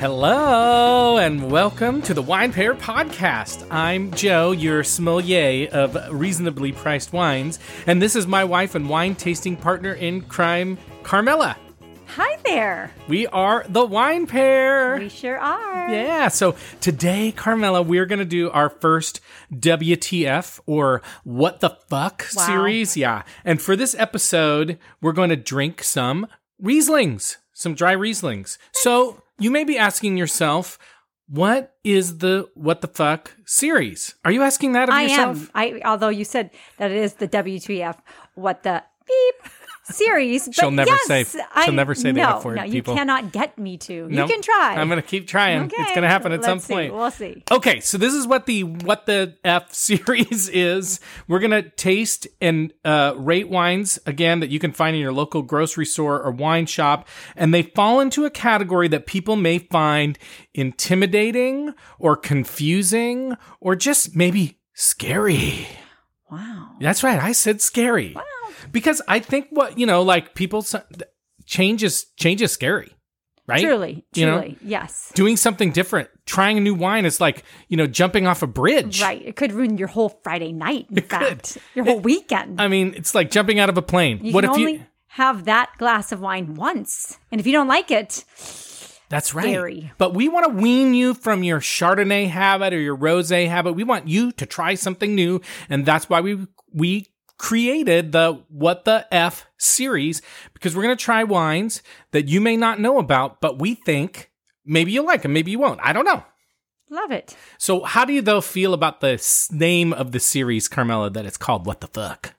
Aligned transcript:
Hello 0.00 1.18
and 1.18 1.50
welcome 1.50 2.00
to 2.00 2.14
the 2.14 2.22
Wine 2.22 2.54
Pair 2.54 2.74
Podcast. 2.74 3.66
I'm 3.70 4.10
Joe, 4.12 4.52
your 4.52 4.82
sommelier 4.82 5.68
of 5.72 5.94
reasonably 6.10 6.72
priced 6.72 7.12
wines, 7.12 7.58
and 7.86 8.00
this 8.00 8.16
is 8.16 8.26
my 8.26 8.42
wife 8.42 8.74
and 8.74 8.88
wine 8.88 9.14
tasting 9.14 9.58
partner 9.58 9.92
in 9.92 10.22
crime, 10.22 10.78
Carmela. 11.02 11.54
Hi 12.06 12.38
there. 12.46 12.90
We 13.08 13.26
are 13.26 13.66
the 13.68 13.84
Wine 13.84 14.26
Pair. 14.26 14.96
We 14.96 15.10
sure 15.10 15.38
are. 15.38 15.90
Yeah, 15.90 16.28
so 16.28 16.56
today, 16.80 17.30
Carmela, 17.30 17.82
we're 17.82 18.06
going 18.06 18.20
to 18.20 18.24
do 18.24 18.50
our 18.52 18.70
first 18.70 19.20
WTF 19.52 20.60
or 20.64 21.02
What 21.24 21.60
the 21.60 21.76
Fuck 21.90 22.24
Wow. 22.34 22.46
series. 22.46 22.96
Yeah. 22.96 23.24
And 23.44 23.60
for 23.60 23.76
this 23.76 23.94
episode, 23.96 24.78
we're 25.02 25.12
going 25.12 25.28
to 25.28 25.36
drink 25.36 25.82
some 25.82 26.26
Rieslings, 26.58 27.36
some 27.52 27.74
dry 27.74 27.94
Rieslings. 27.94 28.56
So 28.72 29.22
you 29.40 29.50
may 29.50 29.64
be 29.64 29.76
asking 29.78 30.16
yourself, 30.16 30.78
what 31.28 31.74
is 31.84 32.18
the 32.18 32.48
What 32.54 32.80
the 32.80 32.88
Fuck 32.88 33.36
series? 33.46 34.14
Are 34.24 34.32
you 34.32 34.42
asking 34.42 34.72
that 34.72 34.88
of 34.88 34.94
I 34.94 35.02
yourself? 35.02 35.42
am. 35.42 35.50
I 35.54 35.80
although 35.84 36.08
you 36.08 36.24
said 36.24 36.50
that 36.78 36.90
it 36.90 36.96
is 36.96 37.14
the 37.14 37.28
WTF, 37.28 37.96
what 38.34 38.62
the 38.62 38.82
beep 39.06 39.50
series. 39.92 40.46
but 40.46 40.54
She'll 40.54 40.70
never 40.70 40.90
yes, 40.90 41.06
say- 41.06 41.24
she'll 41.24 41.42
I- 41.52 41.66
never 41.70 41.94
say 41.94 42.12
the 42.12 42.20
no, 42.20 42.36
F 42.36 42.44
word, 42.44 42.56
No, 42.56 42.64
you 42.64 42.72
people. 42.72 42.94
cannot 42.94 43.32
get 43.32 43.58
me 43.58 43.76
to. 43.78 44.08
Nope. 44.08 44.28
You 44.28 44.34
can 44.34 44.42
try. 44.42 44.74
I'm 44.76 44.88
going 44.88 45.00
to 45.00 45.06
keep 45.06 45.26
trying. 45.26 45.62
Okay, 45.64 45.76
It's 45.82 45.90
going 45.90 46.02
to 46.02 46.08
happen 46.08 46.32
at 46.32 46.42
some 46.44 46.58
let's 46.58 46.64
see. 46.66 46.72
point. 46.74 46.94
We'll 46.94 47.10
see. 47.10 47.42
Okay, 47.50 47.80
so 47.80 47.98
this 47.98 48.14
is 48.14 48.26
what 48.26 48.46
the 48.46 48.64
what 48.64 49.06
the 49.06 49.36
F 49.44 49.72
series 49.74 50.48
is. 50.48 51.00
We're 51.28 51.38
gonna 51.40 51.62
taste 51.70 52.26
and 52.40 52.72
uh, 52.84 53.14
rate 53.16 53.48
wines 53.48 53.98
again 54.06 54.40
that 54.40 54.50
you 54.50 54.58
can 54.58 54.72
find 54.72 54.94
in 54.96 55.02
your 55.02 55.12
local 55.12 55.42
grocery 55.42 55.86
store 55.86 56.20
or 56.22 56.30
wine 56.30 56.66
shop, 56.66 57.08
and 57.36 57.52
they 57.54 57.62
fall 57.62 58.00
into 58.00 58.24
a 58.24 58.30
category 58.30 58.88
that 58.88 59.06
people 59.06 59.36
may 59.36 59.58
find 59.58 60.18
intimidating 60.54 61.74
or 61.98 62.16
confusing 62.16 63.34
or 63.60 63.76
just 63.76 64.16
maybe 64.16 64.58
scary. 64.74 65.68
Wow. 66.30 66.70
That's 66.80 67.02
right, 67.02 67.18
I 67.20 67.32
said 67.32 67.60
scary 67.60 68.12
Wow. 68.14 68.22
because 68.72 69.02
I 69.08 69.18
think 69.18 69.48
what 69.50 69.78
you 69.78 69.86
know, 69.86 70.02
like 70.02 70.34
people 70.34 70.64
change 71.46 71.82
is 71.82 72.06
change 72.16 72.42
is 72.42 72.52
scary, 72.52 72.92
right? 73.46 73.60
Truly. 73.62 74.04
You 74.14 74.26
know? 74.26 74.40
Truly. 74.40 74.58
Yes. 74.62 75.12
doing 75.14 75.36
something 75.36 75.72
different, 75.72 76.08
trying 76.26 76.56
a 76.56 76.60
new 76.60 76.74
wine 76.74 77.04
is 77.04 77.20
like, 77.20 77.44
you 77.68 77.76
know, 77.76 77.86
jumping 77.86 78.26
off 78.26 78.42
a 78.42 78.46
bridge. 78.46 79.02
Right. 79.02 79.20
It 79.24 79.36
could 79.36 79.52
ruin 79.52 79.76
your 79.78 79.88
whole 79.88 80.20
Friday 80.22 80.52
night. 80.52 80.86
In 80.90 81.02
fact, 81.02 81.58
your 81.74 81.84
whole 81.84 82.00
weekend. 82.00 82.60
I 82.60 82.68
mean, 82.68 82.94
it's 82.96 83.14
like 83.14 83.30
jumping 83.30 83.58
out 83.58 83.68
of 83.68 83.76
a 83.76 83.82
plane. 83.82 84.20
you 84.22 84.32
what 84.32 84.44
can 84.44 84.50
if 84.52 84.56
only 84.58 84.72
you 84.74 84.86
have 85.08 85.44
that 85.46 85.70
glass 85.78 86.12
of 86.12 86.20
wine 86.20 86.54
once, 86.54 87.18
and 87.32 87.40
if 87.40 87.46
you 87.46 87.52
don't 87.52 87.66
like 87.68 87.90
it, 87.90 88.24
That's 89.10 89.34
right. 89.34 89.44
scary. 89.44 89.92
But 89.98 90.14
we 90.14 90.28
want 90.28 90.46
to 90.46 90.62
wean 90.62 90.94
you 90.94 91.14
from 91.14 91.42
your 91.42 91.60
Chardonnay 91.60 92.28
habit 92.28 92.72
or 92.72 92.80
your 92.80 92.96
rosé 92.96 93.48
habit. 93.48 93.72
We 93.74 93.84
want 93.84 94.08
you 94.08 94.32
to 94.32 94.46
try 94.46 94.74
something 94.74 95.14
new, 95.14 95.40
and 95.68 95.84
that's 95.84 96.08
why 96.08 96.20
we 96.22 96.46
we 96.72 97.08
created 97.36 98.12
the 98.12 98.42
What 98.48 98.84
the 98.84 99.06
F 99.12 99.46
series 99.58 100.22
because 100.54 100.74
we're 100.76 100.82
going 100.84 100.96
to 100.96 101.04
try 101.04 101.24
wines 101.24 101.82
that 102.12 102.28
you 102.28 102.40
may 102.40 102.56
not 102.56 102.80
know 102.80 102.98
about, 102.98 103.40
but 103.40 103.58
we 103.58 103.74
think 103.74 104.30
maybe 104.64 104.92
you'll 104.92 105.06
like 105.06 105.22
them, 105.22 105.32
maybe 105.32 105.50
you 105.50 105.58
won't. 105.58 105.80
I 105.82 105.92
don't 105.92 106.04
know. 106.04 106.22
love 106.88 107.10
it. 107.10 107.36
So, 107.58 107.82
how 107.82 108.04
do 108.04 108.12
you 108.12 108.22
though 108.22 108.40
feel 108.40 108.72
about 108.74 109.00
the 109.00 109.20
name 109.50 109.92
of 109.92 110.12
the 110.12 110.20
series, 110.20 110.68
Carmela? 110.68 111.10
That 111.10 111.26
it's 111.26 111.36
called 111.36 111.66
What 111.66 111.80
the 111.80 111.88
Fuck? 111.88 112.34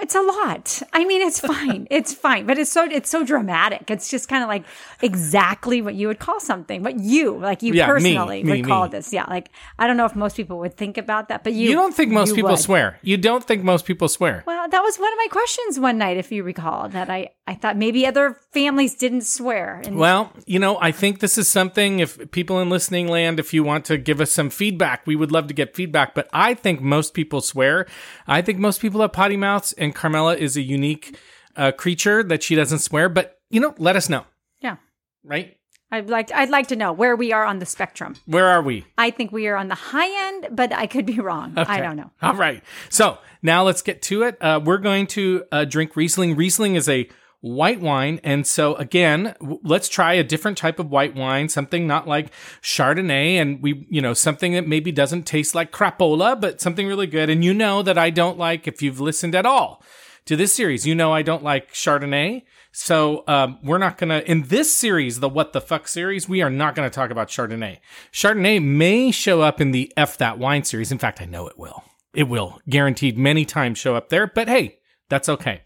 It's 0.00 0.14
a 0.14 0.20
lot. 0.22 0.82
I 0.92 1.04
mean, 1.04 1.22
it's 1.22 1.40
fine. 1.54 1.86
it's 1.90 2.12
fine, 2.14 2.46
but 2.46 2.58
it's 2.58 2.70
so 2.72 2.84
it's 2.84 3.10
so 3.10 3.24
dramatic. 3.24 3.90
It's 3.90 4.10
just 4.10 4.28
kind 4.28 4.42
of 4.42 4.48
like 4.48 4.64
exactly 5.02 5.82
what 5.82 5.94
you 5.94 6.06
would 6.08 6.18
call 6.18 6.40
something. 6.40 6.82
What 6.82 6.98
you 7.00 7.36
like 7.38 7.62
you 7.62 7.72
Yeah, 7.74 7.86
personally 7.86 8.42
me, 8.42 8.50
would 8.62 8.66
call 8.66 8.84
me. 8.84 8.90
this. 8.90 9.12
Yeah, 9.12 9.24
like 9.28 9.50
I 9.78 9.86
don't 9.86 9.96
know 9.96 10.04
if 10.06 10.14
most 10.16 10.36
people 10.36 10.58
would 10.60 10.76
think 10.76 10.98
about 10.98 11.28
that, 11.28 11.44
but 11.44 11.52
you 11.52 11.68
You 11.70 11.74
don't 11.74 11.94
think 11.94 12.12
most 12.12 12.34
people 12.34 12.50
would. 12.50 12.58
swear. 12.58 12.98
You 13.02 13.16
don't 13.16 13.44
think 13.44 13.62
most 13.64 13.84
people 13.84 14.08
swear. 14.08 14.44
Well, 14.46 14.68
that 14.68 14.80
was 14.82 14.96
one 14.98 15.12
of 15.12 15.16
my 15.18 15.28
questions 15.30 15.78
one 15.78 15.98
night, 15.98 16.16
if 16.16 16.30
you 16.32 16.42
recall, 16.42 16.88
that 16.90 17.10
I 17.10 17.30
I 17.46 17.54
thought 17.54 17.76
maybe 17.76 18.06
other 18.06 18.36
families 18.52 18.94
didn't 18.94 19.22
swear. 19.22 19.82
And 19.84 19.96
Well, 19.96 20.32
you 20.46 20.58
know, 20.60 20.78
I 20.80 20.92
think 20.92 21.18
this 21.18 21.36
is 21.36 21.48
something, 21.48 21.98
if 21.98 22.30
people 22.30 22.60
in 22.60 22.70
listening 22.70 23.08
land, 23.08 23.40
if 23.40 23.52
you 23.52 23.64
want 23.64 23.84
to 23.86 23.98
give 23.98 24.20
us 24.20 24.30
some 24.30 24.50
feedback, 24.50 25.04
we 25.04 25.16
would 25.16 25.32
love 25.32 25.48
to 25.48 25.54
get 25.54 25.74
feedback. 25.74 26.14
But 26.14 26.28
I 26.32 26.54
think 26.54 26.80
most 26.80 27.12
people 27.12 27.40
swear. 27.40 27.86
I 28.28 28.40
think 28.40 28.58
most 28.60 28.80
people 28.80 29.00
have 29.00 29.12
potty 29.12 29.36
mouths, 29.36 29.72
and 29.72 29.89
Carmela 29.92 30.36
is 30.36 30.56
a 30.56 30.62
unique 30.62 31.16
uh, 31.56 31.72
creature 31.72 32.22
that 32.22 32.42
she 32.42 32.54
doesn't 32.54 32.80
swear. 32.80 33.08
But, 33.08 33.38
you 33.50 33.60
know, 33.60 33.74
let 33.78 33.96
us 33.96 34.08
know, 34.08 34.24
yeah, 34.60 34.76
right? 35.24 35.56
I'd 35.92 36.08
like 36.08 36.30
I'd 36.32 36.50
like 36.50 36.68
to 36.68 36.76
know 36.76 36.92
where 36.92 37.16
we 37.16 37.32
are 37.32 37.44
on 37.44 37.58
the 37.58 37.66
spectrum. 37.66 38.14
Where 38.26 38.46
are 38.46 38.62
we? 38.62 38.86
I 38.96 39.10
think 39.10 39.32
we 39.32 39.48
are 39.48 39.56
on 39.56 39.66
the 39.66 39.74
high 39.74 40.28
end, 40.28 40.46
but 40.52 40.72
I 40.72 40.86
could 40.86 41.04
be 41.04 41.18
wrong. 41.18 41.54
I 41.56 41.80
don't 41.80 41.96
know. 41.96 42.12
All 42.22 42.36
right. 42.36 42.62
So 42.90 43.18
now 43.42 43.64
let's 43.64 43.82
get 43.82 44.00
to 44.02 44.22
it. 44.22 44.40
Uh, 44.40 44.60
we're 44.64 44.78
going 44.78 45.08
to 45.08 45.44
uh, 45.50 45.64
drink 45.64 45.96
Riesling. 45.96 46.36
Riesling 46.36 46.76
is 46.76 46.88
a 46.88 47.08
white 47.40 47.80
wine. 47.80 48.20
And 48.22 48.46
so 48.46 48.74
again, 48.74 49.34
w- 49.40 49.60
let's 49.62 49.88
try 49.88 50.14
a 50.14 50.24
different 50.24 50.58
type 50.58 50.78
of 50.78 50.90
white 50.90 51.14
wine, 51.14 51.48
something 51.48 51.86
not 51.86 52.06
like 52.06 52.32
Chardonnay 52.62 53.34
and 53.34 53.62
we, 53.62 53.86
you 53.90 54.00
know, 54.02 54.14
something 54.14 54.52
that 54.52 54.68
maybe 54.68 54.92
doesn't 54.92 55.26
taste 55.26 55.54
like 55.54 55.72
crapola, 55.72 56.38
but 56.40 56.60
something 56.60 56.86
really 56.86 57.06
good. 57.06 57.30
And 57.30 57.44
you 57.44 57.54
know 57.54 57.82
that 57.82 57.96
I 57.98 58.10
don't 58.10 58.38
like, 58.38 58.68
if 58.68 58.82
you've 58.82 59.00
listened 59.00 59.34
at 59.34 59.46
all 59.46 59.82
to 60.26 60.36
this 60.36 60.52
series, 60.52 60.86
you 60.86 60.94
know 60.94 61.12
I 61.12 61.22
don't 61.22 61.42
like 61.42 61.72
Chardonnay. 61.72 62.42
So 62.72 63.24
um, 63.26 63.58
we're 63.64 63.78
not 63.78 63.98
going 63.98 64.10
to, 64.10 64.30
in 64.30 64.42
this 64.42 64.74
series, 64.74 65.20
the 65.20 65.28
What 65.28 65.52
the 65.52 65.60
Fuck 65.60 65.88
series, 65.88 66.28
we 66.28 66.40
are 66.42 66.50
not 66.50 66.74
going 66.74 66.88
to 66.88 66.94
talk 66.94 67.10
about 67.10 67.28
Chardonnay. 67.28 67.78
Chardonnay 68.12 68.62
may 68.62 69.10
show 69.10 69.40
up 69.40 69.60
in 69.60 69.72
the 69.72 69.92
F 69.96 70.18
That 70.18 70.38
Wine 70.38 70.62
series. 70.62 70.92
In 70.92 70.98
fact, 70.98 71.20
I 71.20 71.24
know 71.24 71.48
it 71.48 71.58
will. 71.58 71.82
It 72.14 72.24
will, 72.24 72.60
guaranteed 72.68 73.16
many 73.16 73.44
times 73.44 73.78
show 73.78 73.96
up 73.96 74.08
there, 74.08 74.26
but 74.26 74.48
hey, 74.48 74.78
that's 75.08 75.28
okay. 75.28 75.62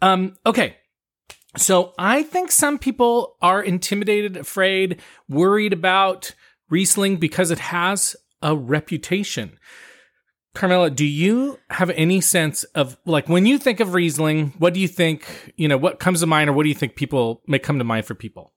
Um, 0.00 0.36
okay. 0.46 0.76
So 1.56 1.94
I 1.98 2.22
think 2.22 2.50
some 2.52 2.78
people 2.78 3.36
are 3.40 3.62
intimidated, 3.62 4.36
afraid, 4.36 5.00
worried 5.28 5.72
about 5.72 6.34
Riesling 6.70 7.16
because 7.16 7.50
it 7.50 7.58
has 7.58 8.16
a 8.42 8.54
reputation. 8.56 9.58
Carmela, 10.54 10.90
do 10.90 11.04
you 11.04 11.58
have 11.70 11.90
any 11.90 12.20
sense 12.20 12.64
of 12.74 12.96
like 13.04 13.28
when 13.28 13.44
you 13.46 13.58
think 13.58 13.78
of 13.80 13.92
Riesling, 13.94 14.54
what 14.58 14.72
do 14.74 14.80
you 14.80 14.88
think, 14.88 15.52
you 15.56 15.68
know, 15.68 15.76
what 15.76 15.98
comes 16.00 16.20
to 16.20 16.26
mind 16.26 16.48
or 16.48 16.54
what 16.54 16.62
do 16.62 16.68
you 16.70 16.74
think 16.74 16.96
people 16.96 17.42
may 17.46 17.58
come 17.58 17.78
to 17.78 17.84
mind 17.84 18.06
for 18.06 18.14
people? 18.14 18.52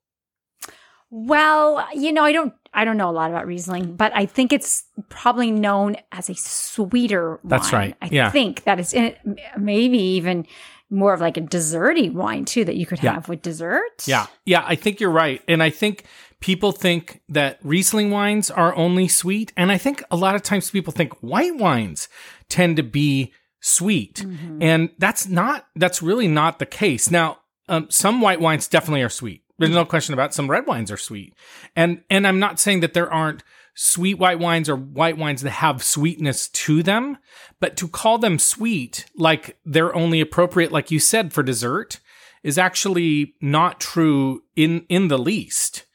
Well, 1.12 1.86
you 1.94 2.12
know, 2.12 2.24
I 2.24 2.32
don't 2.32 2.54
I 2.74 2.86
don't 2.86 2.98
know 2.98 3.10
a 3.10 3.12
lot 3.12 3.32
about 3.32 3.48
Riesling, 3.48 3.96
but 3.96 4.12
I 4.16 4.26
think 4.28 4.54
it's 4.54 4.84
probably 5.10 5.50
known 5.50 5.98
as 6.12 6.30
a 6.30 6.36
sweeter 6.36 7.40
That's 7.44 7.72
wine. 7.72 7.82
right. 7.82 7.96
I 8.02 8.10
Yeah. 8.12 8.30
think 8.30 8.64
that 8.66 8.94
it, 8.94 9.18
maybe 9.58 9.98
even 9.98 10.46
more 10.90 11.14
of 11.14 11.22
like 11.22 11.38
a 11.38 11.42
desserty 11.42 12.12
wine 12.12 12.46
too 12.46 12.66
that 12.66 12.76
you 12.76 12.86
could 12.86 13.02
Yeah. 13.04 13.14
have 13.14 13.30
with 13.30 13.42
dessert. 13.42 14.04
Yeah. 14.06 14.26
Yeah, 14.46 14.64
I 14.66 14.76
think 14.76 15.00
you're 15.00 15.12
right. 15.12 15.42
And 15.48 15.62
I 15.62 15.70
think 15.70 16.04
people 16.40 16.72
think 16.72 17.22
that 17.30 17.60
Riesling 17.64 18.12
wines 18.12 18.50
are 18.50 18.76
only 18.76 19.08
sweet. 19.08 19.52
And 19.58 19.72
I 19.72 19.78
think 19.78 20.04
a 20.10 20.16
lot 20.16 20.36
of 20.36 20.42
times 20.42 20.72
people 20.72 20.92
think 20.94 21.14
white 21.22 21.56
wines 21.58 22.08
tend 22.48 22.78
to 22.78 22.84
be 22.84 23.34
sweet. 23.62 24.26
And 24.62 24.90
that's 24.98 25.28
not, 25.28 25.68
that's 25.76 26.02
really 26.02 26.28
not 26.28 26.60
the 26.60 26.66
case. 26.66 27.12
Now, 27.12 27.40
um, 27.68 27.88
some 27.90 28.22
white 28.22 28.40
wines 28.40 28.68
definitely 28.68 29.04
are 29.04 29.10
sweet. 29.10 29.44
There's 29.60 29.72
no 29.72 29.84
question 29.86 30.14
about 30.14 30.30
it. 30.32 30.34
some 30.34 30.50
red 30.50 30.66
wines 30.66 30.90
are 30.90 30.98
sweet. 30.98 31.34
And, 31.76 32.02
and 32.10 32.26
I'm 32.26 32.40
not 32.40 32.60
saying 32.60 32.80
that 32.80 32.94
there 32.94 33.12
aren't 33.12 33.44
sweet 33.82 34.16
white 34.16 34.40
wines 34.40 34.68
are 34.68 34.76
white 34.76 35.18
wines 35.18 35.42
that 35.42 35.52
have 35.52 35.82
sweetness 35.82 36.50
to 36.50 36.84
them, 36.84 37.18
but 37.62 37.78
to 37.78 37.88
call 37.88 38.18
them 38.18 38.38
sweet, 38.38 39.06
like 39.16 39.58
they're 39.64 39.96
only 39.96 40.20
appropriate, 40.20 40.74
like 40.74 40.92
you 40.92 41.00
said, 41.00 41.32
for 41.32 41.44
dessert, 41.44 42.02
is 42.44 42.58
actually 42.58 43.36
not 43.40 43.80
true 43.80 44.44
in 44.58 44.86
in 44.90 45.08
the 45.08 45.18
least. 45.18 45.86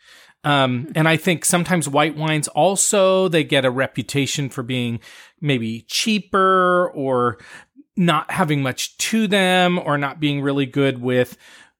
Um, 0.44 0.92
and 0.94 1.06
I 1.06 1.18
think 1.18 1.44
sometimes 1.44 1.86
white 1.86 2.16
wines 2.16 2.48
also 2.48 3.28
they 3.28 3.44
get 3.44 3.66
a 3.66 3.70
reputation 3.70 4.48
for 4.48 4.62
being 4.62 5.00
maybe 5.42 5.82
cheaper 5.82 6.90
or 6.94 7.38
not 7.96 8.30
having 8.30 8.62
much 8.62 8.96
to 8.96 9.26
them 9.26 9.78
or 9.78 9.98
not 9.98 10.20
being 10.20 10.40
really 10.40 10.66
good 10.66 11.02
with 11.02 11.36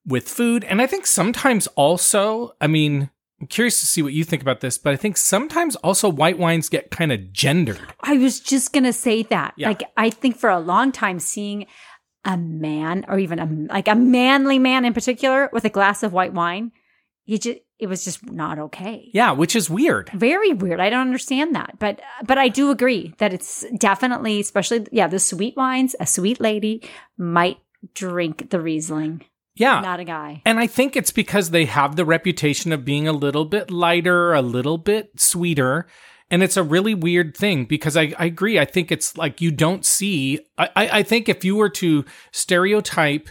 with 0.06 0.28
food. 0.28 0.64
And 0.64 0.82
I 0.82 0.86
think 0.86 1.06
sometimes 1.06 1.66
also, 1.68 2.52
I 2.60 2.66
mean, 2.66 3.08
I'm 3.44 3.48
curious 3.48 3.80
to 3.80 3.86
see 3.86 4.00
what 4.00 4.14
you 4.14 4.24
think 4.24 4.40
about 4.40 4.60
this, 4.60 4.78
but 4.78 4.94
I 4.94 4.96
think 4.96 5.18
sometimes 5.18 5.76
also 5.76 6.08
white 6.08 6.38
wines 6.38 6.70
get 6.70 6.90
kind 6.90 7.12
of 7.12 7.30
gendered. 7.30 7.92
I 8.00 8.16
was 8.16 8.40
just 8.40 8.72
going 8.72 8.84
to 8.84 8.92
say 8.94 9.22
that. 9.24 9.52
Yeah. 9.58 9.68
Like 9.68 9.82
I 9.98 10.08
think 10.08 10.38
for 10.38 10.48
a 10.48 10.58
long 10.58 10.92
time 10.92 11.20
seeing 11.20 11.66
a 12.24 12.38
man 12.38 13.04
or 13.06 13.18
even 13.18 13.38
a 13.38 13.44
like 13.70 13.86
a 13.86 13.94
manly 13.94 14.58
man 14.58 14.86
in 14.86 14.94
particular 14.94 15.50
with 15.52 15.66
a 15.66 15.68
glass 15.68 16.02
of 16.02 16.14
white 16.14 16.32
wine, 16.32 16.72
you 17.26 17.36
just 17.36 17.58
it 17.78 17.86
was 17.86 18.02
just 18.02 18.24
not 18.30 18.58
okay. 18.58 19.10
Yeah, 19.12 19.32
which 19.32 19.54
is 19.54 19.68
weird. 19.68 20.08
Very 20.14 20.54
weird. 20.54 20.80
I 20.80 20.88
don't 20.88 21.02
understand 21.02 21.54
that. 21.54 21.78
But 21.78 22.00
but 22.24 22.38
I 22.38 22.48
do 22.48 22.70
agree 22.70 23.12
that 23.18 23.34
it's 23.34 23.66
definitely 23.76 24.40
especially 24.40 24.86
yeah, 24.90 25.06
the 25.06 25.18
sweet 25.18 25.54
wines, 25.54 25.94
a 26.00 26.06
sweet 26.06 26.40
lady 26.40 26.88
might 27.18 27.58
drink 27.92 28.48
the 28.48 28.58
Riesling. 28.58 29.20
Yeah. 29.56 29.80
not 29.80 30.00
a 30.00 30.04
guy. 30.04 30.42
And 30.44 30.58
I 30.58 30.66
think 30.66 30.96
it's 30.96 31.12
because 31.12 31.50
they 31.50 31.64
have 31.66 31.96
the 31.96 32.04
reputation 32.04 32.72
of 32.72 32.84
being 32.84 33.06
a 33.06 33.12
little 33.12 33.44
bit 33.44 33.70
lighter, 33.70 34.32
a 34.34 34.42
little 34.42 34.78
bit 34.78 35.20
sweeter. 35.20 35.86
And 36.30 36.42
it's 36.42 36.56
a 36.56 36.62
really 36.62 36.94
weird 36.94 37.36
thing 37.36 37.64
because 37.64 37.96
I, 37.96 38.14
I 38.18 38.24
agree. 38.24 38.58
I 38.58 38.64
think 38.64 38.90
it's 38.90 39.16
like 39.16 39.40
you 39.40 39.50
don't 39.50 39.84
see. 39.84 40.40
I, 40.58 40.70
I 40.76 41.02
think 41.02 41.28
if 41.28 41.44
you 41.44 41.56
were 41.56 41.68
to 41.70 42.04
stereotype 42.32 43.28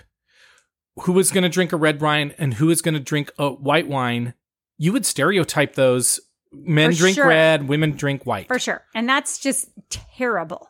who 1.02 1.18
is 1.20 1.32
going 1.32 1.44
to 1.44 1.50
drink 1.50 1.74
a 1.74 1.78
red 1.78 2.02
wine 2.02 2.34
and 2.38 2.54
who 2.54 2.70
is 2.70 2.82
going 2.82 2.94
to 2.94 3.00
drink 3.00 3.32
a 3.38 3.50
white 3.50 3.88
wine, 3.88 4.36
you 4.78 4.94
would 4.94 5.06
stereotype 5.06 5.74
those 5.76 6.20
men 6.52 6.92
For 6.92 6.98
drink 7.00 7.16
sure. 7.16 7.28
red, 7.28 7.68
women 7.68 7.92
drink 7.98 8.26
white. 8.26 8.48
For 8.48 8.60
sure. 8.60 8.84
And 8.94 9.10
that's 9.10 9.40
just 9.40 9.70
terrible. 9.90 10.70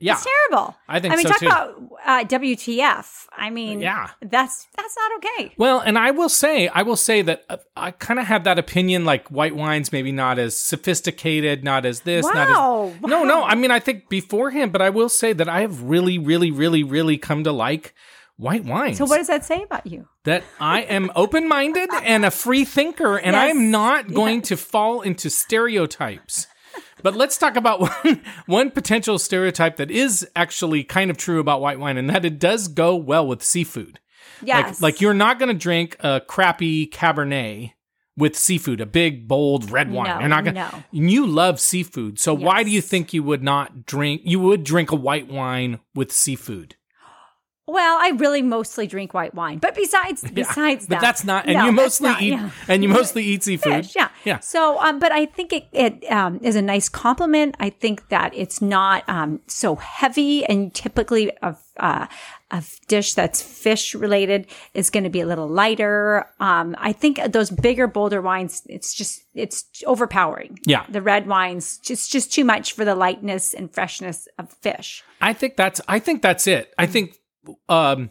Yeah. 0.00 0.14
It's 0.14 0.24
terrible. 0.50 0.74
I 0.88 0.98
think 0.98 1.12
I 1.12 1.16
mean, 1.16 1.26
so, 1.26 1.30
talk 1.30 1.38
too. 1.40 1.46
about 1.46 1.82
uh, 2.04 2.24
WTF. 2.24 3.26
I 3.36 3.50
mean, 3.50 3.80
Yeah. 3.80 4.08
that's 4.22 4.66
that's 4.76 4.96
not 4.96 5.12
okay. 5.18 5.52
Well, 5.56 5.80
and 5.80 5.98
I 5.98 6.10
will 6.10 6.28
say, 6.28 6.68
I 6.68 6.82
will 6.82 6.96
say 6.96 7.22
that 7.22 7.44
uh, 7.48 7.58
I 7.76 7.90
kind 7.92 8.18
of 8.18 8.26
have 8.26 8.44
that 8.44 8.58
opinion. 8.58 9.04
Like 9.04 9.28
white 9.28 9.54
wines, 9.54 9.92
maybe 9.92 10.10
not 10.12 10.38
as 10.38 10.58
sophisticated, 10.58 11.62
not 11.62 11.84
as 11.86 12.00
this, 12.00 12.24
not 12.24 12.36
as 12.36 12.56
Wow. 12.56 12.92
no, 13.02 13.24
no. 13.24 13.42
I 13.44 13.54
mean, 13.54 13.70
I 13.70 13.78
think 13.78 14.08
beforehand, 14.08 14.72
but 14.72 14.82
I 14.82 14.90
will 14.90 15.08
say 15.08 15.32
that 15.32 15.48
I 15.48 15.60
have 15.60 15.82
really, 15.82 16.18
really, 16.18 16.50
really, 16.50 16.82
really 16.82 17.18
come 17.18 17.44
to 17.44 17.52
like 17.52 17.94
white 18.36 18.64
wines. 18.64 18.96
So 18.98 19.04
what 19.04 19.18
does 19.18 19.26
that 19.28 19.44
say 19.44 19.62
about 19.62 19.86
you? 19.86 20.08
that 20.24 20.44
I 20.58 20.82
am 20.82 21.10
open 21.16 21.48
minded 21.48 21.88
and 22.04 22.24
a 22.26 22.30
free 22.30 22.64
thinker, 22.66 23.16
and 23.16 23.34
I 23.36 23.46
am 23.46 23.70
not 23.70 24.12
going 24.12 24.42
to 24.42 24.56
fall 24.56 25.00
into 25.00 25.30
stereotypes. 25.30 26.46
But 27.02 27.16
let's 27.16 27.36
talk 27.38 27.56
about 27.56 27.80
one, 28.04 28.22
one 28.46 28.70
potential 28.70 29.18
stereotype 29.18 29.76
that 29.76 29.90
is 29.90 30.28
actually 30.36 30.84
kind 30.84 31.10
of 31.10 31.16
true 31.16 31.40
about 31.40 31.60
white 31.60 31.78
wine, 31.78 31.96
and 31.96 32.10
that 32.10 32.24
it 32.24 32.38
does 32.38 32.68
go 32.68 32.94
well 32.96 33.26
with 33.26 33.42
seafood. 33.42 34.00
Yes. 34.42 34.80
Like, 34.80 34.94
like 34.94 35.00
you're 35.00 35.14
not 35.14 35.38
going 35.38 35.48
to 35.48 35.54
drink 35.54 35.96
a 36.00 36.20
crappy 36.20 36.86
Cabernet 36.86 37.72
with 38.16 38.36
seafood, 38.36 38.80
a 38.80 38.86
big, 38.86 39.26
bold 39.26 39.70
red 39.70 39.90
wine. 39.90 40.08
No, 40.08 40.20
you're 40.20 40.28
not 40.28 40.44
going 40.44 40.54
to. 40.54 40.60
no. 40.60 40.84
You 40.90 41.26
love 41.26 41.58
seafood, 41.58 42.18
so 42.18 42.34
why 42.34 42.62
do 42.62 42.70
you 42.70 42.80
think 42.80 43.12
you 43.12 43.22
would 43.22 43.42
not 43.42 43.86
drink? 43.86 44.22
You 44.24 44.40
would 44.40 44.64
drink 44.64 44.92
a 44.92 44.96
white 44.96 45.30
wine 45.30 45.80
with 45.94 46.12
seafood. 46.12 46.76
Well, 47.72 47.98
I 48.00 48.10
really 48.10 48.42
mostly 48.42 48.86
drink 48.86 49.14
white 49.14 49.34
wine, 49.34 49.58
but 49.58 49.74
besides 49.74 50.24
besides 50.32 50.86
but 50.86 50.94
that, 50.96 51.00
that's 51.00 51.24
not. 51.24 51.46
And 51.46 51.54
No, 51.54 51.66
you 51.66 51.72
mostly 51.72 52.08
not, 52.08 52.22
eat. 52.22 52.30
yeah. 52.32 52.50
And 52.68 52.82
you 52.82 52.88
mostly 52.88 53.22
eat 53.24 53.44
seafood. 53.44 53.84
fish, 53.86 53.94
yeah, 53.94 54.08
Yeah. 54.24 54.40
So, 54.40 54.80
um, 54.80 54.98
but 54.98 55.12
I 55.12 55.26
think 55.26 55.52
it 55.52 55.66
it 55.72 56.10
um, 56.10 56.40
is 56.42 56.56
a 56.56 56.62
nice 56.62 56.88
complement. 56.88 57.54
I 57.60 57.70
think 57.70 58.08
that 58.08 58.32
it's 58.34 58.60
not 58.60 59.08
um 59.08 59.40
so 59.46 59.76
heavy, 59.76 60.44
and 60.44 60.74
typically 60.74 61.30
a 61.42 61.54
uh, 61.76 62.06
a 62.50 62.62
dish 62.88 63.14
that's 63.14 63.40
fish 63.40 63.94
related 63.94 64.46
is 64.74 64.90
going 64.90 65.04
to 65.04 65.10
be 65.10 65.20
a 65.20 65.26
little 65.26 65.48
lighter. 65.48 66.26
Um, 66.40 66.74
I 66.78 66.92
think 66.92 67.20
those 67.32 67.48
bigger, 67.50 67.86
bolder 67.86 68.20
wines, 68.20 68.62
it's 68.68 68.92
just 68.92 69.22
it's 69.34 69.64
overpowering. 69.86 70.58
Yeah. 70.66 70.84
the 70.88 71.00
red 71.00 71.28
wines 71.28 71.78
just 71.78 72.10
just 72.10 72.32
too 72.32 72.44
much 72.44 72.72
for 72.72 72.84
the 72.84 72.94
lightness 72.96 73.54
and 73.54 73.72
freshness 73.72 74.26
of 74.38 74.50
fish. 74.60 75.04
I 75.20 75.32
think 75.32 75.56
that's 75.56 75.80
I 75.86 76.00
think 76.00 76.22
that's 76.22 76.46
it. 76.46 76.74
I 76.76 76.86
think 76.86 77.16
um 77.68 78.10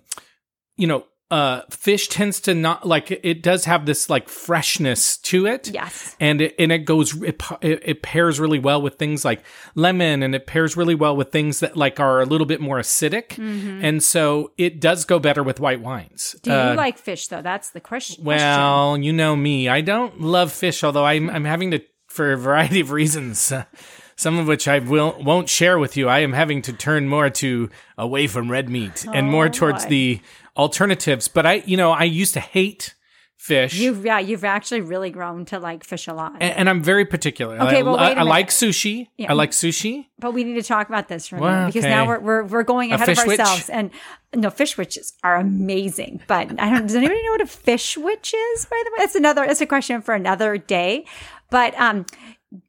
you 0.77 0.87
know, 0.87 1.05
uh 1.31 1.61
fish 1.69 2.07
tends 2.07 2.39
to 2.39 2.55
not 2.55 2.87
like 2.87 3.11
it- 3.11 3.43
does 3.43 3.65
have 3.65 3.85
this 3.85 4.09
like 4.09 4.27
freshness 4.27 5.17
to 5.17 5.45
it. 5.45 5.69
Yes. 5.71 6.15
And 6.19 6.41
it 6.41 6.55
and 6.57 6.71
it 6.71 6.79
goes 6.85 7.21
it, 7.21 7.39
it, 7.61 8.01
pairs 8.01 8.39
really 8.39 8.57
well 8.57 8.81
with 8.81 8.95
things 8.95 9.23
like 9.23 9.43
lemon 9.75 10.23
and 10.23 10.33
it 10.33 10.47
pairs 10.47 10.75
really 10.75 10.95
well 10.95 11.15
with 11.15 11.31
things 11.31 11.59
that 11.59 11.77
like 11.77 11.99
are 11.99 12.19
a 12.21 12.25
little 12.25 12.47
bit 12.47 12.61
more 12.61 12.79
acidic. 12.79 13.37
And 13.37 14.01
so 14.01 14.53
it 14.57 14.79
does 14.81 15.05
go 15.05 15.19
better 15.19 15.43
with 15.43 15.59
white 15.59 15.81
wines. 15.81 16.35
Do 16.41 16.51
Uh, 16.51 16.71
you 16.71 16.77
like 16.77 16.97
fish 16.97 17.27
though? 17.27 17.43
That's 17.43 17.69
the 17.71 17.79
question. 17.81 18.23
well, 18.25 18.97
you 18.97 19.13
know 19.13 19.35
me. 19.35 19.69
I 19.69 19.81
don't 19.81 20.19
love 20.21 20.51
fish, 20.51 20.83
although 20.83 21.05
I'm 21.05 21.29
I'm 21.29 21.45
having 21.45 21.69
to 21.71 21.81
for 22.07 22.31
a 22.31 22.37
variety 22.37 22.79
of 22.79 22.89
reasons. 22.91 23.53
Some 24.19 24.37
of 24.37 24.47
which 24.47 24.67
I 24.67 24.79
will 24.79 25.15
won't 25.23 25.47
share 25.47 25.79
with 25.79 25.95
you. 25.95 26.09
I 26.09 26.19
am 26.19 26.33
having 26.33 26.61
to 26.63 26.73
turn 26.73 27.07
more 27.07 27.29
to 27.29 27.69
away 27.97 28.27
from 28.27 28.51
red 28.51 28.67
meat 28.69 29.05
and 29.13 29.27
more 29.31 29.45
Oh, 29.45 29.49
towards 29.49 29.85
boy. 29.85 29.89
the 29.89 30.21
alternatives. 30.57 31.27
But 31.29 31.45
I, 31.45 31.53
you 31.65 31.77
know, 31.77 31.91
I 31.91 32.03
used 32.03 32.33
to 32.33 32.41
hate 32.41 32.95
fish. 33.37 33.75
You've 33.79 34.03
yeah, 34.05 34.19
you've 34.19 34.43
actually 34.43 34.81
really 34.81 35.09
grown 35.09 35.45
to 35.45 35.57
like 35.59 35.85
fish 35.85 36.07
a 36.09 36.13
lot. 36.13 36.33
and, 36.41 36.53
and 36.53 36.69
I'm 36.69 36.83
very 36.83 37.05
particular. 37.05 37.55
Okay, 37.55 37.79
I, 37.79 37.81
well, 37.81 37.95
I- 37.97 38.09
wait 38.09 38.17
a 38.17 38.19
I 38.19 38.23
like 38.23 38.49
sushi. 38.49 39.07
Yeah. 39.15 39.31
I 39.31 39.33
like 39.35 39.51
sushi. 39.51 40.07
but 40.19 40.33
we 40.33 40.43
need 40.43 40.55
to 40.55 40.63
talk 40.63 40.89
about 40.89 41.07
this 41.07 41.29
for 41.29 41.37
Well, 41.37 41.51
minute 41.53 41.67
because 41.73 41.85
now 41.85 42.05
we're 42.05 42.19
we're, 42.19 42.43
we're 42.43 42.63
going 42.63 42.91
ahead 42.91 43.07
of 43.07 43.15
fish 43.17 43.25
witch? 43.25 43.39
ourselves. 43.39 43.69
And 43.69 43.91
no, 44.35 44.49
fish 44.49 44.77
witches 44.77 45.13
are 45.23 45.37
amazing. 45.37 46.19
But 46.27 46.59
I 46.59 46.69
don't. 46.71 46.87
Does 46.87 46.95
anybody 46.97 47.23
know 47.23 47.31
what 47.31 47.41
a 47.41 47.47
fish 47.47 47.97
witch 47.97 48.33
is? 48.33 48.65
By 48.65 48.81
the 48.83 48.91
way, 48.91 48.97
that's 48.99 49.15
another. 49.15 49.47
That's 49.47 49.61
a 49.61 49.65
question 49.65 50.01
for 50.01 50.13
another 50.13 50.57
day. 50.57 51.05
But 51.49 51.73
um, 51.79 52.05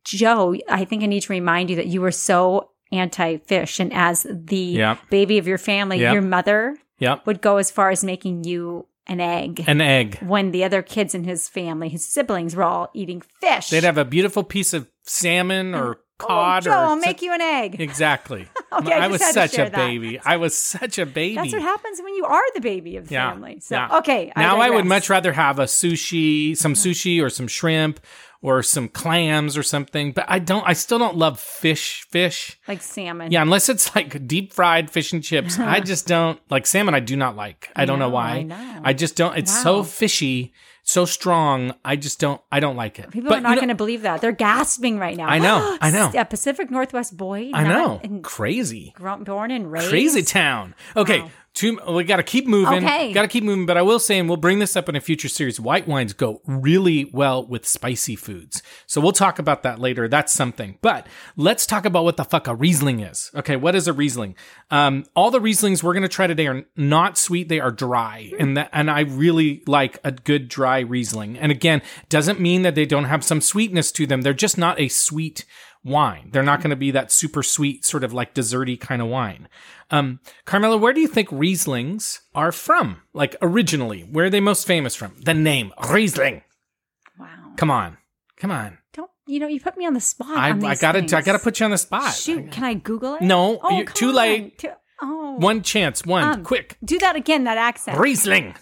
Joe, 0.04 0.56
I 0.68 0.84
think 0.84 1.02
I 1.02 1.06
need 1.06 1.22
to 1.22 1.32
remind 1.32 1.70
you 1.70 1.76
that 1.76 1.86
you 1.86 2.00
were 2.00 2.10
so 2.12 2.70
anti-fish, 2.92 3.80
and 3.80 3.92
as 3.92 4.26
the 4.28 4.56
Yeah. 4.56 4.96
baby 5.10 5.38
of 5.38 5.46
your 5.46 5.58
family, 5.58 6.00
Yeah. 6.00 6.12
your 6.12 6.22
mother 6.22 6.76
Yep. 6.98 7.26
would 7.26 7.40
go 7.40 7.56
as 7.56 7.70
far 7.70 7.90
as 7.90 8.02
making 8.04 8.44
you 8.44 8.86
an 9.06 9.20
egg. 9.20 9.64
An 9.66 9.80
egg. 9.80 10.18
when 10.20 10.50
the 10.52 10.62
other 10.64 10.82
kids 10.82 11.14
in 11.14 11.24
his 11.24 11.48
family, 11.48 11.88
his 11.88 12.04
siblings, 12.06 12.54
were 12.54 12.62
all 12.62 12.90
eating 12.94 13.22
fish. 13.40 13.70
They'd 13.70 13.84
have 13.84 13.98
a 13.98 14.04
beautiful 14.04 14.44
piece 14.44 14.72
of 14.72 14.86
salmon 15.04 15.74
or 15.74 16.00
Oh, 16.22 16.26
cod 16.26 16.64
Joe, 16.64 16.72
or 16.72 16.74
I'll 16.74 16.96
make 16.96 17.22
you 17.22 17.32
an 17.32 17.40
egg. 17.40 17.76
exactly. 17.80 18.46
Okay, 18.72 18.92
I 18.92 19.06
I 19.06 19.08
was 19.08 19.20
such 19.20 19.54
a 19.54 19.62
that. 19.64 19.72
baby. 19.72 20.20
I 20.24 20.36
was 20.36 20.56
such 20.56 20.98
a 20.98 21.04
baby. 21.04 21.34
That's 21.34 21.52
what 21.52 21.60
happens 21.62 22.00
when 22.00 22.14
you 22.14 22.24
are 22.24 22.42
the 22.54 22.60
baby 22.60 22.96
of 22.98 23.08
the 23.08 23.14
Yeah. 23.14 23.32
family. 23.32 23.58
So 23.58 23.74
Yeah. 23.74 23.96
okay, 23.98 24.32
now 24.36 24.60
I, 24.60 24.70
would 24.70 24.84
much 24.86 25.10
rather 25.10 25.32
have 25.32 25.58
a 25.58 25.64
sushi, 25.64 26.56
some 26.56 26.74
mm-hmm. 26.74 26.88
sushi 26.90 27.20
or 27.20 27.30
some 27.30 27.48
shrimp 27.48 27.98
or 28.42 28.62
some 28.62 28.88
clams 28.88 29.56
or 29.56 29.62
something. 29.62 30.12
But 30.12 30.24
I 30.28 30.38
don't. 30.38 30.66
I 30.66 30.72
still 30.72 30.98
don't 30.98 31.16
love 31.16 31.38
fish. 31.38 32.06
Fish. 32.10 32.58
like 32.66 32.82
salmon. 32.82 33.30
Yeah, 33.32 33.42
unless 33.42 33.68
it's 33.68 33.94
like 33.94 34.26
deep 34.26 34.52
fried 34.52 34.90
fish 34.90 35.12
and 35.12 35.22
chips. 35.22 35.58
I 35.58 35.80
just 35.90 36.06
don't 36.06 36.40
like 36.50 36.66
salmon. 36.66 36.94
I 36.94 37.00
do 37.00 37.16
not 37.16 37.36
like. 37.36 37.70
I 37.76 37.84
don't 37.84 37.98
know 37.98 38.08
know, 38.08 38.14
why. 38.14 38.30
I 38.30 38.42
know. 38.42 38.80
I 38.84 38.92
just 38.92 39.16
don't. 39.16 39.36
It's 39.36 39.62
so 39.62 39.82
fishy, 39.82 40.52
so 40.82 41.04
strong. 41.04 41.74
I 41.84 41.96
just 41.96 42.18
don't. 42.18 42.40
I 42.50 42.60
don't 42.60 42.76
like 42.76 42.98
it. 42.98 43.10
People 43.10 43.28
but 43.28 43.38
are 43.38 43.42
not 43.42 43.56
going 43.56 43.68
to 43.68 43.74
believe 43.74 44.02
that. 44.02 44.20
They're 44.20 44.32
gasping 44.32 44.98
right 44.98 45.16
now. 45.16 45.26
I 45.26 45.38
know, 45.38 45.76
I 45.80 45.90
know. 45.90 46.10
A 46.16 46.24
Pacific 46.24 46.70
Northwest 46.70 47.16
boy. 47.16 47.50
I 47.52 47.64
know. 47.64 48.00
Crazy. 48.22 48.92
grown, 48.96 49.24
born 49.24 49.50
and 49.50 49.70
raised. 49.70 49.90
Crazy 49.90 50.22
town. 50.22 50.74
Okay. 50.96 51.20
Wow. 51.20 51.30
Two, 51.52 51.78
we 51.88 52.04
got 52.04 52.16
to 52.16 52.22
keep 52.22 52.46
moving. 52.46 52.84
Okay. 52.84 53.12
Got 53.12 53.22
to 53.22 53.28
keep 53.28 53.42
moving. 53.42 53.66
But 53.66 53.76
I 53.76 53.82
will 53.82 53.98
say, 53.98 54.18
and 54.18 54.28
we'll 54.28 54.36
bring 54.36 54.60
this 54.60 54.76
up 54.76 54.88
in 54.88 54.94
a 54.94 55.00
future 55.00 55.28
series, 55.28 55.58
white 55.58 55.88
wines 55.88 56.12
go 56.12 56.40
really 56.46 57.10
well 57.12 57.44
with 57.44 57.66
spicy 57.66 58.14
foods. 58.14 58.62
So 58.86 59.00
we'll 59.00 59.12
talk 59.12 59.38
about 59.38 59.64
that 59.64 59.80
later. 59.80 60.06
That's 60.06 60.32
something. 60.32 60.78
But 60.80 61.08
let's 61.36 61.66
talk 61.66 61.84
about 61.84 62.04
what 62.04 62.16
the 62.16 62.24
fuck 62.24 62.46
a 62.46 62.54
Riesling 62.54 63.00
is. 63.00 63.32
Okay. 63.34 63.56
What 63.56 63.74
is 63.74 63.88
a 63.88 63.92
Riesling? 63.92 64.36
Um, 64.70 65.04
all 65.16 65.32
the 65.32 65.40
Rieslings 65.40 65.82
we're 65.82 65.92
going 65.92 66.02
to 66.02 66.08
try 66.08 66.28
today 66.28 66.46
are 66.46 66.64
not 66.76 67.18
sweet. 67.18 67.48
They 67.48 67.60
are 67.60 67.72
dry. 67.72 68.30
And 68.38 68.56
that, 68.56 68.70
and 68.72 68.88
I 68.88 69.00
really 69.00 69.64
like 69.66 69.98
a 70.04 70.12
good 70.12 70.48
dry 70.48 70.78
Riesling. 70.78 71.36
And 71.36 71.50
again, 71.50 71.82
doesn't 72.08 72.38
mean 72.38 72.62
that 72.62 72.76
they 72.76 72.86
don't 72.86 73.04
have 73.04 73.24
some 73.24 73.40
sweetness 73.40 73.90
to 73.92 74.06
them. 74.06 74.22
They're 74.22 74.32
just 74.32 74.56
not 74.56 74.78
a 74.78 74.88
sweet 74.88 75.44
wine. 75.84 76.28
They're 76.32 76.42
not 76.42 76.60
going 76.60 76.70
to 76.70 76.76
be 76.76 76.90
that 76.92 77.10
super 77.12 77.42
sweet, 77.42 77.84
sort 77.84 78.04
of 78.04 78.12
like 78.12 78.34
desserty 78.34 78.78
kind 78.78 79.00
of 79.02 79.08
wine. 79.08 79.48
Um, 79.90 80.20
Carmela, 80.44 80.76
where 80.76 80.92
do 80.92 81.00
you 81.00 81.08
think 81.08 81.28
Rieslings 81.30 82.20
are 82.34 82.52
from? 82.52 83.02
Like 83.12 83.36
originally, 83.42 84.02
where 84.02 84.26
are 84.26 84.30
they 84.30 84.40
most 84.40 84.66
famous 84.66 84.94
from? 84.94 85.14
The 85.22 85.34
name 85.34 85.72
Riesling. 85.90 86.42
Wow. 87.18 87.26
Come 87.56 87.70
on, 87.70 87.96
come 88.36 88.50
on. 88.50 88.78
Don't 88.92 89.10
you 89.26 89.40
know? 89.40 89.46
You 89.48 89.60
put 89.60 89.76
me 89.76 89.86
on 89.86 89.94
the 89.94 90.00
spot. 90.00 90.36
I, 90.36 90.50
I 90.50 90.74
gotta, 90.76 90.98
I 91.16 91.22
gotta 91.22 91.38
put 91.38 91.60
you 91.60 91.64
on 91.64 91.70
the 91.70 91.78
spot. 91.78 92.14
Shoot, 92.14 92.50
can 92.52 92.64
I 92.64 92.74
Google 92.74 93.14
it? 93.14 93.22
No, 93.22 93.58
oh, 93.62 93.84
too 93.84 94.08
on. 94.08 94.14
late. 94.14 94.58
Too- 94.58 94.68
oh, 95.02 95.36
One 95.38 95.62
chance, 95.62 96.04
one 96.04 96.22
Um, 96.24 96.44
quick. 96.44 96.76
do 96.84 96.98
that 97.00 97.16
again. 97.16 97.44
That 97.44 97.58
accent. 97.58 97.98
Riesling. 97.98 98.54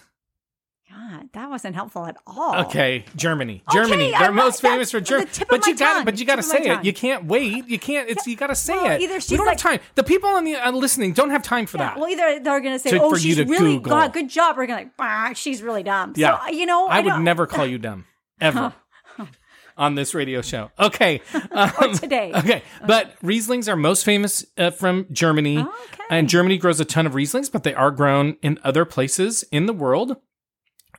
God, 0.99 1.29
that 1.33 1.49
wasn't 1.49 1.75
helpful 1.75 2.05
at 2.05 2.17
all. 2.27 2.55
Okay, 2.65 3.05
Germany. 3.15 3.63
Germany. 3.71 4.13
I 4.13 4.19
They're 4.23 4.31
most 4.31 4.61
famous 4.61 4.91
for 4.91 4.99
Germany. 4.99 5.29
But 5.49 5.65
you 5.65 5.75
got 5.75 6.03
but 6.05 6.19
you 6.19 6.25
got 6.25 6.35
to 6.35 6.41
tip 6.41 6.51
of 6.59 6.59
my 6.59 6.65
say 6.65 6.71
it. 6.79 6.85
You 6.85 6.93
can't 6.93 7.25
wait. 7.25 7.67
You 7.69 7.79
can't. 7.79 8.09
It's 8.09 8.27
you 8.27 8.35
got 8.35 8.47
to 8.47 8.55
say 8.55 8.73
Well, 8.75 8.91
it. 8.91 9.01
either 9.01 9.19
she's 9.21 9.31
we 9.31 9.37
don't 9.37 9.45
like- 9.45 9.59
have 9.61 9.71
time. 9.71 9.79
The 9.95 10.03
people 10.03 10.29
on 10.29 10.43
the 10.43 10.55
uh, 10.55 10.71
listening 10.71 11.13
don't 11.13 11.29
have 11.29 11.41
time 11.43 11.65
for 11.67 11.77
Yeah, 11.77 11.85
that. 11.91 11.99
well, 11.99 12.09
either 12.09 12.39
they're 12.43 12.59
going 12.59 12.73
to 12.75 12.79
say, 12.79 12.91
To- 12.91 13.01
"Oh, 13.01 13.15
she's 13.15 13.37
really 13.37 13.75
Google. 13.77 13.91
God, 13.91 14.13
good 14.13 14.29
job," 14.29 14.57
or 14.59 14.65
going 14.65 14.77
like, 14.79 14.97
"Bah, 14.97 15.33
"She's 15.33 15.61
really 15.63 15.83
dumb." 15.83 16.13
Yeah. 16.17 16.39
so, 16.45 16.49
you 16.51 16.65
know, 16.65 16.87
I, 16.87 16.99
would 16.99 17.09
don't- 17.09 17.23
never 17.23 17.47
call 17.47 17.65
you 17.65 17.77
dumb 17.77 18.05
ever 18.41 18.73
on 19.77 19.95
this 19.95 20.13
radio 20.13 20.41
show. 20.41 20.71
Okay. 20.77 21.21
Um, 21.51 21.71
Or 21.81 21.93
today. 21.93 22.31
Okay. 22.35 22.61
But 22.85 23.19
Rieslings 23.21 23.67
are 23.71 23.75
most 23.75 24.03
famous 24.05 24.45
uh, 24.57 24.69
from 24.71 25.07
Germany. 25.11 25.59
Okay. 25.59 26.03
And 26.09 26.29
Germany 26.29 26.57
grows 26.57 26.79
a 26.79 26.85
ton 26.85 27.05
of 27.07 27.13
Rieslings, 27.13 27.51
but 27.51 27.63
they 27.63 27.73
are 27.73 27.89
grown 27.91 28.37
in 28.41 28.59
other 28.63 28.85
places 28.85 29.43
in 29.51 29.65
the 29.65 29.73
world. 29.73 30.17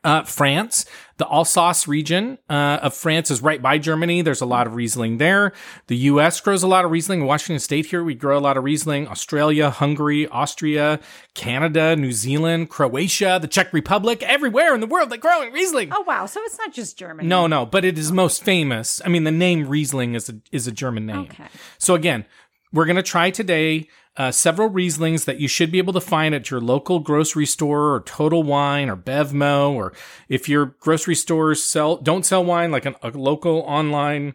Uh, 0.02 0.22
France, 0.22 0.86
the 1.18 1.26
Alsace 1.26 1.86
region 1.86 2.38
uh, 2.48 2.78
of 2.80 2.94
France 2.94 3.30
is 3.30 3.42
right 3.42 3.60
by 3.60 3.76
Germany. 3.76 4.22
There's 4.22 4.40
a 4.40 4.46
lot 4.46 4.66
of 4.66 4.74
Riesling 4.74 5.18
there. 5.18 5.52
The 5.88 5.96
U.S. 5.96 6.40
grows 6.40 6.62
a 6.62 6.66
lot 6.66 6.86
of 6.86 6.90
Riesling. 6.90 7.26
Washington 7.26 7.60
State 7.60 7.84
here, 7.84 8.02
we 8.02 8.14
grow 8.14 8.38
a 8.38 8.40
lot 8.40 8.56
of 8.56 8.64
Riesling. 8.64 9.06
Australia, 9.08 9.68
Hungary, 9.68 10.26
Austria, 10.28 11.00
Canada, 11.34 11.96
New 11.96 12.12
Zealand, 12.12 12.70
Croatia, 12.70 13.38
the 13.42 13.48
Czech 13.48 13.74
Republic, 13.74 14.22
everywhere 14.22 14.74
in 14.74 14.80
the 14.80 14.86
world 14.86 15.10
that 15.10 15.18
growing 15.18 15.52
Riesling. 15.52 15.90
Oh 15.92 16.04
wow! 16.06 16.24
So 16.24 16.40
it's 16.44 16.56
not 16.56 16.72
just 16.72 16.96
Germany. 16.96 17.28
No, 17.28 17.46
no, 17.46 17.66
but 17.66 17.84
it 17.84 17.98
is 17.98 18.10
most 18.10 18.42
famous. 18.42 19.02
I 19.04 19.10
mean, 19.10 19.24
the 19.24 19.30
name 19.30 19.68
Riesling 19.68 20.14
is 20.14 20.30
a, 20.30 20.40
is 20.50 20.66
a 20.66 20.72
German 20.72 21.04
name. 21.04 21.28
Okay. 21.30 21.44
So 21.76 21.94
again, 21.94 22.24
we're 22.72 22.86
going 22.86 22.96
to 22.96 23.02
try 23.02 23.30
today 23.30 23.88
uh, 24.16 24.30
several 24.30 24.70
Rieslings 24.70 25.24
that 25.24 25.40
you 25.40 25.48
should 25.48 25.70
be 25.70 25.78
able 25.78 25.92
to 25.92 26.00
find 26.00 26.34
at 26.34 26.50
your 26.50 26.60
local 26.60 26.98
grocery 26.98 27.46
store 27.46 27.94
or 27.94 28.00
Total 28.00 28.42
Wine 28.42 28.90
or 28.90 28.96
Bevmo, 28.96 29.72
or 29.72 29.92
if 30.28 30.48
your 30.48 30.66
grocery 30.80 31.14
stores 31.14 31.62
sell 31.62 31.96
don't 31.96 32.26
sell 32.26 32.44
wine, 32.44 32.70
like 32.70 32.86
an, 32.86 32.96
a 33.02 33.10
local 33.10 33.60
online. 33.60 34.34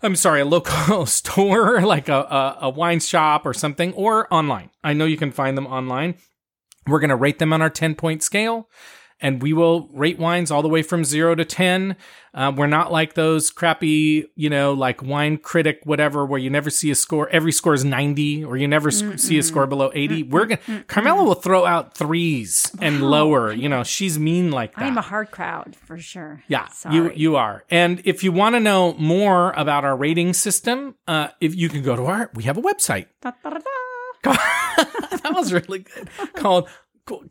I'm 0.00 0.14
sorry, 0.14 0.42
a 0.42 0.44
local 0.44 1.06
store, 1.06 1.80
like 1.80 2.08
a, 2.08 2.18
a, 2.20 2.58
a 2.62 2.70
wine 2.70 3.00
shop 3.00 3.44
or 3.44 3.52
something, 3.52 3.92
or 3.94 4.32
online. 4.32 4.70
I 4.84 4.92
know 4.92 5.06
you 5.06 5.16
can 5.16 5.32
find 5.32 5.56
them 5.56 5.66
online. 5.66 6.14
We're 6.86 7.00
going 7.00 7.10
to 7.10 7.16
rate 7.16 7.38
them 7.38 7.52
on 7.52 7.60
our 7.62 7.70
10 7.70 7.96
point 7.96 8.22
scale 8.22 8.68
and 9.20 9.42
we 9.42 9.52
will 9.52 9.88
rate 9.92 10.18
wines 10.18 10.50
all 10.50 10.62
the 10.62 10.68
way 10.68 10.82
from 10.82 11.04
zero 11.04 11.34
to 11.34 11.44
10. 11.44 11.96
Uh, 12.34 12.52
we're 12.54 12.66
not 12.66 12.92
like 12.92 13.14
those 13.14 13.50
crappy, 13.50 14.30
you 14.36 14.48
know, 14.48 14.72
like 14.72 15.02
wine 15.02 15.36
critic, 15.38 15.80
whatever, 15.84 16.24
where 16.24 16.38
you 16.38 16.50
never 16.50 16.70
see 16.70 16.90
a 16.90 16.94
score. 16.94 17.28
Every 17.30 17.50
score 17.50 17.74
is 17.74 17.84
90 17.84 18.44
or 18.44 18.56
you 18.56 18.68
never 18.68 18.90
see 18.90 19.38
a 19.38 19.42
score 19.42 19.66
below 19.66 19.90
80. 19.92 20.24
We're 20.24 20.44
going 20.46 20.58
to, 20.66 20.84
Carmela 20.84 21.24
will 21.24 21.34
throw 21.34 21.64
out 21.64 21.96
threes 21.96 22.70
and 22.80 23.02
lower. 23.02 23.52
You 23.52 23.68
know, 23.68 23.82
she's 23.82 24.18
mean 24.18 24.52
like 24.52 24.74
that. 24.76 24.84
I'm 24.84 24.98
a 24.98 25.02
hard 25.02 25.30
crowd 25.30 25.74
for 25.74 25.98
sure. 25.98 26.44
Yeah, 26.46 26.68
Sorry. 26.68 26.94
you 26.94 27.12
you 27.14 27.36
are. 27.36 27.64
And 27.70 28.00
if 28.04 28.22
you 28.22 28.30
want 28.30 28.54
to 28.54 28.60
know 28.60 28.94
more 28.94 29.52
about 29.52 29.84
our 29.84 29.96
rating 29.96 30.32
system, 30.32 30.94
uh, 31.08 31.28
if 31.40 31.56
you 31.56 31.68
can 31.68 31.82
go 31.82 31.96
to 31.96 32.04
our, 32.04 32.30
we 32.34 32.44
have 32.44 32.56
a 32.56 32.62
website. 32.62 33.06
That 35.22 35.34
was 35.34 35.52
really 35.52 35.80
good. 35.80 36.08
Called 36.34 36.68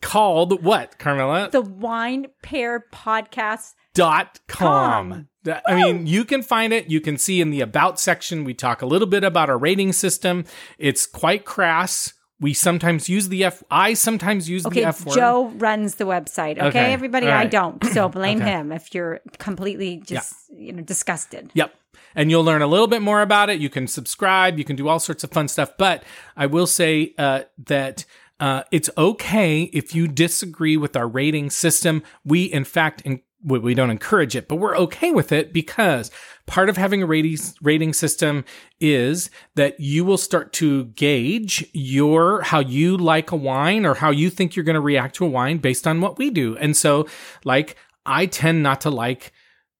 called 0.01 0.63
what, 0.63 0.97
Carmela? 0.99 1.49
The 1.51 1.61
Wine 1.61 2.27
Pair 2.41 2.85
Podcast. 2.93 3.73
dot 3.93 4.39
com. 4.47 5.11
Com. 5.45 5.59
I 5.65 5.75
mean, 5.75 6.07
you 6.07 6.25
can 6.25 6.41
find 6.43 6.73
it. 6.73 6.89
You 6.89 6.99
can 6.99 7.17
see 7.17 7.39
in 7.39 7.51
the 7.51 7.61
about 7.61 7.99
section, 7.99 8.43
we 8.43 8.53
talk 8.53 8.81
a 8.81 8.85
little 8.85 9.07
bit 9.07 9.23
about 9.23 9.49
our 9.49 9.57
rating 9.57 9.93
system. 9.93 10.43
It's 10.77 11.05
quite 11.05 11.45
crass. 11.45 12.13
We 12.39 12.53
sometimes 12.53 13.09
use 13.09 13.29
the 13.29 13.45
F. 13.45 13.63
I 13.71 13.93
sometimes 13.95 14.47
use 14.49 14.65
Okay, 14.65 14.81
the 14.81 14.87
F 14.87 15.05
word. 15.05 15.15
Joe 15.15 15.47
runs 15.55 15.95
the 15.95 16.03
website. 16.03 16.57
Okay, 16.57 16.67
Okay, 16.67 16.93
everybody, 16.93 17.25
all 17.27 17.33
I 17.33 17.45
don't. 17.45 17.83
So 17.85 18.09
blame 18.19 18.41
Okay. 18.41 18.51
him 18.51 18.71
if 18.71 18.93
you're 18.93 19.21
completely 19.39 19.97
just 20.05 20.35
you 20.53 20.73
know 20.73 20.83
disgusted. 20.83 21.49
Yep. 21.55 21.73
And 22.13 22.29
you'll 22.29 22.43
learn 22.43 22.61
a 22.61 22.67
little 22.67 22.87
bit 22.87 23.01
more 23.01 23.21
about 23.21 23.49
it. 23.49 23.59
You 23.59 23.69
can 23.69 23.87
subscribe. 23.87 24.57
You 24.57 24.63
can 24.65 24.75
do 24.75 24.87
all 24.87 24.99
sorts 24.99 25.23
of 25.23 25.31
fun 25.31 25.47
stuff. 25.47 25.71
But 25.77 26.03
I 26.35 26.45
will 26.47 26.67
say 26.67 27.13
uh, 27.17 27.43
that 27.65 28.05
uh, 28.39 28.63
it's 28.71 28.89
okay 28.97 29.63
if 29.73 29.95
you 29.95 30.07
disagree 30.07 30.77
with 30.77 30.95
our 30.95 31.07
rating 31.07 31.49
system. 31.49 32.03
We, 32.23 32.43
in 32.43 32.63
fact, 32.63 33.01
in, 33.01 33.21
we 33.43 33.73
don't 33.73 33.89
encourage 33.89 34.35
it, 34.35 34.47
but 34.47 34.57
we're 34.57 34.77
okay 34.77 35.11
with 35.11 35.31
it 35.31 35.53
because 35.53 36.11
part 36.47 36.69
of 36.69 36.77
having 36.77 37.03
a 37.03 37.05
rating 37.05 37.93
system 37.93 38.45
is 38.79 39.29
that 39.55 39.79
you 39.79 40.03
will 40.03 40.17
start 40.17 40.53
to 40.53 40.85
gauge 40.85 41.67
your 41.73 42.41
how 42.41 42.59
you 42.59 42.97
like 42.97 43.31
a 43.31 43.35
wine 43.35 43.85
or 43.85 43.95
how 43.95 44.09
you 44.11 44.29
think 44.29 44.55
you're 44.55 44.65
going 44.65 44.73
to 44.73 44.81
react 44.81 45.15
to 45.15 45.25
a 45.25 45.29
wine 45.29 45.59
based 45.59 45.87
on 45.87 46.01
what 46.01 46.17
we 46.17 46.29
do. 46.29 46.57
And 46.57 46.75
so, 46.75 47.07
like, 47.43 47.75
I 48.05 48.25
tend 48.25 48.63
not 48.63 48.81
to 48.81 48.89
like 48.89 49.33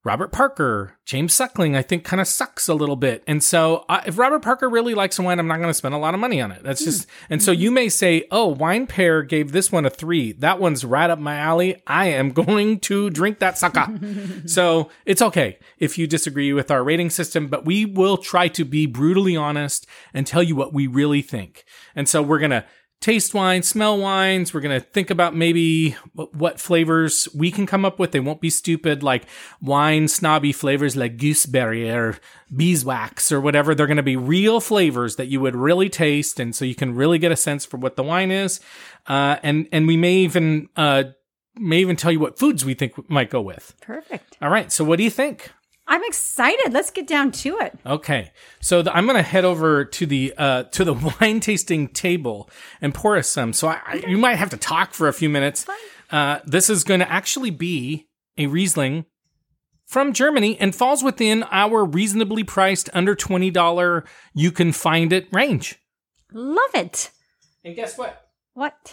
Robert 0.08 0.32
Parker, 0.32 0.94
James 1.04 1.34
Suckling, 1.34 1.76
I 1.76 1.82
think 1.82 2.06
kind 2.06 2.22
of 2.22 2.28
sucks 2.28 2.70
a 2.70 2.74
little 2.74 2.96
bit. 2.96 3.26
And 3.28 3.44
so 3.44 3.84
uh, 3.90 4.00
if 4.06 4.18
Robert 4.18 4.42
Parker 4.42 4.70
really 4.70 4.94
likes 4.94 5.20
a 5.20 5.22
wine, 5.22 5.38
I'm 5.38 5.48
not 5.48 5.58
going 5.58 5.68
to 5.68 5.74
spend 5.74 5.94
a 5.94 5.98
lot 5.98 6.14
of 6.14 6.22
money 6.22 6.40
on 6.40 6.50
it. 6.50 6.64
That's 6.64 6.82
just, 6.82 7.08
and 7.30 7.44
so 7.44 7.52
you 7.52 7.72
may 7.72 7.90
say, 7.90 8.24
oh, 8.32 8.48
Wine 8.48 8.88
Pair 8.88 9.22
gave 9.22 9.52
this 9.52 9.70
one 9.70 9.86
a 9.86 9.90
three. 9.90 10.32
That 10.32 10.62
one's 10.62 10.86
right 10.86 11.10
up 11.10 11.20
my 11.20 11.36
alley. 11.36 11.84
I 11.86 12.06
am 12.08 12.32
going 12.32 12.80
to 12.80 13.10
drink 13.10 13.40
that 13.40 13.58
sucker. 13.58 14.00
so 14.46 14.90
it's 15.06 15.22
okay 15.22 15.60
if 15.78 15.98
you 15.98 16.08
disagree 16.08 16.54
with 16.54 16.72
our 16.72 16.86
rating 16.86 17.10
system, 17.10 17.48
but 17.48 17.66
we 17.66 17.84
will 17.84 18.16
try 18.16 18.48
to 18.48 18.64
be 18.64 18.86
brutally 18.86 19.36
honest 19.36 19.86
and 20.14 20.26
tell 20.26 20.42
you 20.42 20.56
what 20.56 20.72
we 20.72 20.88
really 20.88 21.22
think. 21.22 21.66
And 21.98 22.08
so 22.08 22.22
we're 22.22 22.40
going 22.40 22.52
to 22.52 22.64
taste 23.00 23.34
wines, 23.34 23.68
smell 23.68 23.98
wines. 23.98 24.54
We're 24.54 24.62
going 24.62 24.80
to 24.80 24.86
think 24.86 25.10
about 25.10 25.36
maybe 25.36 25.92
what, 26.14 26.60
flavors 26.60 27.28
we 27.36 27.52
can 27.52 27.66
come 27.66 27.86
up 27.86 28.00
with. 28.00 28.12
They 28.12 28.20
won't 28.20 28.42
be 28.42 28.50
stupid 28.50 29.04
like 29.04 29.26
wine 29.62 30.08
snobby 30.08 30.52
flavors 30.52 30.96
like 30.96 31.18
gooseberry 31.18 31.90
or 31.90 32.18
beeswax 32.56 33.32
or 33.32 33.40
whatever. 33.40 33.76
They're 33.76 33.88
going 33.88 33.98
to 33.98 34.04
be 34.04 34.18
real 34.18 34.60
flavors 34.60 35.16
that 35.18 35.28
you 35.28 35.40
would 35.42 35.56
really 35.56 35.90
taste. 35.90 36.40
And 36.40 36.56
so 36.56 36.66
you 36.66 36.76
can 36.76 36.96
really 36.96 37.20
get 37.20 37.32
a 37.32 37.36
sense 37.36 37.66
for 37.66 37.78
what 37.78 37.96
the 37.96 38.04
wine 38.04 38.32
is. 38.32 38.60
Uh, 39.06 39.38
and, 39.44 39.68
and 39.72 39.88
we 39.88 39.96
may 39.96 40.16
even, 40.18 40.70
uh, 40.76 41.04
may 41.56 41.78
even 41.78 41.96
tell 41.96 42.12
you 42.12 42.20
what 42.20 42.40
foods 42.40 42.66
we 42.66 42.74
think 42.74 43.10
might 43.10 43.30
go 43.30 43.42
with. 43.42 43.76
Perfect. 43.82 44.38
All 44.42 44.50
right. 44.50 44.72
So 44.72 44.84
what 44.84 44.98
do 44.98 45.04
you 45.04 45.12
think? 45.12 45.52
I'm 45.88 46.04
excited. 46.04 46.74
Let's 46.74 46.92
get 46.92 47.08
down 47.08 47.32
to 47.32 47.58
it. 47.60 47.78
Okay, 47.86 48.32
so 48.60 48.82
the, 48.82 48.96
I'm 48.96 49.06
gonna 49.08 49.22
head 49.22 49.46
over 49.46 49.86
to 49.86 50.06
the 50.06 50.34
uh, 50.38 50.64
to 50.64 50.84
the 50.84 50.94
wine 51.22 51.40
tasting 51.40 51.88
table 51.88 52.50
and 52.82 52.94
pour 52.94 53.16
us 53.16 53.30
some. 53.30 53.54
So 53.54 53.70
I, 53.70 53.80
I, 53.86 53.94
you 54.08 54.18
might 54.18 54.36
have 54.36 54.50
to 54.50 54.58
talk 54.58 54.94
for 54.94 55.08
a 55.08 55.14
few 55.14 55.30
minutes. 55.30 55.66
Uh, 56.12 56.40
this 56.46 56.70
is 56.70 56.84
going 56.84 57.00
to 57.02 57.12
actually 57.12 57.50
be 57.50 58.08
a 58.38 58.48
Riesling 58.48 59.06
from 59.86 60.14
Germany 60.14 60.58
and 60.60 60.76
falls 60.76 61.04
within 61.04 61.44
our 61.52 61.84
reasonably 61.86 62.44
priced 62.44 62.90
under 62.94 63.16
twenty 63.16 63.50
dollar 63.50 64.04
you 64.34 64.52
can 64.52 64.74
find 64.74 65.14
it 65.14 65.28
range. 65.32 65.80
Love 66.34 66.72
it. 66.74 67.12
And 67.64 67.76
guess 67.76 67.98
what? 67.98 68.30
What? 68.54 68.92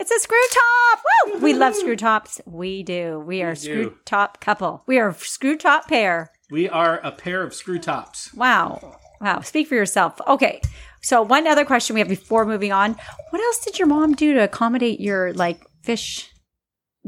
It's 0.00 0.10
a 0.10 0.18
screw 0.18 0.38
top. 0.50 1.02
Woo! 1.26 1.40
We 1.40 1.52
love 1.52 1.74
screw 1.74 1.94
tops. 1.94 2.40
We 2.46 2.82
do. 2.82 3.22
We 3.26 3.42
are 3.42 3.50
a 3.50 3.56
screw 3.56 3.90
do. 3.90 3.96
top 4.06 4.40
couple. 4.40 4.82
We 4.86 4.98
are 4.98 5.10
a 5.10 5.14
screw 5.14 5.58
top 5.58 5.88
pair. 5.88 6.32
We 6.50 6.70
are 6.70 7.00
a 7.04 7.12
pair 7.12 7.42
of 7.42 7.52
screw 7.52 7.78
tops. 7.78 8.32
Wow. 8.32 8.96
Wow. 9.20 9.42
Speak 9.42 9.68
for 9.68 9.74
yourself. 9.74 10.18
Okay. 10.26 10.62
So 11.02 11.20
one 11.20 11.46
other 11.46 11.66
question 11.66 11.92
we 11.92 12.00
have 12.00 12.08
before 12.08 12.46
moving 12.46 12.72
on. 12.72 12.96
What 13.28 13.42
else 13.42 13.62
did 13.62 13.78
your 13.78 13.88
mom 13.88 14.14
do 14.14 14.32
to 14.32 14.42
accommodate 14.42 15.00
your 15.00 15.34
like 15.34 15.60
fish 15.82 16.29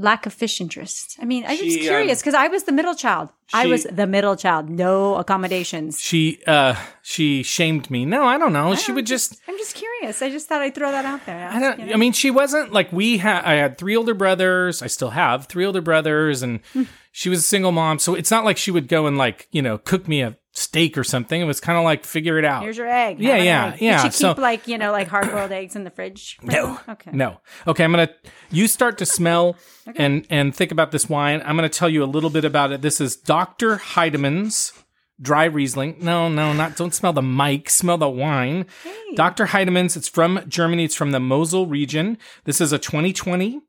lack 0.03 0.27
of 0.27 0.33
fish 0.35 0.61
interest? 0.61 1.17
I 1.23 1.25
mean, 1.25 1.45
I'm 1.47 1.57
just 1.57 1.63
She, 1.79 1.81
um, 1.81 1.87
curious 1.95 2.21
because 2.21 2.35
I 2.35 2.49
was 2.49 2.65
the 2.65 2.73
middle 2.73 2.95
child. 2.95 3.31
I 3.55 3.67
was 3.67 3.85
the 3.85 4.07
middle 4.07 4.35
child. 4.37 4.69
No 4.71 5.17
accommodations. 5.17 6.01
She 6.01 6.41
uh 6.47 6.75
she 7.03 7.43
shamed 7.43 7.91
me. 7.91 8.05
No, 8.07 8.25
I 8.25 8.39
don't 8.39 8.53
know. 8.53 8.75
She 8.75 8.93
would 8.93 9.07
just 9.07 9.41
I'm 9.49 9.57
just 9.59 9.75
curious. 9.75 10.23
I 10.23 10.31
just 10.31 10.49
thought 10.49 10.63
I'd 10.63 10.75
throw 10.75 10.91
that 10.91 11.05
out 11.05 11.25
there. 11.27 11.49
I 11.49 11.61
don't. 11.61 11.93
I 11.93 11.97
mean, 11.97 12.13
she 12.13 12.31
wasn't 12.31 12.73
like 12.73 12.91
we 12.93 13.19
had. 13.19 13.45
I 13.45 13.55
had 13.55 13.79
three 13.79 13.97
older 13.97 14.15
brothers. 14.15 14.83
I 14.83 14.87
still 14.87 15.11
have 15.11 15.47
three 15.47 15.67
older 15.67 15.83
brothers, 15.83 16.43
and 16.43 16.61
Hmm. 16.73 16.85
she 17.13 17.29
was 17.29 17.41
a 17.41 17.43
single 17.43 17.73
mom. 17.73 17.99
So 17.99 18.15
it's 18.15 18.31
not 18.31 18.45
like 18.45 18.57
she 18.57 18.71
would 18.71 18.89
go 18.89 19.07
and 19.07 19.19
like 19.19 19.49
you 19.53 19.61
know 19.63 19.77
cook 19.79 20.09
me 20.09 20.23
a 20.23 20.37
steak 20.55 20.99
or 20.99 21.05
something. 21.05 21.41
It 21.41 21.45
was 21.45 21.61
kind 21.61 21.79
of 21.79 21.85
like 21.85 22.05
figure 22.05 22.39
it 22.39 22.45
out. 22.45 22.63
Here's 22.63 22.77
your 22.77 22.89
egg. 22.89 23.19
Yeah, 23.21 23.37
Have 23.37 23.45
yeah, 23.45 23.73
egg. 23.75 23.81
yeah. 23.81 24.03
Did 24.03 24.13
So- 24.15 24.35
keep 24.35 24.43
like 24.43 24.69
you 24.69 24.79
know 24.79 24.93
like 24.93 25.09
hard 25.09 25.31
boiled 25.31 25.53
eggs 25.53 25.75
in 25.77 25.85
the 25.85 25.91
fridge? 25.91 26.39
No. 26.43 26.79
Okay. 26.89 27.11
No. 27.13 27.41
Okay, 27.67 27.85
I'm 27.85 27.91
gonna. 27.93 28.11
You 28.51 28.69
start 28.69 28.99
to 28.99 29.07
smell 29.07 29.57
and 29.97 30.27
and 30.31 30.55
think 30.55 30.71
about 30.73 30.91
this 30.93 31.09
wine. 31.09 31.43
I'm 31.45 31.57
gonna 31.57 31.69
tell 31.69 31.89
you 31.89 32.05
a 32.05 32.07
little 32.07 32.31
bit 32.31 32.45
about 32.45 32.73
it. 32.73 32.83
This 32.83 33.01
is 33.01 33.17
Dr. 33.17 33.77
Heidemanns 33.77 34.73
dry 35.21 35.45
Riesling. 35.45 35.97
No, 36.01 36.29
no, 36.29 36.53
not. 36.53 36.77
Don't 36.77 36.95
smell 36.95 37.13
the 37.13 37.23
mic. 37.23 37.71
Smell 37.71 37.97
the 37.97 38.09
wine. 38.09 38.67
Dr. 39.15 39.47
Heidemanns. 39.47 39.97
It's 39.97 40.09
from 40.09 40.43
Germany. 40.49 40.85
It's 40.85 40.97
from 40.97 41.13
the 41.13 41.21
Mosel 41.21 41.67
region. 41.67 42.19
This 42.45 42.61
is 42.61 42.73
a 42.73 42.79
2020. 42.79 43.61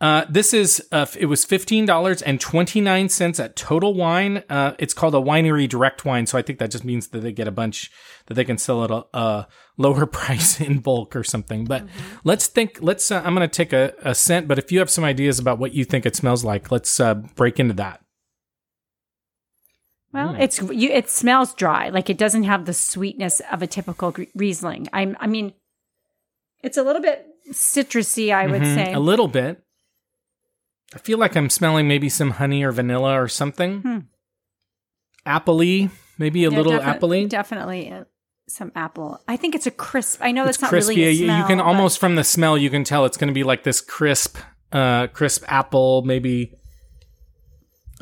Uh, 0.00 0.24
this 0.30 0.54
is 0.54 0.82
uh, 0.92 1.04
it 1.18 1.26
was 1.26 1.44
fifteen 1.44 1.84
dollars 1.84 2.22
and 2.22 2.40
twenty 2.40 2.80
nine 2.80 3.10
cents 3.10 3.38
at 3.38 3.54
Total 3.54 3.92
Wine. 3.92 4.42
Uh, 4.48 4.72
it's 4.78 4.94
called 4.94 5.14
a 5.14 5.18
winery 5.18 5.68
direct 5.68 6.06
wine, 6.06 6.24
so 6.24 6.38
I 6.38 6.42
think 6.42 6.58
that 6.58 6.70
just 6.70 6.84
means 6.86 7.08
that 7.08 7.20
they 7.20 7.32
get 7.32 7.46
a 7.46 7.50
bunch 7.50 7.90
that 8.26 8.32
they 8.34 8.44
can 8.44 8.56
sell 8.56 8.82
at 8.84 8.90
a, 8.90 9.04
a 9.12 9.48
lower 9.76 10.06
price 10.20 10.58
in 10.58 10.78
bulk 10.78 11.14
or 11.14 11.22
something. 11.22 11.66
But 11.66 11.84
let's 12.24 12.46
think. 12.46 12.78
Let's. 12.80 13.10
Uh, 13.10 13.20
I'm 13.22 13.34
going 13.34 13.46
to 13.46 13.54
take 13.54 13.74
a, 13.74 13.92
a 14.02 14.14
scent, 14.14 14.48
but 14.48 14.58
if 14.58 14.72
you 14.72 14.78
have 14.78 14.88
some 14.88 15.04
ideas 15.04 15.38
about 15.38 15.58
what 15.58 15.74
you 15.74 15.84
think 15.84 16.06
it 16.06 16.16
smells 16.16 16.44
like, 16.44 16.70
let's 16.70 16.98
uh, 16.98 17.14
break 17.14 17.60
into 17.60 17.74
that. 17.74 18.00
Well, 20.12 20.34
it's 20.38 20.60
you. 20.62 20.88
It 20.90 21.10
smells 21.10 21.54
dry. 21.54 21.90
Like 21.90 22.08
it 22.08 22.16
doesn't 22.18 22.44
have 22.44 22.64
the 22.64 22.72
sweetness 22.72 23.42
of 23.52 23.60
a 23.62 23.66
typical 23.66 24.14
Riesling. 24.34 24.88
I'm. 24.94 25.16
I 25.20 25.26
mean, 25.26 25.52
it's 26.62 26.78
a 26.78 26.82
little 26.82 27.02
bit 27.02 27.26
citrusy. 27.52 28.32
I 28.34 28.46
would 28.46 28.62
Mhm, 28.62 28.74
say. 28.74 28.92
a 28.94 28.98
little 28.98 29.28
bit. 29.28 29.62
I 30.94 30.98
feel 30.98 31.18
like 31.18 31.36
I'm 31.36 31.50
smelling 31.50 31.86
maybe 31.86 32.08
some 32.08 32.32
honey 32.32 32.62
or 32.64 32.72
vanilla 32.72 33.20
or 33.20 33.28
something. 33.28 33.80
Hmm. 33.82 33.98
Appley, 35.26 35.90
maybe 36.18 36.44
a 36.44 36.50
Yeah, 36.50 36.56
little 36.56 36.72
defi- 36.72 36.84
appley. 36.98 37.28
Definitely 37.28 37.90
uh, 37.92 38.04
some 38.48 38.72
apple. 38.74 39.20
I 39.28 39.36
think 39.36 39.54
it's 39.54 39.66
a 39.66 39.70
crisp. 39.70 40.18
I 40.22 40.32
know 40.32 40.42
it's 40.46 40.56
that's 40.56 40.62
not 40.62 40.68
crispy. 40.70 40.96
really 41.04 41.16
smell. 41.18 41.38
you 41.38 41.44
can 41.46 41.58
but- 41.58 41.64
almost 41.66 41.98
from 41.98 42.16
the 42.16 42.24
smell, 42.24 42.58
you 42.58 42.70
can 42.70 42.82
tell 42.84 43.04
it's 43.04 43.16
going 43.16 43.28
to 43.28 43.34
be 43.34 43.44
like 43.44 43.62
this 43.62 43.80
crisp, 43.80 44.36
uh, 44.72 45.06
crisp 45.08 45.44
apple, 45.46 46.02
maybe 46.02 46.54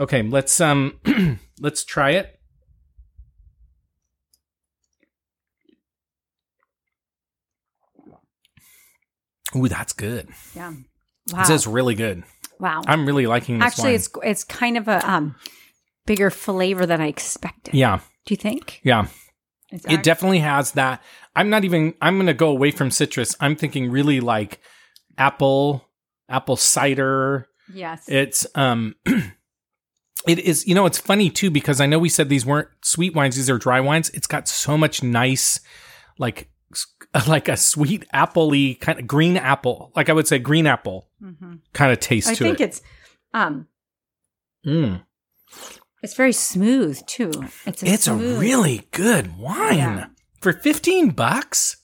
Okay, 0.01 0.23
let's 0.23 0.61
um 0.61 1.01
let's 1.61 1.83
try 1.85 2.11
it. 2.13 2.39
Ooh, 9.57 9.69
that's 9.69 9.93
good. 9.93 10.29
Yeah. 10.55 10.73
Wow. 11.33 11.39
This 11.41 11.51
is 11.51 11.67
really 11.67 11.95
good. 11.95 12.25
Wow. 12.61 12.83
I'm 12.87 13.07
really 13.07 13.27
liking 13.27 13.59
this 13.59 13.67
Actually, 13.67 13.85
wine. 13.91 13.95
it's 13.95 14.09
it's 14.25 14.45
kind 14.45 14.77
of 14.77 14.89
a 14.89 15.09
um 15.11 15.35
bigger 16.07 16.31
flavor 16.31 16.87
than 16.87 17.01
I 17.01 17.07
expected. 17.09 17.75
yeah, 17.75 18.01
Do 18.27 18.33
you 18.33 18.37
think? 18.39 18.81
yeah. 18.83 19.07
It's 19.71 19.85
It 19.87 20.03
definitely 20.03 20.39
has 20.39 20.73
that. 20.73 21.03
I'm 21.37 21.51
not 21.51 21.65
even. 21.65 21.93
I'm 22.01 22.17
going 22.17 22.27
to 22.27 22.35
go 22.35 22.49
away 22.49 22.71
from 22.71 22.91
citrus. 22.91 23.37
I'm 23.39 23.55
thinking 23.55 23.91
really 23.91 24.19
like 24.21 24.61
apple, 25.19 25.85
apple 26.29 26.57
cider. 26.57 27.47
yes. 27.73 28.09
It's 28.09 28.47
um. 28.55 28.95
It 30.27 30.41
is, 30.41 30.67
you 30.67 30.75
know, 30.75 30.85
it's 30.85 30.99
funny 30.99 31.31
too 31.31 31.49
because 31.51 31.81
I 31.81 31.87
know 31.87 31.99
we 31.99 32.09
said 32.09 32.29
these 32.29 32.45
weren't 32.45 32.69
sweet 32.83 33.15
wines; 33.15 33.37
these 33.37 33.49
are 33.49 33.57
dry 33.57 33.79
wines. 33.81 34.11
It's 34.11 34.27
got 34.27 34.49
so 34.49 34.77
much 34.77 35.01
nice, 35.03 35.61
like, 36.19 36.51
like 37.29 37.49
a 37.49 37.57
sweet 37.57 38.05
appley 38.13 38.79
kind 38.79 38.99
of 38.99 39.07
green 39.07 39.37
apple, 39.37 39.93
like 39.95 40.09
I 40.09 40.13
would 40.13 40.27
say 40.27 40.39
green 40.41 40.67
apple 40.67 41.08
Mhm. 41.23 41.61
kind 41.73 41.93
of 41.93 42.01
taste 42.01 42.29
I 42.29 42.35
to 42.35 42.45
think 42.45 42.61
it's 42.61 42.81
um 43.35 43.67
Mm. 44.67 45.03
it's 46.03 46.15
very 46.15 46.33
smooth 46.33 47.05
too. 47.07 47.31
It's 47.67 47.83
a 47.83 47.87
It's 47.87 48.07
a 48.07 48.15
really 48.15 48.89
good 48.93 49.37
wine 49.39 49.77
Yeah. 49.79 50.07
for 50.41 50.53
15 50.53 51.11
bucks. 51.11 51.77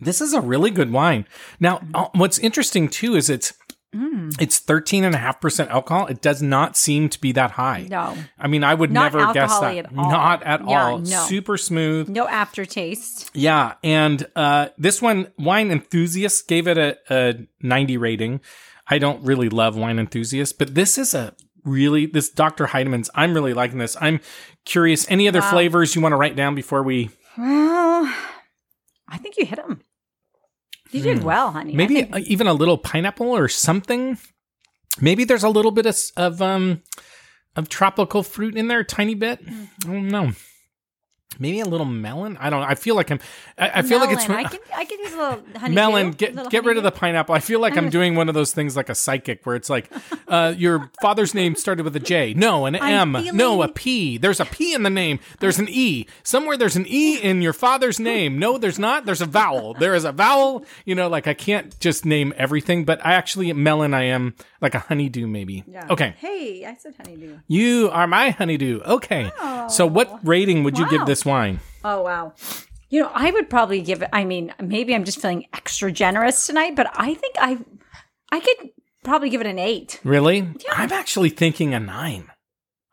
This 0.00 0.20
is 0.20 0.32
a 0.32 0.40
really 0.40 0.70
good 0.70 0.90
wine. 0.90 1.26
Now, 1.60 1.80
uh, 1.94 2.08
what's 2.14 2.38
interesting 2.38 2.88
too 2.88 3.14
is 3.14 3.30
it's 3.30 3.52
Mm. 3.94 4.34
it's 4.40 4.58
13.5% 4.58 5.68
alcohol. 5.68 6.06
It 6.06 6.22
does 6.22 6.40
not 6.40 6.76
seem 6.78 7.10
to 7.10 7.20
be 7.20 7.32
that 7.32 7.50
high. 7.52 7.86
no 7.90 8.16
I 8.38 8.46
mean, 8.48 8.64
I 8.64 8.72
would 8.72 8.90
Not 8.90 9.12
never 9.12 9.32
guess 9.34 9.58
that. 9.60 9.76
at. 9.76 9.92
Not 9.94 10.42
at 10.44 10.66
Yeah, 10.66 10.84
all. 10.86 10.98
no. 10.98 11.24
Super 11.26 11.58
smooth. 11.58 12.08
no 12.08 12.26
aftertaste. 12.26 13.30
Yeah, 13.34 13.74
and 13.84 14.26
uh, 14.34 14.68
this 14.78 15.02
one, 15.02 15.30
Wine 15.38 15.70
Enthusiasts 15.70 16.40
gave 16.42 16.66
it 16.68 16.78
a, 16.78 16.96
a 17.10 17.46
90 17.60 17.98
rating. 17.98 18.40
I 18.88 18.98
don't 18.98 19.22
really 19.24 19.48
love 19.50 19.76
Wine 19.76 19.98
Enthusiasts, 19.98 20.54
but 20.54 20.74
this 20.74 20.96
is 20.96 21.12
a 21.14 21.34
really 21.64 22.06
this 22.06 22.30
Dr. 22.30 22.68
Heidemanns. 22.68 23.10
I'm 23.14 23.34
really 23.34 23.52
liking 23.54 23.78
this. 23.78 23.96
I'm 24.00 24.20
curious. 24.64 25.08
Any 25.10 25.28
other 25.28 25.40
Wow. 25.40 25.50
flavors 25.50 25.94
you 25.94 26.00
want 26.00 26.12
to 26.12 26.16
write 26.16 26.34
down 26.34 26.54
before 26.54 26.82
we? 26.82 27.10
Well, 27.38 28.12
I 29.08 29.18
think 29.18 29.36
you 29.36 29.44
hit 29.46 29.56
them. 29.56 29.82
You 30.92 31.02
did 31.02 31.24
well, 31.24 31.52
honey. 31.52 31.74
Maybe 31.74 32.02
think- 32.02 32.26
even 32.26 32.46
a 32.46 32.52
little 32.52 32.78
pineapple 32.78 33.28
or 33.28 33.48
something. 33.48 34.18
Maybe 35.00 35.24
there's 35.24 35.42
a 35.42 35.48
little 35.48 35.70
bit 35.70 35.86
of, 35.86 35.96
of 36.16 36.42
um 36.42 36.82
of 37.56 37.68
tropical 37.68 38.22
fruit 38.22 38.56
in 38.56 38.68
there, 38.68 38.80
a 38.80 38.84
tiny 38.84 39.14
bit. 39.14 39.44
Mm-hmm. 39.44 39.90
I 39.90 39.92
don't 39.92 40.08
know. 40.08 40.32
Maybe 41.38 41.60
a 41.60 41.64
little 41.64 41.86
melon. 41.86 42.36
I 42.38 42.50
don't 42.50 42.60
know. 42.60 42.66
I 42.66 42.74
feel 42.74 42.94
like 42.94 43.10
I'm. 43.10 43.20
I, 43.58 43.70
I 43.80 43.82
feel 43.82 43.98
like 43.98 44.10
it's. 44.10 44.28
Melon. 44.28 44.46
I 44.46 44.48
can, 44.48 44.60
I 44.74 44.84
could 44.84 44.98
use 45.00 45.12
a 45.12 45.16
little 45.16 45.42
honey. 45.58 45.74
melon 45.74 46.10
get 46.12 46.50
get 46.50 46.64
rid 46.64 46.76
of 46.76 46.82
the 46.82 46.90
pineapple 46.90 47.34
i 47.34 47.38
feel 47.40 47.60
like 47.60 47.76
i'm 47.76 47.90
doing 47.90 48.14
one 48.14 48.28
of 48.28 48.34
those 48.34 48.52
things 48.52 48.76
like 48.76 48.88
a 48.88 48.94
psychic 48.94 49.44
where 49.44 49.54
it's 49.56 49.68
like 49.70 49.90
uh, 50.28 50.54
your 50.56 50.90
father's 51.00 51.34
name 51.34 51.54
started 51.54 51.84
with 51.84 51.94
a 51.96 52.00
j 52.00 52.34
no 52.34 52.66
an 52.66 52.76
I'm 52.76 53.14
m 53.16 53.36
no 53.36 53.62
a 53.62 53.68
P. 53.68 54.16
there's 54.18 54.40
a 54.40 54.44
p 54.44 54.74
in 54.74 54.82
the 54.82 54.90
name 54.90 55.18
there's 55.40 55.58
an 55.58 55.68
e 55.68 56.06
somewhere 56.22 56.56
there's 56.56 56.76
an 56.76 56.86
e 56.88 57.18
in 57.18 57.42
your 57.42 57.52
father's 57.52 57.98
name 58.00 58.38
no 58.38 58.58
there's 58.58 58.78
not 58.78 59.04
there's 59.06 59.20
a 59.20 59.26
vowel 59.26 59.74
there 59.74 59.94
is 59.94 60.04
a 60.04 60.12
vowel 60.12 60.64
you 60.84 60.94
know 60.94 61.08
like 61.08 61.26
i 61.26 61.34
can't 61.34 61.78
just 61.80 62.04
name 62.04 62.32
everything 62.36 62.84
but 62.84 63.04
i 63.04 63.12
actually 63.14 63.52
melon 63.52 63.94
i 63.94 64.02
am 64.04 64.34
like 64.60 64.74
a 64.74 64.78
honeydew 64.80 65.26
maybe 65.26 65.64
Yeah. 65.66 65.86
okay 65.90 66.14
Hey, 66.18 66.64
I 66.64 66.74
said 66.76 66.94
honeydew. 66.96 67.38
you 67.48 67.90
are 67.92 68.06
my 68.06 68.30
honeydew 68.30 68.80
okay 68.82 69.30
so 69.68 69.86
what 69.86 70.18
rating 70.26 70.64
would 70.64 70.78
you 70.78 70.88
give 70.88 71.00
Wow. 71.00 71.06
This 71.22 71.30
wine 71.30 71.60
Oh 71.84 72.02
wow. 72.02 72.34
You 72.90 73.00
know, 73.00 73.10
I 73.12 73.30
would 73.30 73.48
probably 73.50 73.80
give 73.80 74.02
it. 74.02 74.10
I 74.12 74.24
mean, 74.24 74.52
maybe 74.62 74.94
I'm 74.94 75.04
just 75.04 75.18
feeling 75.20 75.46
extra 75.54 75.90
generous 75.90 76.46
tonight, 76.46 76.76
but 76.76 76.88
I 76.94 77.14
think 77.14 77.34
I, 77.40 77.58
I 78.30 78.38
could 78.40 78.68
probably 79.02 79.30
give 79.30 79.40
it 79.40 79.46
an 79.48 79.58
eight. 79.58 79.98
really 80.04 80.46
i'm 80.72 80.92
actually 80.92 81.28
thinking 81.30 81.74
a 81.74 81.80
nine 81.80 82.30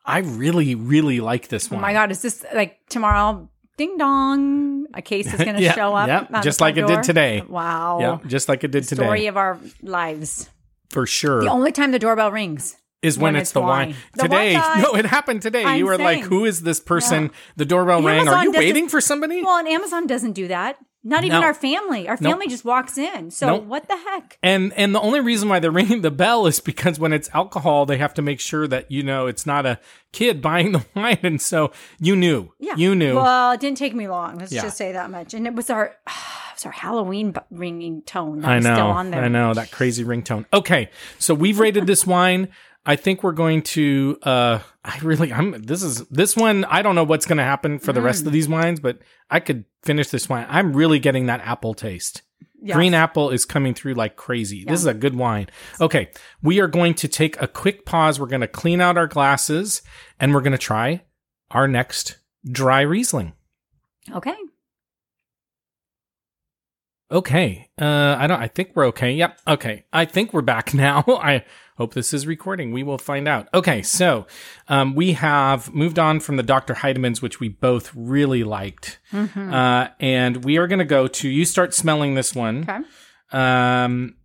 i 0.07 0.17
really 0.19 0.73
really 0.73 1.19
like 1.19 1.49
this 1.49 1.71
Oh 1.71 1.75
one 1.75 1.81
my 1.83 1.93
god, 1.93 2.09
is 2.11 2.21
this 2.23 2.43
like 2.55 2.79
tomorrow? 2.89 3.47
Ding 3.77 3.95
dong! 3.97 4.87
A 4.95 5.01
case 5.03 5.27
is 5.31 5.39
going 5.45 5.55
to 5.55 5.61
Yeah, 5.61 5.73
show 5.75 5.93
up. 5.93 6.07
yeah, 6.07 6.41
just 6.41 6.59
like 6.61 6.75
it 6.77 6.87
did 6.87 7.03
today. 7.03 7.41
Wow. 7.47 7.99
Yeah, 8.01 8.27
just 8.27 8.49
like 8.49 8.63
it 8.63 8.71
did 8.71 8.83
today. 8.85 9.03
Story 9.03 9.27
of 9.27 9.37
our 9.37 9.57
lives. 9.83 10.49
for 10.89 11.05
sure. 11.05 11.41
The 11.43 11.49
only 11.51 11.71
time 11.71 11.91
the 11.91 11.99
doorbell 11.99 12.31
rings. 12.31 12.75
Is 13.01 13.17
when, 13.17 13.33
when 13.33 13.35
it's 13.37 13.49
it's 13.49 13.51
the 13.53 13.61
wine. 13.61 13.89
wine. 13.89 13.95
The 14.15 14.21
today, 14.23 14.53
no, 14.81 14.95
it 14.95 15.05
happened 15.05 15.41
today. 15.41 15.63
I'm 15.63 15.77
you 15.77 15.85
were 15.85 15.97
like, 15.97 16.21
"Who 16.23 16.45
is 16.45 16.61
this 16.61 16.79
person?" 16.79 17.31
The 17.55 17.65
doorbell 17.65 18.01
rang. 18.03 18.27
Are 18.27 18.43
you 18.43 18.51
waiting 18.51 18.89
for 18.89 18.99
somebody? 19.01 19.43
Well, 19.43 19.57
and 19.57 19.67
Amazon 19.67 20.07
doesn't 20.07 20.33
do 20.33 20.47
that. 20.49 20.77
Not 21.01 21.23
even 21.23 21.39
No. 21.39 21.47
our 21.47 21.53
family. 21.53 22.09
Our 22.09 22.17
Nope. 22.19 22.33
family 22.33 22.47
just 22.49 22.65
walks 22.65 22.97
in. 22.97 23.31
So 23.31 23.47
Nope. 23.47 23.63
what 23.63 23.87
the 23.87 23.95
heck? 23.95 24.37
and 24.43 24.73
and 24.73 24.93
the 24.93 24.99
only 24.99 25.21
reason 25.21 25.47
why 25.47 25.59
they're 25.59 25.71
ringing 25.81 26.01
the 26.01 26.11
bell 26.11 26.45
is 26.45 26.59
because 26.59 26.99
when 26.99 27.13
it's 27.13 27.29
alcohol, 27.33 27.85
they 27.85 27.95
have 27.97 28.13
to 28.15 28.21
make 28.21 28.41
sure 28.41 28.67
that 28.67 28.91
you 28.91 29.01
know 29.01 29.25
it's 29.27 29.45
not 29.45 29.65
a 29.65 29.79
kid 30.11 30.41
buying 30.49 30.73
the 30.73 30.85
wine, 30.95 31.19
and 31.23 31.41
so 31.41 31.71
you 32.01 32.17
knew, 32.17 32.51
Yeah, 32.59 32.73
you 32.75 32.95
knew. 32.95 33.15
Well, 33.15 33.53
it 33.53 33.61
didn't 33.61 33.77
take 33.77 33.95
me 33.95 34.09
long. 34.09 34.39
Let's 34.39 34.51
Yeah. 34.51 34.63
just 34.63 34.75
say 34.75 34.91
that 34.91 35.09
much. 35.09 35.33
And 35.33 35.47
it 35.47 35.55
was 35.55 35.69
our, 35.69 35.85
it 36.07 36.53
was 36.55 36.65
our 36.65 36.73
Halloween 36.73 37.33
ringing 37.49 38.01
tone. 38.01 38.41
That 38.41 38.51
I 38.51 38.55
was 38.57 38.65
know, 38.65 38.73
still 38.75 38.87
on 38.87 39.11
there. 39.11 39.23
I 39.23 39.29
know 39.29 39.53
that 39.53 39.71
crazy 39.71 40.03
ringtone. 40.03 40.47
Okay, 40.51 40.89
so 41.17 41.33
we've 41.33 41.59
rated 41.59 41.87
this 41.87 42.05
wine. 42.05 42.49
I 42.85 42.95
think 42.95 43.23
we're 43.23 43.33
going 43.33 43.61
to. 43.63 44.17
uh 44.23 44.59
I 44.83 44.97
really, 45.03 45.31
I'm. 45.31 45.51
This 45.61 45.83
is 45.83 46.05
this 46.07 46.35
one. 46.35 46.65
I 46.65 46.81
don't 46.81 46.95
know 46.95 47.03
what's 47.03 47.25
going 47.25 47.37
to 47.37 47.43
happen 47.43 47.77
for 47.79 47.93
the 47.93 47.99
Mm. 47.99 48.05
rest 48.05 48.25
of 48.25 48.31
these 48.31 48.47
wines, 48.49 48.79
but 48.79 48.99
I 49.29 49.39
could 49.39 49.65
finish 49.83 50.09
this 50.09 50.27
wine. 50.29 50.47
I'm 50.49 50.73
really 50.73 50.97
getting 50.99 51.25
that 51.27 51.41
apple 51.41 51.73
taste. 51.73 52.23
Yes. 52.61 52.75
Green 52.75 52.93
apple 52.93 53.29
is 53.29 53.45
coming 53.45 53.73
through 53.73 53.93
like 53.93 54.15
crazy. 54.17 54.65
This 54.65 54.79
is 54.81 54.85
a 54.85 54.93
good 54.93 55.15
wine. 55.15 55.47
Okay, 55.79 56.09
we 56.41 56.59
are 56.59 56.67
going 56.67 56.93
to 56.95 57.07
take 57.07 57.41
a 57.41 57.47
quick 57.47 57.85
pause. 57.85 58.19
We're 58.19 58.27
going 58.27 58.41
to 58.41 58.47
clean 58.47 58.81
out 58.81 58.97
our 58.97 59.07
glasses, 59.07 59.81
and 60.19 60.33
we're 60.33 60.41
going 60.41 60.51
to 60.51 60.57
try 60.57 61.03
our 61.51 61.67
next 61.67 62.17
dry 62.49 62.81
Riesling. 62.81 63.33
Okay. 64.11 64.35
Okay. 67.11 67.69
Uh, 67.81 68.15
I 68.19 68.27
don't. 68.27 68.39
I 68.39 68.47
think 68.47 68.71
we're 68.75 68.85
okay. 68.87 69.13
Yep. 69.13 69.39
Okay. 69.47 69.83
I 69.91 70.05
think 70.05 70.33
we're 70.33 70.41
back 70.41 70.73
now. 70.75 71.03
I 71.07 71.43
hope 71.77 71.93
this 71.93 72.13
is 72.13 72.27
recording. 72.27 72.71
We 72.71 72.83
will 72.83 72.97
find 72.97 73.27
out. 73.27 73.47
Okay. 73.53 73.81
So, 73.81 74.27
um, 74.67 74.93
we 74.95 75.13
have 75.13 75.73
moved 75.73 75.97
on 75.97 76.19
from 76.19 76.37
the 76.37 76.43
Dr. 76.43 76.75
Heidemanns, 76.75 77.21
which 77.21 77.39
we 77.39 77.49
both 77.49 77.91
really 77.95 78.43
liked, 78.43 78.99
uh, 79.13 79.87
and 79.99 80.43
we 80.43 80.57
are 80.57 80.67
going 80.67 80.79
to 80.79 80.85
go 80.85 81.07
to. 81.07 81.29
You 81.29 81.45
start 81.45 81.73
smelling 81.73 82.13
this 82.13 82.35
one. 82.35 82.67
Okay. 82.69 82.79
Um, 83.31 84.15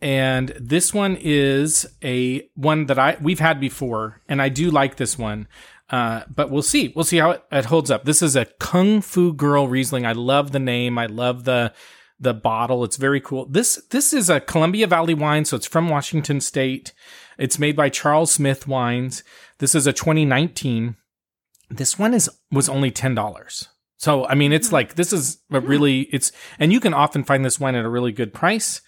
and 0.00 0.50
this 0.60 0.92
one 0.92 1.16
is 1.20 1.86
a 2.02 2.48
one 2.54 2.86
that 2.86 2.98
I 2.98 3.16
we've 3.20 3.40
had 3.40 3.60
before, 3.60 4.20
and 4.28 4.40
I 4.40 4.48
do 4.48 4.70
like 4.70 4.96
this 4.96 5.18
one. 5.18 5.46
Uh, 5.90 6.22
but 6.34 6.50
we'll 6.50 6.62
see. 6.62 6.92
We'll 6.96 7.04
see 7.04 7.18
how 7.18 7.32
it, 7.32 7.44
it 7.52 7.66
holds 7.66 7.90
up. 7.90 8.04
This 8.04 8.22
is 8.22 8.36
a 8.36 8.46
Kung 8.46 9.02
Fu 9.02 9.34
Girl 9.34 9.68
Riesling. 9.68 10.06
I 10.06 10.12
love 10.12 10.52
the 10.52 10.58
name. 10.58 10.98
I 10.98 11.06
love 11.06 11.44
the 11.44 11.72
the 12.18 12.34
bottle. 12.34 12.84
It's 12.84 12.96
very 12.96 13.20
cool. 13.20 13.46
This 13.46 13.82
this 13.90 14.12
is 14.12 14.30
a 14.30 14.40
Columbia 14.40 14.86
Valley 14.86 15.14
wine, 15.14 15.44
so 15.44 15.56
it's 15.56 15.66
from 15.66 15.88
Washington 15.88 16.40
State. 16.40 16.92
It's 17.38 17.58
made 17.58 17.76
by 17.76 17.88
Charles 17.88 18.32
Smith 18.32 18.68
Wines. 18.68 19.24
This 19.58 19.74
is 19.74 19.86
a 19.86 19.92
2019. 19.92 20.96
This 21.70 21.98
one 21.98 22.14
is 22.14 22.30
was 22.50 22.68
only 22.68 22.90
ten 22.90 23.14
dollars. 23.14 23.68
So 23.96 24.26
I 24.26 24.34
mean, 24.34 24.52
it's 24.52 24.72
like 24.72 24.94
this 24.94 25.12
is 25.12 25.38
a 25.50 25.60
really 25.60 26.02
it's 26.12 26.32
and 26.58 26.72
you 26.72 26.80
can 26.80 26.94
often 26.94 27.24
find 27.24 27.44
this 27.44 27.60
wine 27.60 27.74
at 27.74 27.84
a 27.84 27.90
really 27.90 28.12
good 28.12 28.32
price. 28.32 28.80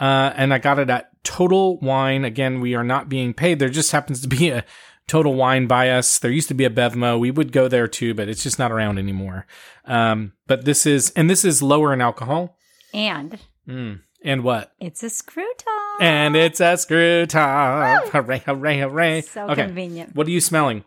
Uh, 0.00 0.32
and 0.34 0.52
I 0.52 0.58
got 0.58 0.80
it 0.80 0.90
at 0.90 1.10
Total 1.22 1.78
Wine. 1.78 2.24
Again, 2.24 2.60
we 2.60 2.74
are 2.74 2.82
not 2.82 3.08
being 3.08 3.32
paid. 3.32 3.60
There 3.60 3.68
just 3.68 3.92
happens 3.92 4.20
to 4.22 4.28
be 4.28 4.48
a 4.48 4.64
Total 5.06 5.32
Wine 5.32 5.66
by 5.66 5.90
us. 5.90 6.18
There 6.18 6.30
used 6.30 6.48
to 6.48 6.54
be 6.54 6.64
a 6.64 6.70
Bevmo. 6.70 7.18
We 7.18 7.30
would 7.30 7.52
go 7.52 7.68
there 7.68 7.86
too, 7.86 8.14
but 8.14 8.28
it's 8.28 8.42
just 8.42 8.58
not 8.58 8.72
around 8.72 8.98
anymore. 8.98 9.46
Um, 9.84 10.32
but 10.46 10.64
this 10.64 10.86
is 10.86 11.10
and 11.10 11.30
this 11.30 11.44
is 11.44 11.62
lower 11.62 11.92
in 11.92 12.00
alcohol. 12.00 12.56
And 12.94 13.38
Mm. 13.68 14.00
And 14.24 14.42
what? 14.44 14.72
it's 14.80 15.02
a 15.02 15.10
screw 15.10 15.50
top. 15.58 16.00
And 16.02 16.34
it's 16.36 16.60
a 16.60 16.76
screw 16.78 17.26
top. 17.26 18.08
Hooray! 18.08 18.38
Hooray! 18.46 18.78
Hooray! 18.80 19.20
so 19.22 19.48
okay. 19.50 19.64
convenient. 19.66 20.14
What 20.14 20.26
are 20.26 20.30
you 20.30 20.40
smelling? 20.40 20.84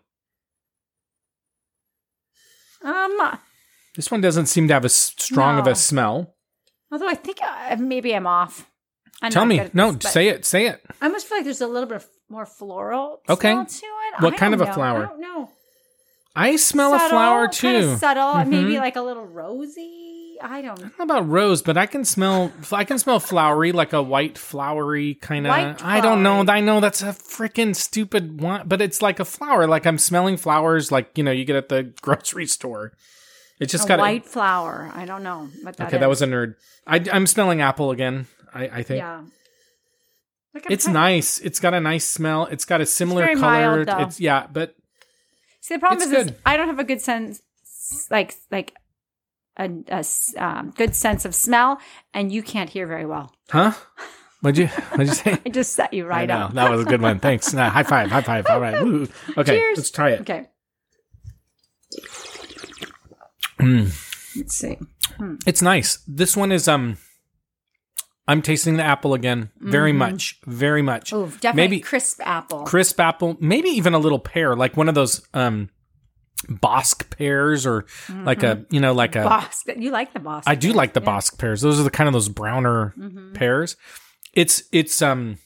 Um, 2.83 3.37
This 3.95 4.09
one 4.11 4.21
doesn't 4.21 4.45
seem 4.47 4.67
to 4.67 4.73
have 4.75 4.85
as 4.85 4.93
strong 4.95 5.59
of 5.59 5.67
a 5.67 5.75
smell. 5.75 6.35
although 6.91 7.09
I 7.09 7.15
think 7.15 7.39
uh, 7.41 7.75
maybe 7.77 8.15
I'm 8.15 8.27
off. 8.27 8.69
I'm 9.21 9.31
Tell 9.31 9.45
me. 9.45 9.57
good 9.57 9.73
No, 9.75 9.91
this, 9.91 10.11
say 10.13 10.27
it. 10.29 10.45
Say 10.45 10.67
it. 10.67 10.81
I 11.01 11.07
almost 11.07 11.27
feel 11.27 11.39
like 11.39 11.45
there's 11.45 11.61
a 11.61 11.67
little 11.67 11.89
bit 11.89 11.97
of 11.97 12.05
more 12.29 12.45
floral 12.45 13.21
Okay. 13.27 13.51
smell 13.51 13.65
to 13.65 13.85
it. 13.85 14.21
What 14.23 14.33
I 14.33 14.37
kind 14.37 14.53
of 14.53 14.61
a 14.61 14.65
know. 14.65 14.73
flower? 14.73 15.05
I 15.05 15.09
don't 15.09 15.21
know. 15.21 15.49
I 16.35 16.55
smell 16.55 16.93
a 16.93 16.99
Subtle, 16.99 17.09
flower 17.09 17.47
kinda 17.47 17.81
too. 17.81 17.97
subtle, 17.97 18.45
maybe 18.45 18.73
Mhm. 18.75 18.79
like 18.79 18.95
a 18.95 19.01
little 19.01 19.25
rosy. 19.25 20.06
I 20.41 20.61
don't. 20.61 20.79
know 20.79 20.89
about 21.03 21.27
rose, 21.27 21.61
but 21.61 21.77
I 21.77 21.85
can 21.85 22.05
smell. 22.05 22.51
I 22.71 22.83
can 22.83 22.99
smell 22.99 23.19
flowery, 23.19 23.71
like 23.71 23.93
a 23.93 24.01
white 24.01 24.37
flowery 24.37 25.15
kind 25.15 25.47
of. 25.47 25.51
I 25.51 26.01
don't 26.01 26.23
know. 26.23 26.43
I 26.47 26.59
know 26.61 26.79
that's 26.79 27.01
a 27.01 27.07
freaking 27.07 27.75
stupid 27.75 28.41
one, 28.41 28.67
but 28.67 28.81
it's 28.81 29.01
like 29.01 29.19
a 29.19 29.25
flower. 29.25 29.67
Like 29.67 29.85
I'm 29.85 29.97
smelling 29.97 30.37
flowers, 30.37 30.91
like 30.91 31.17
you 31.17 31.23
know 31.23 31.31
you 31.31 31.45
get 31.45 31.55
at 31.55 31.69
the 31.69 31.83
grocery 32.01 32.45
store. 32.45 32.93
It 33.59 33.67
just 33.67 33.85
A 33.85 33.87
got 33.87 33.99
white 33.99 34.25
flower. 34.25 34.91
I 34.93 35.05
don't 35.05 35.23
know 35.23 35.49
what 35.63 35.77
that 35.77 35.87
Okay, 35.87 35.97
that 35.97 36.05
is. 36.05 36.09
was 36.09 36.21
a 36.21 36.27
nerd. 36.27 36.55
I, 36.85 37.03
I'm 37.11 37.25
smelling 37.25 37.61
apple 37.61 37.91
again. 37.91 38.27
I, 38.53 38.63
I 38.67 38.83
think 38.83 38.99
yeah. 38.99 39.23
It's 40.69 40.87
nice. 40.87 41.39
It's 41.39 41.59
got 41.59 41.73
a 41.73 41.79
nice 41.79 42.05
smell. 42.07 42.45
It's 42.47 42.65
got 42.65 42.81
a 42.81 42.85
similar 42.85 43.23
very 43.23 43.35
color. 43.35 43.85
mild, 43.85 44.07
it's 44.07 44.19
yeah, 44.19 44.47
but 44.51 44.75
See, 45.61 45.75
the 45.75 45.79
problem 45.79 46.13
is, 46.13 46.27
is. 46.27 46.33
I 46.45 46.57
don't 46.57 46.67
have 46.67 46.79
a 46.79 46.83
good 46.83 47.01
sense, 47.01 47.41
like 48.09 48.35
like 48.51 48.73
a, 49.57 49.69
a 49.89 50.03
um, 50.37 50.73
good 50.75 50.95
sense 50.95 51.25
of 51.25 51.33
smell, 51.35 51.79
and 52.13 52.31
you 52.31 52.41
can't 52.43 52.69
hear 52.69 52.87
very 52.87 53.05
well. 53.05 53.33
huh? 53.49 53.73
What'd 54.41 54.57
you 54.59 54.67
What'd 54.67 55.07
you 55.07 55.13
say? 55.13 55.39
I 55.45 55.49
just 55.49 55.73
set 55.73 55.93
you 55.93 56.05
right 56.05 56.29
up. 56.29 56.53
that 56.53 56.69
was 56.69 56.81
a 56.81 56.85
good 56.85 57.01
one. 57.01 57.19
Thanks. 57.19 57.51
High 57.51 57.83
five. 57.83 58.11
High 58.11 58.21
five. 58.21 58.45
All 58.47 58.59
right. 58.61 58.83
Woo. 58.83 59.07
Okay, 59.35 59.57
Cheers. 59.57 59.77
let's 59.77 59.91
try 59.91 60.11
it. 60.11 60.21
Okay. 60.21 60.45
Mm. 63.59 64.35
Let's 64.37 64.55
see. 64.55 64.77
It's 65.47 65.61
nice. 65.61 65.99
This 66.07 66.37
one 66.37 66.51
is 66.51 66.67
um. 66.67 66.97
I'm 68.29 68.41
tasting 68.41 68.75
the 68.75 68.83
apple 68.83 69.13
again. 69.13 69.51
Very 69.57 69.93
much. 69.93 70.39
Very 70.45 70.81
much. 70.81 71.13
Oh, 71.13 71.27
definitely 71.27 71.55
Maybe 71.55 71.79
crisp 71.79 72.19
apple. 72.25 72.63
crisp 72.63 72.99
apple. 72.99 73.37
Maybe 73.39 73.69
even 73.69 73.93
a 73.93 73.99
little 73.99 74.19
pear, 74.19 74.53
like 74.55 74.75
one 74.75 74.89
of 74.89 74.95
those 74.95 75.25
um, 75.33 75.69
Bosc 76.47 77.09
pears, 77.09 77.65
or 77.65 77.85
like 78.23 78.43
a 78.43 78.65
you 78.69 78.79
know 78.79 78.93
like 78.93 79.15
a 79.15 79.23
Bosc. 79.23 79.81
You 79.81 79.91
like 79.91 80.13
the 80.13 80.19
Bosc. 80.19 80.43
I 80.45 80.55
do 80.55 80.71
like 80.73 80.93
the 80.93 81.01
yeah. 81.01 81.07
Bosc 81.07 81.37
pears. 81.37 81.61
Those 81.61 81.79
are 81.79 81.83
the 81.83 81.89
kind 81.89 82.07
of 82.07 82.13
those 82.13 82.29
browner 82.29 82.93
Mhm. 82.97 83.33
pears. 83.33 83.75
It's 84.33 84.63
it's 84.71 85.01
um 85.01 85.37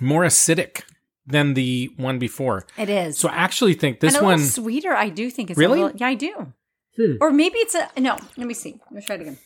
more 0.00 0.22
acidic 0.24 0.82
than 1.26 1.54
the 1.54 1.90
one 1.96 2.18
before. 2.18 2.66
It 2.76 2.88
is. 2.90 3.18
So 3.18 3.28
I 3.28 3.34
actually 3.34 3.74
think 3.74 4.00
this 4.00 4.14
and 4.16 4.22
a 4.22 4.24
one 4.24 4.38
sweeter. 4.40 4.92
I 4.94 5.08
do 5.10 5.30
think 5.30 5.50
it's 5.50 5.58
Really? 5.58 5.80
A 5.80 5.84
little, 5.84 6.00
yeah, 6.00 6.08
I 6.08 6.14
do. 6.14 6.52
Hmm. 6.96 7.12
Or 7.20 7.30
maybe 7.30 7.58
it's 7.58 7.74
a 7.76 7.88
no. 8.00 8.18
Let 8.36 8.46
me 8.48 8.54
see. 8.54 8.80
Let 8.90 8.92
me 8.92 9.02
try 9.02 9.14
it 9.16 9.20
again. 9.22 9.38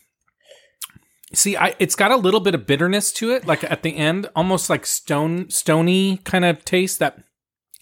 see 1.33 1.57
I 1.57 1.74
it's 1.79 1.94
got 1.94 2.11
a 2.11 2.16
little 2.16 2.40
bit 2.40 2.55
of 2.55 2.66
bitterness 2.66 3.12
to 3.14 3.33
it 3.33 3.46
like 3.46 3.64
at 3.64 3.83
the 3.83 3.96
end 3.96 4.29
almost 4.37 4.70
like 4.70 4.87
stone 4.87 5.50
stony 5.50 6.18
kind 6.18 6.44
of 6.44 6.64
taste 6.64 7.00
that 7.00 7.18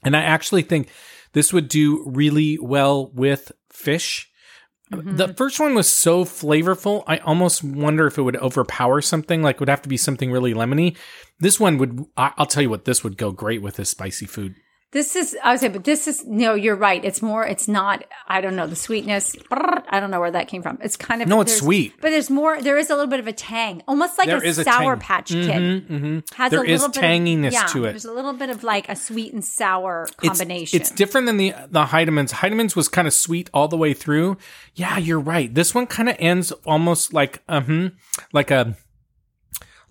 and 0.02 0.16
I 0.16 0.22
actually 0.22 0.62
think 0.62 0.88
this 1.32 1.52
would 1.52 1.68
do 1.68 2.02
really 2.06 2.58
well 2.60 3.10
with 3.12 3.52
fish. 3.70 4.30
Mm-hmm. 4.92 5.16
The 5.16 5.34
first 5.34 5.58
one 5.58 5.74
was 5.74 5.90
so 5.90 6.24
flavorful. 6.24 7.02
I 7.06 7.18
almost 7.18 7.64
wonder 7.64 8.06
if 8.06 8.18
it 8.18 8.22
would 8.22 8.36
overpower 8.36 9.00
something. 9.00 9.42
Like, 9.42 9.56
it 9.56 9.60
would 9.60 9.68
have 9.70 9.82
to 9.82 9.88
be 9.88 9.96
something 9.96 10.30
really 10.30 10.52
lemony. 10.52 10.96
This 11.40 11.58
one 11.58 11.78
would. 11.78 12.04
I- 12.16 12.32
I'll 12.36 12.46
tell 12.46 12.62
you 12.62 12.70
what. 12.70 12.84
This 12.84 13.02
would 13.02 13.16
go 13.16 13.30
great 13.30 13.62
with 13.62 13.76
this 13.76 13.88
spicy 13.88 14.26
food. 14.26 14.54
This 14.92 15.16
is 15.16 15.34
I 15.42 15.52
would 15.52 15.60
say, 15.60 15.68
but 15.68 15.84
this 15.84 16.06
is 16.06 16.24
no. 16.26 16.52
You're 16.54 16.76
right. 16.76 17.02
It's 17.02 17.22
more. 17.22 17.46
It's 17.46 17.66
not. 17.66 18.04
I 18.28 18.42
don't 18.42 18.54
know 18.56 18.66
the 18.66 18.76
sweetness. 18.76 19.34
I 19.50 20.00
don't 20.00 20.10
know 20.10 20.20
where 20.20 20.30
that 20.30 20.48
came 20.48 20.62
from. 20.62 20.78
It's 20.82 20.96
kind 20.96 21.22
of 21.22 21.28
No, 21.28 21.40
it's 21.40 21.56
sweet. 21.56 21.94
but 22.00 22.10
there's 22.10 22.28
more. 22.28 22.60
There 22.60 22.76
is 22.76 22.90
a 22.90 22.94
little 22.94 23.08
bit 23.08 23.18
of 23.18 23.26
a 23.26 23.32
tang, 23.32 23.82
almost 23.88 24.18
like 24.18 24.26
There 24.28 24.36
a 24.36 24.42
is 24.42 24.58
a 24.58 24.64
sour 24.64 24.96
tang. 24.96 25.00
patch 25.00 25.28
kid. 25.30 25.46
Mhm, 25.48 25.86
mhm. 25.88 26.34
Has 26.34 26.50
There 26.50 26.60
a 26.60 26.68
is 26.68 26.82
little 26.82 26.88
bit 26.92 26.96
of- 26.98 27.02
tanginess 27.10 27.52
yeah, 27.52 27.66
to 27.68 27.84
it. 27.86 27.92
There's 27.92 28.04
a 28.04 28.12
little 28.12 28.34
bit 28.34 28.50
of 28.50 28.62
like 28.64 28.86
a 28.90 28.94
sweet 28.96 29.32
and 29.32 29.42
sour 29.42 30.08
combination. 30.18 30.78
It's, 30.78 30.90
different 30.90 31.26
than 31.26 31.38
the 31.38 31.54
the 31.70 31.84
Heidemanns. 31.86 32.30
Heidemanns 32.32 32.76
was 32.76 32.88
kind 32.88 33.08
of 33.08 33.14
sweet 33.14 33.48
all 33.54 33.68
the 33.68 33.78
way 33.78 33.94
through. 33.94 34.36
Yeah, 34.74 34.98
you're 34.98 35.20
right. 35.20 35.52
This 35.54 35.74
one 35.74 35.86
kind 35.86 36.10
of 36.10 36.16
ends 36.18 36.52
almost 36.66 37.14
like 37.14 37.42
uh 37.48 37.62
hmm, 37.62 37.86
like 38.34 38.50
a 38.50 38.76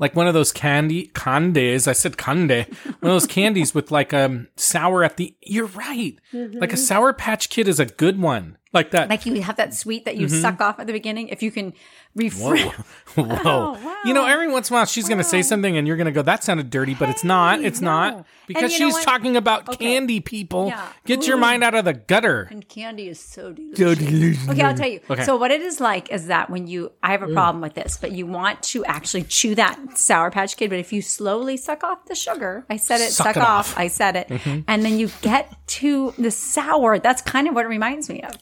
like 0.02 0.16
one 0.16 0.28
of 0.28 0.34
those 0.34 0.52
candy 0.52 1.12
candies. 1.14 1.88
I 1.88 1.94
said 1.94 2.18
cande. 2.18 2.50
One 2.50 3.12
of 3.12 3.22
those 3.22 3.28
candies 3.28 3.74
with 3.74 3.92
like 3.92 4.14
um 4.14 4.48
sour 4.58 5.04
at 5.06 5.16
the. 5.16 5.34
You're 5.42 5.68
right. 5.68 6.18
Like 6.34 6.74
a 6.74 6.78
Sour 6.78 7.14
Patch 7.14 7.50
Kid 7.50 7.70
is 7.70 7.80
a 7.80 7.86
good 7.86 8.20
one. 8.20 8.58
Like 8.74 8.92
that. 8.92 9.10
like 9.10 9.26
you 9.26 9.42
have 9.42 9.58
that 9.58 9.74
sweet 9.74 10.06
that 10.06 10.16
you 10.16 10.28
Mm-hmm. 10.28 10.42
suck 10.42 10.62
off 10.62 10.80
at 10.80 10.88
the 10.88 10.94
beginning. 10.94 11.28
If 11.28 11.44
you 11.44 11.52
can 11.52 11.74
refresh. 12.16 12.62
Whoa. 13.16 13.24
wow. 13.26 13.98
You 14.06 14.14
know, 14.16 14.26
every 14.26 14.50
once 14.50 14.70
in 14.70 14.74
a 14.74 14.78
while 14.80 14.86
she's 14.88 15.08
going 15.08 15.20
to 15.20 15.24
say 15.24 15.44
something 15.44 15.78
and 15.78 15.86
you're 15.86 15.96
going 15.98 16.06
to 16.06 16.12
go, 16.12 16.24
that 16.24 16.44
sounded 16.44 16.72
dirty, 16.72 16.96
but 16.96 17.08
it's 17.10 17.24
not. 17.24 17.60
Hey, 17.60 17.66
It's 17.68 17.80
no. 17.82 17.92
not. 17.92 18.26
Because 18.48 18.64
And 18.64 18.72
you 18.72 18.80
know 18.80 18.96
she's 18.96 19.06
talking 19.06 19.38
about 19.38 19.70
Okay. 19.70 19.78
candy, 19.86 20.20
people. 20.22 20.68
Yeah. 20.70 20.88
Get 21.06 21.28
your 21.28 21.38
mind 21.38 21.64
out 21.64 21.76
of 21.76 21.86
the 21.86 21.94
gutter. 21.94 22.48
And 22.50 22.68
candy 22.68 23.10
is 23.10 23.20
so 23.20 23.52
delicious. 23.54 23.78
So 23.78 23.94
delicious. 23.94 24.50
Okay, 24.50 24.62
I'll 24.64 24.74
tell 24.76 24.90
you. 24.90 25.02
Okay. 25.08 25.24
So 25.24 25.36
what 25.36 25.52
it 25.52 25.62
is 25.62 25.80
like 25.80 26.12
is 26.12 26.28
that 26.28 26.50
when 26.50 26.66
you, 26.66 26.92
I 27.04 27.12
have 27.12 27.22
a 27.22 27.28
problem 27.32 27.62
with 27.62 27.76
this, 27.76 27.98
but 27.98 28.12
you 28.14 28.26
want 28.26 28.64
to 28.64 28.84
actually 28.86 29.24
chew 29.24 29.54
that 29.56 29.78
Sour 30.00 30.32
Patch 30.32 30.58
Kid, 30.58 30.70
but 30.72 30.80
if 30.80 30.92
you 30.92 31.02
slowly 31.04 31.58
suck 31.58 31.84
off 31.84 32.06
the 32.06 32.16
sugar, 32.16 32.66
I 32.70 32.78
said 32.78 33.02
it, 33.02 33.12
Suck 33.12 33.28
suck, 33.28 33.36
it 33.36 33.42
off, 33.44 33.72
off. 33.74 33.78
I 33.78 33.88
said 33.88 34.16
it, 34.16 34.30
Mm-hmm. 34.30 34.62
and 34.68 34.84
then 34.84 34.98
you 34.98 35.12
get 35.22 35.54
to 35.68 36.14
the 36.18 36.32
sour. 36.32 36.98
That's 36.98 37.22
kind 37.22 37.48
of 37.48 37.54
what 37.54 37.66
it 37.66 37.70
reminds 37.70 38.10
me 38.10 38.22
of. 38.24 38.34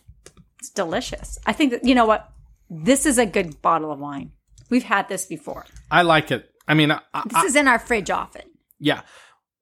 Delicious. 0.84 1.38
I 1.46 1.54
think 1.54 1.72
that 1.72 1.84
you 1.84 1.94
know 1.94 2.06
what, 2.06 2.32
this 2.70 3.06
is 3.06 3.18
a 3.18 3.26
good 3.26 3.62
bottle 3.62 3.92
of 3.92 4.00
wine. 4.00 4.32
We've 4.70 4.84
had 4.96 5.10
this 5.10 5.26
before. 5.26 5.65
I 5.92 6.04
like 6.04 6.32
it. 6.32 6.50
I 6.68 6.74
mean, 6.74 6.89
I, 6.92 7.00
I, 7.13 7.24
This 7.28 7.44
is 7.44 7.56
in 7.56 7.68
our 7.68 7.80
fridge 7.80 8.10
often. 8.10 8.44
yeah. 8.80 9.02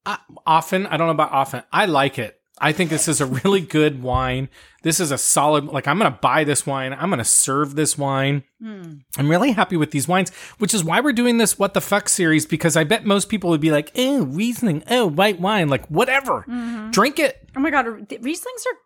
I, 0.05 0.19
often, 0.45 0.85
I 0.85 0.95
don't 0.97 1.07
know 1.07 1.11
about 1.13 1.31
often. 1.33 1.63
I 1.71 1.85
like 1.85 2.17
it. 2.19 2.36
I 2.59 2.71
think 2.71 2.89
this 2.89 3.07
is 3.07 3.21
a 3.21 3.25
really 3.25 3.61
good 3.61 4.01
wine. 4.01 4.49
This 4.83 4.99
is 4.99 5.11
a 5.11 5.17
solid, 5.17 5.65
like, 5.65 5.87
I'm 5.87 5.99
going 5.99 6.11
to 6.11 6.17
buy 6.19 6.43
this 6.43 6.65
wine. 6.65 6.93
I'm 6.93 7.09
going 7.09 7.17
to 7.17 7.25
serve 7.25 7.75
this 7.75 7.97
wine. 7.97 8.43
I'm 8.63 9.03
really 9.29 9.51
happy 9.51 9.75
with 9.75 9.91
these 9.91 10.07
wines, 10.07 10.31
which 10.59 10.73
is 10.73 10.83
why 10.83 10.99
we're 11.01 11.13
doing 11.13 11.37
this 11.39 11.59
What 11.59 11.73
the 11.73 11.81
Fuck 11.81 12.07
series, 12.09 12.45
because 12.45 12.77
I 12.77 12.83
bet 12.83 13.05
most 13.05 13.27
people 13.27 13.49
would 13.49 13.59
be 13.61 13.71
like, 13.71 13.91
oh, 13.95 14.23
Riesling, 14.23 14.83
oh, 14.89 15.07
white 15.07 15.39
wine, 15.39 15.67
like, 15.67 15.85
whatever. 15.87 16.45
Drink 16.91 17.19
it. 17.19 17.43
Oh 17.55 17.59
my 17.59 17.69
god, 17.69 17.85
Rieslings 17.85 18.63
are 18.65 18.77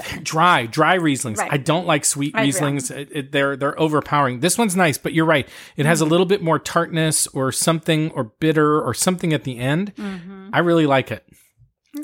good. 0.00 0.02
Dry, 0.24 0.66
dry 0.66 0.96
Rieslings. 0.98 1.38
Right. 1.38 1.52
I 1.52 1.56
don't 1.56 1.86
like 1.86 2.04
sweet 2.04 2.34
agree. 2.34 2.48
Rieslings. 2.52 2.90
It, 2.96 3.08
it- 3.12 3.32
they're 3.32 3.56
they're 3.56 3.78
overpowering. 3.78 4.40
This 4.40 4.56
one's 4.56 4.76
nice, 4.76 4.98
but 4.98 5.12
you're 5.12 5.26
right. 5.26 5.48
It 5.76 5.84
has 5.86 6.00
a 6.00 6.04
Mm-hmm. 6.04 6.10
little 6.10 6.26
bit 6.26 6.42
more 6.42 6.58
tartness 6.58 7.26
or 7.28 7.50
something 7.52 8.10
or 8.12 8.24
bitter 8.24 8.80
or 8.80 8.94
something 8.94 9.32
at 9.32 9.44
the 9.44 9.58
end. 9.58 9.94
Mm-hmm. 9.96 10.50
I 10.52 10.60
really 10.60 10.86
like 10.86 11.10
it. 11.10 11.24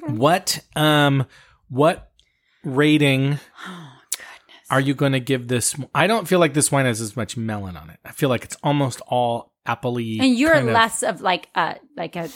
What 0.09 0.61
um 0.75 1.27
what 1.69 2.11
rating 2.65 3.39
Oh, 3.67 3.93
are 4.71 4.81
you 4.81 4.95
going 4.95 5.13
to 5.13 5.21
give 5.21 5.49
this? 5.49 5.77
I 5.95 6.07
don't 6.07 6.27
feel 6.27 6.41
like 6.41 6.55
this 6.55 6.73
wine 6.73 6.87
has 6.87 7.01
as 7.01 7.17
much 7.17 7.37
melon 7.37 7.77
on 7.77 7.91
it. 7.91 7.99
I 8.05 8.11
feel 8.11 8.29
like 8.29 8.45
it's 8.45 8.57
almost 8.63 9.01
all 9.07 9.53
appley. 9.67 10.21
And 10.21 10.37
you're 10.37 10.53
kind 10.53 10.69
of- 10.69 10.75
less 10.75 11.03
of 11.03 11.21
like 11.21 11.49
a 11.55 11.77
like 11.97 12.17
a 12.17 12.29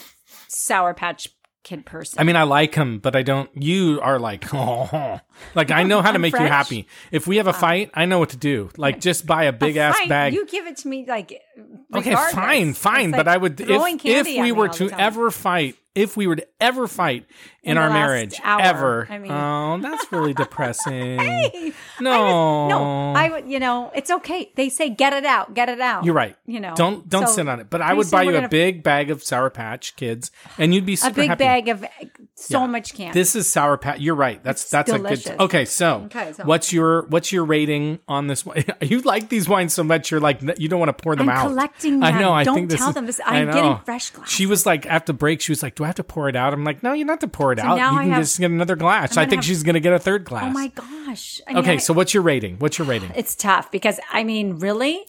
Sour 0.48 0.94
Patch 0.94 1.28
Kid 1.62 1.84
person. 1.84 2.18
I 2.18 2.24
mean, 2.24 2.36
I 2.36 2.44
like 2.44 2.74
him, 2.74 3.00
but 3.00 3.14
I 3.14 3.22
don't. 3.22 3.50
You 3.60 4.00
are 4.00 4.18
like, 4.18 4.54
oh, 4.54 5.20
like 5.54 5.70
I 5.70 5.82
know 5.82 6.00
how 6.00 6.12
to 6.12 6.18
make 6.18 6.32
you 6.32 6.38
happy. 6.38 6.86
If 7.10 7.26
we 7.26 7.36
have 7.36 7.48
a 7.48 7.52
fight, 7.52 7.90
I 7.92 8.06
know 8.06 8.18
what 8.18 8.30
to 8.30 8.38
do. 8.38 8.70
Like, 8.78 8.98
just 9.00 9.26
buy 9.26 9.44
a 9.44 9.52
big 9.52 9.76
ass 9.76 9.98
Fine, 9.98 10.08
bag. 10.08 10.32
You 10.32 10.46
give 10.46 10.66
it 10.66 10.78
to 10.78 10.88
me 10.88 11.04
like 11.06 11.38
okay, 11.94 12.14
fine, 12.14 12.72
fine. 12.72 13.10
But 13.10 13.28
I 13.28 13.36
would 13.36 13.60
if 13.60 14.04
if 14.06 14.26
we 14.26 14.52
were 14.52 14.68
to 14.68 14.90
ever 14.90 15.30
fight, 15.30 15.76
if 15.94 16.16
we 16.16 16.26
were 16.26 16.37
to 16.37 16.46
ever 16.61 16.87
fight 16.87 17.26
in, 17.62 17.72
In 17.72 17.79
our 17.79 17.90
marriage, 17.90 18.40
hour, 18.44 18.61
ever. 18.62 19.07
I 19.11 19.18
mean- 19.18 19.33
oh, 19.33 19.79
that's 19.83 20.11
really 20.12 20.33
depressing. 20.44 21.18
Hey, 21.18 21.72
no, 22.00 22.68
no, 22.68 23.12
I 23.14 23.29
would. 23.31 23.48
You 23.48 23.59
know, 23.59 23.90
it's 23.94 24.11
okay. 24.11 24.53
They 24.57 24.68
say 24.68 24.88
get 24.90 25.12
it 25.12 25.24
out, 25.24 25.53
get 25.55 25.68
it 25.68 25.81
out. 25.81 26.05
You're 26.05 26.14
right. 26.14 26.37
You 26.46 26.61
know, 26.61 26.74
don't 26.76 27.09
don't 27.09 27.26
So 27.26 27.33
sit 27.35 27.48
on 27.48 27.61
it. 27.61 27.68
But 27.70 27.83
I 27.83 27.92
would 27.94 28.11
buy 28.11 28.22
you 28.22 28.31
a 28.31 28.33
gonna- 28.35 28.48
big 28.48 28.83
bag 28.83 29.11
of 29.11 29.22
Sour 29.22 29.50
Patch 29.50 29.96
Kids, 29.96 30.31
and 30.59 30.74
you'd 30.74 30.87
be 30.87 30.96
a 31.05 31.11
big 31.11 31.29
happy. 31.29 31.44
bag 31.44 31.68
of 31.68 31.85
so 32.34 32.60
Yeah. 32.60 32.66
much 32.66 32.94
candy. 32.94 33.12
This 33.12 33.36
is 33.36 33.50
sour 33.52 33.76
patch. 33.76 34.00
You're 34.00 34.14
right. 34.14 34.42
That's 34.42 34.62
It's 34.62 34.70
that's 34.70 34.90
delicious. 34.90 35.26
a 35.26 35.30
good. 35.30 35.40
Okay, 35.40 35.64
so, 35.66 36.02
Okay, 36.06 36.32
so- 36.32 36.44
what's 36.44 36.72
your 36.72 37.02
what's 37.08 37.32
your 37.32 37.44
rating 37.44 37.98
on 38.08 38.26
this 38.28 38.46
one? 38.46 38.64
You 38.82 39.00
like 39.02 39.28
these 39.28 39.48
wines 39.48 39.74
so 39.74 39.84
much. 39.84 40.10
You're 40.10 40.20
like 40.20 40.40
you 40.58 40.68
don't 40.68 40.78
want 40.80 40.96
to 40.96 41.02
pour 41.02 41.14
them 41.16 41.28
I'm 41.28 41.36
out. 41.36 41.48
collecting 41.48 42.02
I 42.02 42.18
know. 42.18 42.32
I 42.32 42.44
Don't 42.44 42.54
think 42.54 42.70
tell 42.70 42.88
is- 42.88 42.94
them 42.94 43.06
this- 43.06 43.20
I'm 43.26 43.46
getting 43.50 43.78
fresh 43.84 44.10
glasses. 44.10 44.32
She 44.34 44.46
was 44.46 44.64
like 44.64 44.86
after 44.86 45.12
break. 45.12 45.40
She 45.40 45.52
was 45.52 45.62
like, 45.62 45.74
"Do 45.74 45.84
I 45.84 45.88
have 45.88 45.96
to 45.96 46.04
pour 46.04 46.28
it 46.28 46.36
out?" 46.36 46.52
I'm 46.54 46.64
like, 46.64 46.82
"No, 46.82 46.92
you 46.92 47.04
don't 47.04 47.12
have 47.12 47.18
to 47.20 47.28
pour 47.28 47.52
it 47.52 47.58
out. 47.58 47.76
now 47.76 47.92
You 47.92 47.98
I 47.98 48.02
can 48.04 48.12
have- 48.12 48.22
just 48.22 48.38
get 48.40 48.50
another 48.50 48.76
glass." 48.76 49.16
I 49.16 49.24
think 49.26 49.36
have- 49.42 49.44
she's 49.44 49.62
gonna 49.62 49.80
get 49.80 49.92
a 49.92 49.98
third 49.98 50.24
glass. 50.24 50.44
oh 50.46 50.50
my 50.50 50.68
gosh. 50.68 51.40
I 51.46 51.52
mean, 51.52 51.58
Okay, 51.62 51.74
I- 51.74 51.76
so 51.78 51.92
what's 51.92 52.14
your 52.14 52.22
rating? 52.22 52.56
What's 52.58 52.78
your 52.78 52.86
rating? 52.86 53.12
it's 53.14 53.34
tough 53.34 53.70
because 53.70 54.00
I 54.12 54.24
mean, 54.24 54.58
really. 54.60 55.04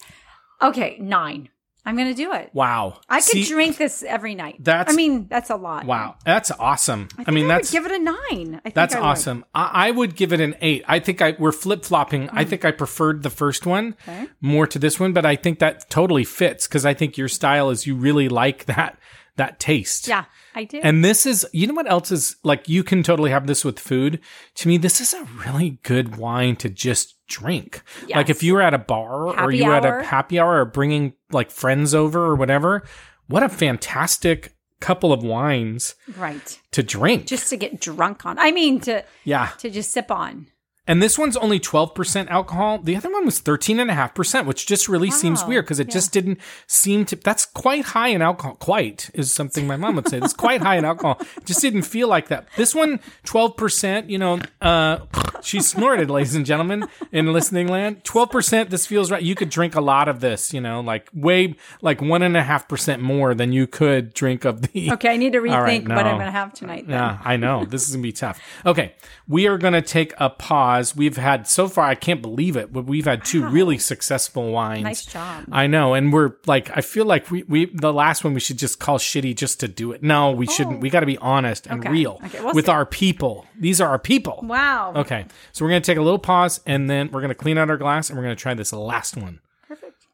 Okay, 0.62 0.98
nine. 1.00 1.50
I'm 1.84 1.98
gonna 1.98 2.14
do 2.14 2.32
it. 2.34 2.52
Wow. 2.54 3.00
I 3.10 3.18
could 3.18 3.32
See, 3.32 3.44
drink 3.44 3.78
this 3.78 4.04
every 4.04 4.36
night. 4.36 4.58
That's- 4.60 4.94
I 4.94 4.96
mean, 4.96 5.28
that's 5.28 5.50
a 5.50 5.56
lot. 5.56 5.86
Wow, 5.86 6.16
that's 6.24 6.52
awesome. 6.52 7.10
I, 7.18 7.26
I, 7.28 7.32
mean, 7.32 7.44
think 7.44 7.48
that's 7.48 7.74
would 7.74 7.80
give 7.80 7.92
it 7.92 8.00
a 8.00 8.04
nine. 8.04 8.56
I 8.56 8.60
think 8.60 8.76
That's 8.76 8.94
I 8.94 9.00
awesome. 9.00 9.46
I, 9.56 9.88
I 9.88 9.92
would 9.92 10.16
give 10.16 10.32
it 10.32 10.40
an 10.40 10.56
eight. 10.62 10.84
I 10.88 11.00
think 11.00 11.22
I 11.22 11.36
we're 11.40 11.52
flip 11.52 11.84
flopping. 11.84 12.30
I 12.30 12.46
mm. 12.46 12.50
think 12.50 12.66
I 12.66 12.72
preferred 12.72 13.24
the 13.24 13.30
first 13.32 13.66
one. 13.66 13.96
Okay. 14.08 14.28
more 14.42 14.68
to 14.68 14.78
this 14.78 15.00
one, 15.00 15.14
but 15.14 15.26
I 15.26 15.36
think 15.36 15.60
that 15.60 15.90
totally 15.90 16.24
fits 16.24 16.68
because 16.68 16.86
I 16.86 16.94
think 16.94 17.18
your 17.18 17.28
style 17.28 17.70
is 17.72 17.88
you 17.88 17.96
really 17.96 18.30
like 18.30 18.66
that 18.66 19.00
that 19.38 19.60
taste. 19.60 20.08
Yeah, 20.08 20.26
I 20.56 20.66
do. 20.66 20.80
And 20.84 21.04
this 21.04 21.26
is, 21.26 21.46
you 21.54 21.68
know 21.68 21.74
what 21.74 21.90
else 21.90 22.12
is 22.12 22.36
like, 22.44 22.68
you 22.68 22.84
can 22.84 23.04
totally 23.04 23.32
have 23.32 23.48
this 23.48 23.64
with 23.64 23.80
food. 23.80 24.20
To 24.56 24.68
me, 24.68 24.78
this 24.78 25.02
is 25.02 25.14
a 25.14 25.24
really 25.46 25.80
good 25.84 26.18
wine 26.18 26.56
to 26.58 26.70
just 26.70 27.16
drink. 27.28 27.82
Like 28.10 28.30
if 28.30 28.44
you 28.44 28.54
were 28.54 28.62
at 28.62 28.74
a 28.74 28.80
bar 28.80 29.40
or 29.40 29.52
you 29.52 29.66
were 29.66 29.76
at 29.76 29.86
a 29.86 30.04
happy 30.04 30.40
hour 30.40 30.60
or 30.60 30.66
bringing 30.66 31.14
like 31.32 31.50
friends 31.50 31.96
over 31.96 32.26
or 32.26 32.36
whatever, 32.36 32.84
what 33.28 33.44
a 33.44 33.50
fantastic 33.50 34.54
couple 34.82 35.14
of 35.14 35.24
wines 35.24 35.96
right. 36.18 36.60
to 36.72 36.84
drink. 36.84 37.28
Just 37.28 37.50
to 37.50 37.58
get 37.58 37.80
drunk 37.80 38.26
on. 38.26 38.38
I 38.38 38.52
mean, 38.52 38.82
to 38.82 39.06
yeah. 39.24 39.52
to 39.60 39.70
just 39.70 39.92
sip 39.92 40.12
on. 40.12 40.48
And 40.88 41.02
this 41.02 41.18
one's 41.18 41.38
only 41.38 41.60
12% 41.60 42.28
alcohol. 42.30 42.80
The 42.80 42.96
other 42.96 43.12
one 43.12 43.24
was 43.24 43.40
13.5%, 43.40 44.46
which 44.48 44.66
just 44.66 44.90
really 44.90 45.12
seems 45.12 45.46
weird 45.46 45.66
because 45.66 45.80
it 45.80 45.90
just 45.90 46.12
didn't 46.12 46.40
seem 46.66 47.06
to. 47.06 47.16
That's 47.16 47.46
quite 47.46 47.86
high 47.86 48.08
in 48.08 48.24
alcohol. 48.24 48.56
Quite 48.56 49.12
is 49.14 49.32
something 49.32 49.68
my 49.68 49.76
mom 49.78 49.96
would 49.98 50.10
say. 50.10 50.18
It's 50.18 50.34
quite 50.34 50.62
high 50.62 50.78
in 50.78 50.86
alcohol. 50.86 51.22
Just 51.46 51.62
didn't 51.62 51.84
feel 51.84 52.08
like 52.08 52.30
that. 52.30 52.48
This 52.58 52.74
one, 52.74 53.00
12%, 53.26 54.10
you 54.10 54.18
know, 54.18 54.40
uh, 54.60 55.00
she 55.44 55.60
snorted, 55.62 56.10
ladies 56.10 56.34
and 56.34 56.48
gentlemen, 56.48 56.88
in 57.12 57.32
listening 57.32 57.68
land. 57.68 58.04
12%, 58.04 58.70
this 58.70 58.88
feels 58.88 59.12
right. 59.12 59.22
You 59.22 59.36
could 59.36 59.50
drink 59.50 59.76
a 59.76 59.82
lot 59.82 60.08
of 60.08 60.20
this, 60.20 60.52
you 60.52 60.62
know, 60.62 60.82
like 60.82 61.10
way, 61.14 61.56
like 61.84 62.02
one 62.02 62.24
and 62.24 62.36
a 62.36 62.42
half 62.42 62.68
percent 62.68 63.04
more 63.04 63.36
than 63.36 63.54
you 63.54 63.68
could 63.68 64.16
drink 64.16 64.46
of 64.46 64.64
the. 64.64 64.92
Okay, 64.94 65.10
I 65.10 65.18
need 65.18 65.34
to 65.34 65.42
rethink 65.42 65.88
right, 65.88 65.96
what 65.96 66.08
I'm 66.08 66.16
going 66.16 66.26
to 66.26 66.32
have 66.32 66.54
tonight. 66.54 66.88
then. 66.88 66.98
Yeah, 66.98 67.20
I 67.24 67.38
know. 67.38 67.66
This 67.66 67.84
is 67.84 67.92
going 67.92 68.02
to 68.02 68.08
be 68.08 68.14
tough. 68.14 68.42
Okay. 68.66 68.96
We 69.28 69.48
are 69.48 69.60
going 69.60 69.74
to 69.74 69.82
take 69.84 70.14
a 70.18 70.30
pause. 70.32 70.71
We've 70.96 71.18
had, 71.18 71.48
so 71.48 71.68
far, 71.68 71.86
I 71.86 71.96
can't 71.96 72.22
believe 72.22 72.56
it, 72.56 72.72
but 72.74 72.86
we've 72.86 73.06
had 73.06 73.24
two 73.26 73.48
really 73.48 73.78
successful 73.78 74.52
wines. 74.52 74.84
Nice 74.84 75.06
job. 75.06 75.46
I 75.52 75.68
know. 75.68 75.94
And 75.94 76.12
we're 76.14 76.34
like, 76.46 76.76
I 76.76 76.82
feel 76.82 77.06
like 77.06 77.30
we, 77.32 77.44
we, 77.44 77.66
the 77.74 77.92
last 77.94 78.24
one 78.24 78.34
we 78.34 78.40
should 78.40 78.58
just 78.58 78.80
call 78.80 78.98
shitty 78.98 79.36
just 79.36 79.60
to 79.62 79.68
do 79.68 79.92
it. 79.92 80.02
No, 80.04 80.32
we 80.32 80.48
shouldn't. 80.48 80.78
Oh. 80.78 80.80
We 80.80 80.90
got 80.90 81.02
to 81.02 81.06
be 81.06 81.18
honest 81.18 81.68
and 81.68 81.80
Oh. 81.80 81.82
Okay. 81.82 81.92
real 81.92 82.20
Okay, 82.26 82.42
we'll 82.42 82.54
with 82.54 82.66
see. 82.66 82.72
our 82.72 82.86
people. 82.86 83.46
These 83.60 83.80
are 83.82 83.90
our 83.90 84.00
people. 84.00 84.40
Wow. 84.44 84.94
Okay. 84.96 85.26
So 85.52 85.66
we're 85.66 85.70
going 85.72 85.82
to 85.82 85.86
take 85.86 85.98
a 85.98 86.02
little 86.02 86.20
pause 86.20 86.62
and 86.66 86.90
then 86.90 87.10
we're 87.12 87.22
going 87.22 87.30
to 87.30 87.36
clean 87.36 87.58
out 87.58 87.70
our 87.70 87.78
glass 87.78 88.10
and 88.10 88.18
we're 88.18 88.24
going 88.26 88.36
to 88.36 88.42
try 88.42 88.54
this 88.54 88.72
last 88.74 89.18
one. 89.18 89.40
Perfect. 89.68 90.06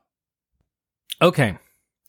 Okay. 1.22 1.58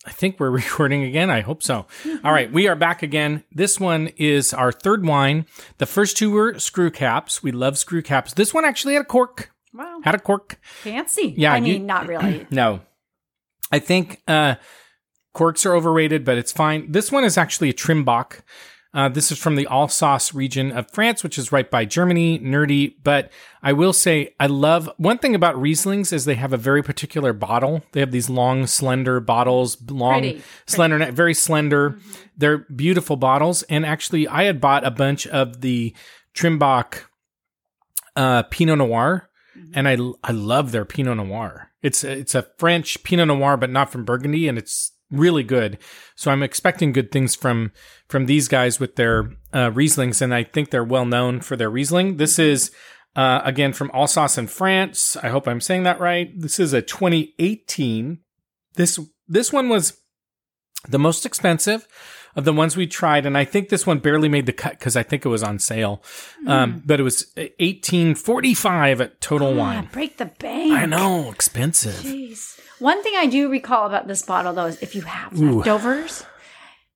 I 0.08 0.10
think 0.12 0.40
we're 0.40 0.50
recording 0.62 1.04
again. 1.04 1.28
I 1.28 1.42
hope 1.42 1.62
so. 1.62 1.84
All 2.24 2.32
right. 2.32 2.50
We 2.50 2.66
are 2.66 2.74
back 2.74 3.02
again. 3.02 3.44
This 3.52 3.78
one 3.78 4.08
is 4.16 4.54
our 4.54 4.72
third 4.72 5.04
wine. 5.04 5.44
The 5.76 5.84
first 5.86 6.16
two 6.16 6.30
were 6.30 6.58
screw 6.58 6.90
caps. 6.90 7.42
We 7.42 7.52
love 7.52 7.76
screw 7.76 8.00
caps. 8.00 8.32
This 8.32 8.54
one 8.54 8.64
actually 8.64 8.94
had 8.94 9.02
a 9.02 9.06
cork. 9.06 9.50
Wow. 9.74 10.00
Had 10.02 10.14
a 10.14 10.18
cork. 10.18 10.58
Fancy. 10.62 11.34
Yeah, 11.36 11.52
I 11.52 11.58
you- 11.58 11.74
mean, 11.74 11.86
not 11.86 12.06
really. 12.08 12.46
No. 12.50 12.80
I 13.70 13.80
think 13.80 14.22
uh, 14.26 14.54
corks 15.34 15.66
are 15.66 15.74
overrated, 15.74 16.24
but 16.24 16.38
it's 16.38 16.52
fine. 16.52 16.90
This 16.90 17.12
one 17.12 17.22
is 17.24 17.36
actually 17.36 17.68
a 17.68 17.74
Trimbach. 17.74 18.40
Uh, 18.94 19.08
this 19.08 19.30
is 19.30 19.38
from 19.38 19.54
the 19.56 19.66
Alsace 19.66 20.32
region 20.32 20.72
of 20.72 20.90
France, 20.90 21.22
which 21.22 21.36
is 21.36 21.52
right 21.52 21.70
by 21.70 21.84
Germany. 21.84 22.38
Nerdy, 22.38 22.94
but 23.04 23.30
I 23.62 23.74
will 23.74 23.92
say 23.92 24.34
I 24.40 24.46
love 24.46 24.90
one 24.96 25.18
thing 25.18 25.34
about 25.34 25.56
Rieslings 25.56 26.12
is 26.12 26.24
they 26.24 26.36
have 26.36 26.54
a 26.54 26.58
very 26.58 26.82
particular 26.82 27.34
bottle. 27.34 27.82
They 27.92 28.00
have 28.00 28.12
these 28.12 28.30
long, 28.30 28.66
slender 28.66 29.20
bottles, 29.20 29.76
long, 29.90 30.20
Pretty, 30.20 30.42
slender, 30.66 30.98
neck, 30.98 31.12
very 31.12 31.34
slender. 31.34 31.98
They're 32.36 32.58
beautiful 32.58 33.16
bottles. 33.16 33.62
And 33.64 33.84
actually, 33.84 34.26
I 34.26 34.44
had 34.44 34.60
bought 34.60 34.86
a 34.86 34.90
bunch 34.90 35.26
of 35.26 35.60
the 35.60 35.94
Trimbach 36.34 37.02
uh, 38.16 38.44
Pinot 38.44 38.78
Noir, 38.78 39.28
and 39.74 39.86
I 39.86 39.98
I 40.24 40.32
love 40.32 40.72
their 40.72 40.86
Pinot 40.86 41.18
Noir. 41.18 41.72
It's 41.82 42.04
it's 42.04 42.34
a 42.34 42.46
French 42.56 43.02
Pinot 43.02 43.28
Noir, 43.28 43.58
but 43.58 43.70
not 43.70 43.92
from 43.92 44.04
Burgundy, 44.04 44.48
and 44.48 44.56
it's 44.56 44.92
really 45.10 45.42
good. 45.42 45.78
So 46.16 46.30
I'm 46.30 46.42
expecting 46.42 46.92
good 46.92 47.10
things 47.10 47.34
from 47.34 47.72
from 48.08 48.26
these 48.26 48.48
guys 48.48 48.80
with 48.80 48.96
their 48.96 49.32
uh, 49.52 49.70
Rieslings, 49.70 50.22
and 50.22 50.34
I 50.34 50.44
think 50.44 50.70
they're 50.70 50.84
well 50.84 51.06
known 51.06 51.40
for 51.40 51.56
their 51.56 51.70
Riesling. 51.70 52.16
This 52.16 52.38
is. 52.38 52.70
Uh, 53.16 53.40
again 53.42 53.72
from 53.72 53.90
Alsace 53.92 54.38
in 54.38 54.46
France. 54.46 55.16
I 55.16 55.30
hope 55.30 55.48
I'm 55.48 55.62
saying 55.62 55.82
that 55.82 55.98
right. 55.98 56.30
This 56.38 56.60
is 56.60 56.72
a 56.72 56.82
2018. 56.82 58.18
This 58.74 59.00
this 59.26 59.52
one 59.52 59.68
was 59.68 59.98
the 60.86 61.00
most 61.00 61.26
expensive 61.26 61.88
of 62.38 62.44
the 62.44 62.52
ones 62.52 62.76
we 62.76 62.86
tried, 62.86 63.26
and 63.26 63.36
I 63.36 63.44
think 63.44 63.68
this 63.68 63.84
one 63.86 63.98
barely 63.98 64.28
made 64.28 64.46
the 64.46 64.52
cut 64.52 64.78
because 64.78 64.96
I 64.96 65.02
think 65.02 65.26
it 65.26 65.28
was 65.28 65.42
on 65.42 65.58
sale. 65.58 66.02
Um, 66.46 66.82
but 66.86 67.00
it 67.00 67.02
was 67.02 67.26
1845 67.36 69.00
at 69.00 69.20
Total 69.20 69.48
Ah, 69.48 69.56
Wine. 69.56 69.88
break 69.92 70.16
the 70.18 70.26
bank. 70.26 70.72
I 70.72 70.86
know, 70.86 71.30
expensive. 71.30 71.94
Jeez. 71.94 72.58
One 72.78 73.02
thing 73.02 73.14
I 73.16 73.26
do 73.26 73.50
recall 73.50 73.86
about 73.86 74.06
this 74.06 74.22
bottle, 74.22 74.52
though, 74.54 74.66
is 74.66 74.80
if 74.80 74.94
you 74.94 75.02
have 75.02 75.36
leftovers, 75.38 76.24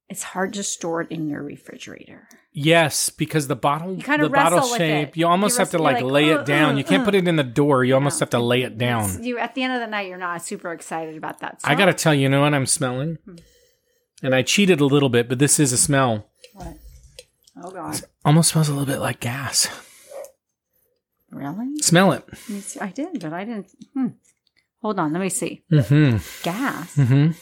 it's 0.09 0.23
hard 0.23 0.53
to 0.55 0.63
store 0.63 1.01
it 1.03 1.11
in 1.11 1.29
your 1.29 1.43
refrigerator. 1.43 2.29
Yes, 2.55 3.09
because 3.09 3.49
the 3.49 3.57
bottle, 3.57 3.97
the 3.97 4.29
bottle 4.29 4.63
shape, 4.77 5.17
you 5.17 5.27
almost 5.27 5.57
You 5.57 5.61
have 5.61 5.71
to 5.71 5.79
wrestle- 5.79 5.85
like 6.09 6.13
lay 6.13 6.29
it 6.29 6.45
down. 6.45 6.75
"Uh, 6.75 6.79
you 6.79 6.85
can't 6.85 7.03
uh, 7.03 7.07
put 7.07 7.15
it 7.15 7.27
in 7.27 7.37
the 7.37 7.43
door. 7.43 7.83
You 7.83 7.95
almost 7.95 8.21
have 8.21 8.31
to 8.31 8.39
lay 8.39 8.63
it 8.63 8.77
down. 8.79 9.25
You 9.25 9.39
at 9.39 9.55
the 9.55 9.63
end 9.63 9.73
of 9.73 9.81
the 9.81 9.87
night, 9.87 10.07
you're 10.09 10.19
not 10.19 10.45
super 10.45 10.71
excited 10.73 11.17
about 11.17 11.41
that. 11.41 11.61
I 11.65 11.75
gotta 11.75 11.95
tell 11.95 12.15
you, 12.15 12.23
you 12.23 12.29
know 12.29 12.43
what 12.43 12.53
I'm 12.55 12.67
smelling? 12.67 13.19
And 14.23 14.35
I 14.35 14.43
cheated 14.43 14.81
a 14.81 14.87
little 14.87 15.09
bit, 15.09 15.29
but 15.29 15.39
this 15.39 15.59
is 15.59 15.73
a 15.73 15.79
smell. 15.79 16.29
What? 16.55 16.77
Oh 17.63 17.71
God! 17.71 18.01
Almost 18.25 18.51
smells 18.51 18.69
a 18.69 18.73
little 18.73 18.87
bit 18.87 19.01
like 19.01 19.21
gas. 19.21 19.69
Really? 21.31 21.81
Smell 21.81 22.13
it. 22.13 22.25
I 22.81 22.89
did, 22.89 23.21
but 23.21 23.33
I 23.33 23.45
didn't. 23.45 23.67
Hmm. 23.95 24.07
Hold 24.83 24.99
on. 24.99 25.13
Let 25.13 25.23
me 25.23 25.29
see. 25.29 25.63
Mm-hmm. 25.73 26.17
Gas. 26.43 26.97
Mm-hmm. 26.97 27.33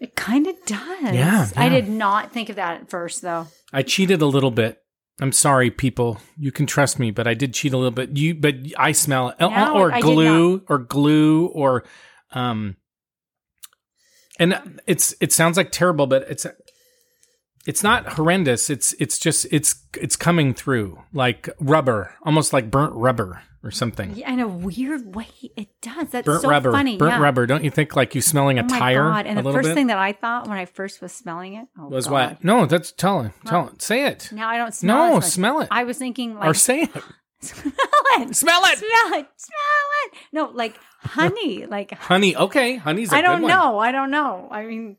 It 0.00 0.16
kind 0.16 0.46
of 0.46 0.56
does. 0.66 1.14
Yeah, 1.14 1.48
I 1.56 1.68
did 1.68 1.88
not 1.88 2.32
think 2.32 2.48
of 2.48 2.56
that 2.56 2.80
at 2.80 2.90
first, 2.90 3.22
though. 3.22 3.46
I 3.72 3.82
cheated 3.82 4.20
a 4.20 4.26
little 4.26 4.50
bit. 4.50 4.82
I'm 5.20 5.32
sorry, 5.32 5.70
people. 5.70 6.20
You 6.36 6.50
can 6.50 6.66
trust 6.66 6.98
me, 6.98 7.12
but 7.12 7.28
I 7.28 7.34
did 7.34 7.54
cheat 7.54 7.72
a 7.72 7.76
little 7.76 7.92
bit. 7.92 8.16
You, 8.16 8.34
but 8.34 8.56
I 8.76 8.92
smell 8.92 9.28
it, 9.30 9.36
No, 9.40 9.74
or 9.74 9.92
I 9.92 10.00
glue, 10.00 10.62
or 10.68 10.78
glue, 10.78 11.46
or 11.46 11.84
um. 12.32 12.76
And 14.38 14.80
it's 14.86 15.14
it 15.20 15.32
sounds 15.32 15.56
like 15.56 15.70
terrible, 15.70 16.06
but 16.06 16.22
it's 16.28 16.46
it's 17.66 17.82
not 17.82 18.14
horrendous. 18.14 18.68
It's 18.68 18.92
it's 18.94 19.18
just 19.18 19.46
it's 19.50 19.76
it's 20.00 20.16
coming 20.16 20.54
through 20.54 21.00
like 21.12 21.48
rubber, 21.60 22.14
almost 22.24 22.52
like 22.52 22.70
burnt 22.70 22.94
rubber 22.94 23.42
or 23.62 23.70
something. 23.70 24.14
Yeah, 24.14 24.30
in 24.32 24.40
a 24.40 24.46
weird 24.46 25.14
way, 25.14 25.28
it 25.56 25.68
does. 25.80 26.10
That's 26.10 26.26
burnt 26.26 26.42
so 26.42 26.50
rubber, 26.50 26.72
funny. 26.72 26.98
burnt 26.98 27.12
yeah. 27.12 27.20
rubber. 27.20 27.46
Don't 27.46 27.64
you 27.64 27.70
think 27.70 27.96
like 27.96 28.14
you 28.14 28.20
smelling 28.20 28.58
a 28.58 28.62
tire. 28.64 28.70
Oh 28.70 28.78
my 28.78 28.78
tire 28.78 29.02
god! 29.02 29.26
And 29.26 29.38
a 29.38 29.42
the 29.42 29.52
first 29.52 29.68
bit? 29.68 29.74
thing 29.74 29.86
that 29.86 29.98
I 29.98 30.12
thought 30.12 30.46
when 30.46 30.58
I 30.58 30.66
first 30.66 31.00
was 31.00 31.12
smelling 31.12 31.54
it 31.54 31.66
oh 31.78 31.88
was 31.88 32.06
God. 32.06 32.12
what? 32.12 32.44
No, 32.44 32.66
that's 32.66 32.92
tell 32.92 33.22
it. 33.22 33.32
Tell 33.46 33.68
it. 33.68 33.80
Say 33.80 34.06
it. 34.06 34.28
Now 34.30 34.48
I 34.48 34.58
don't 34.58 34.74
smell. 34.74 35.08
No, 35.08 35.14
much. 35.14 35.24
smell 35.24 35.60
it. 35.60 35.68
I 35.70 35.84
was 35.84 35.96
thinking 35.96 36.34
like 36.34 36.48
or 36.48 36.54
say 36.54 36.82
it. 36.82 36.90
Smell 37.44 37.72
it, 38.28 38.34
Smell 38.36 38.62
it. 38.64 38.78
smell 38.78 39.18
it, 39.20 39.26
smell 39.36 39.88
it. 40.04 40.12
No, 40.32 40.50
like 40.54 40.78
honey, 41.00 41.66
like 41.66 41.92
Honey. 41.98 42.36
Okay, 42.36 42.76
honey's 42.76 43.12
a 43.12 43.16
I 43.16 43.20
don't 43.22 43.42
know. 43.42 43.78
I 43.78 43.92
don't 43.92 44.10
know. 44.10 44.48
I 44.50 44.64
mean, 44.64 44.96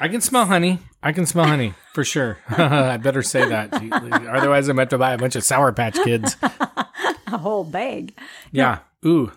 I 0.00 0.08
can 0.08 0.20
smell 0.20 0.46
honey. 0.46 0.78
I 1.02 1.12
can 1.12 1.26
smell 1.26 1.46
honey 1.46 1.74
for 1.94 2.04
sure. 2.04 2.38
I 2.48 2.96
better 2.96 3.22
say 3.22 3.48
that. 3.48 3.72
Otherwise, 3.72 4.68
I'm 4.68 4.76
about 4.78 4.90
to 4.90 4.98
buy 4.98 5.12
a 5.12 5.18
bunch 5.18 5.36
of 5.36 5.44
Sour 5.44 5.72
Patch 5.72 5.94
Kids. 6.02 6.36
a 6.42 7.38
whole 7.38 7.64
bag. 7.64 8.12
Yeah. 8.52 8.80
Ooh. 9.04 9.32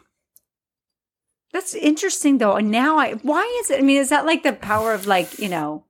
That's 1.53 1.73
interesting 1.75 2.37
though. 2.37 2.55
And 2.55 2.69
now 2.71 2.97
I, 2.97 3.13
why 3.13 3.43
is 3.61 3.71
it? 3.71 3.79
I 3.79 3.81
mean, 3.81 3.97
is 3.97 4.09
that 4.09 4.25
like 4.25 4.43
the 4.43 4.53
power 4.53 4.93
of 4.93 5.07
like, 5.07 5.39
you 5.39 5.49
know, 5.49 5.85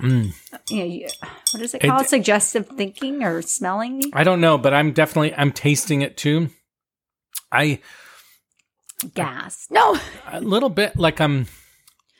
Mm. 0.00 0.32
you 0.70 0.76
know, 0.78 0.84
you, 0.84 1.08
what 1.52 1.62
is 1.62 1.74
it 1.74 1.82
called? 1.82 2.06
Suggestive 2.06 2.66
thinking 2.68 3.22
or 3.22 3.42
smelling? 3.42 4.02
I 4.12 4.24
don't 4.24 4.40
know, 4.40 4.58
but 4.58 4.74
I'm 4.74 4.92
definitely 4.92 5.34
I'm 5.34 5.52
tasting 5.52 6.02
it 6.02 6.16
too. 6.16 6.50
I 7.52 7.80
Gas. 9.14 9.66
No. 9.70 9.98
a 10.30 10.40
little 10.40 10.68
bit 10.68 10.96
like 10.96 11.20
I'm. 11.20 11.46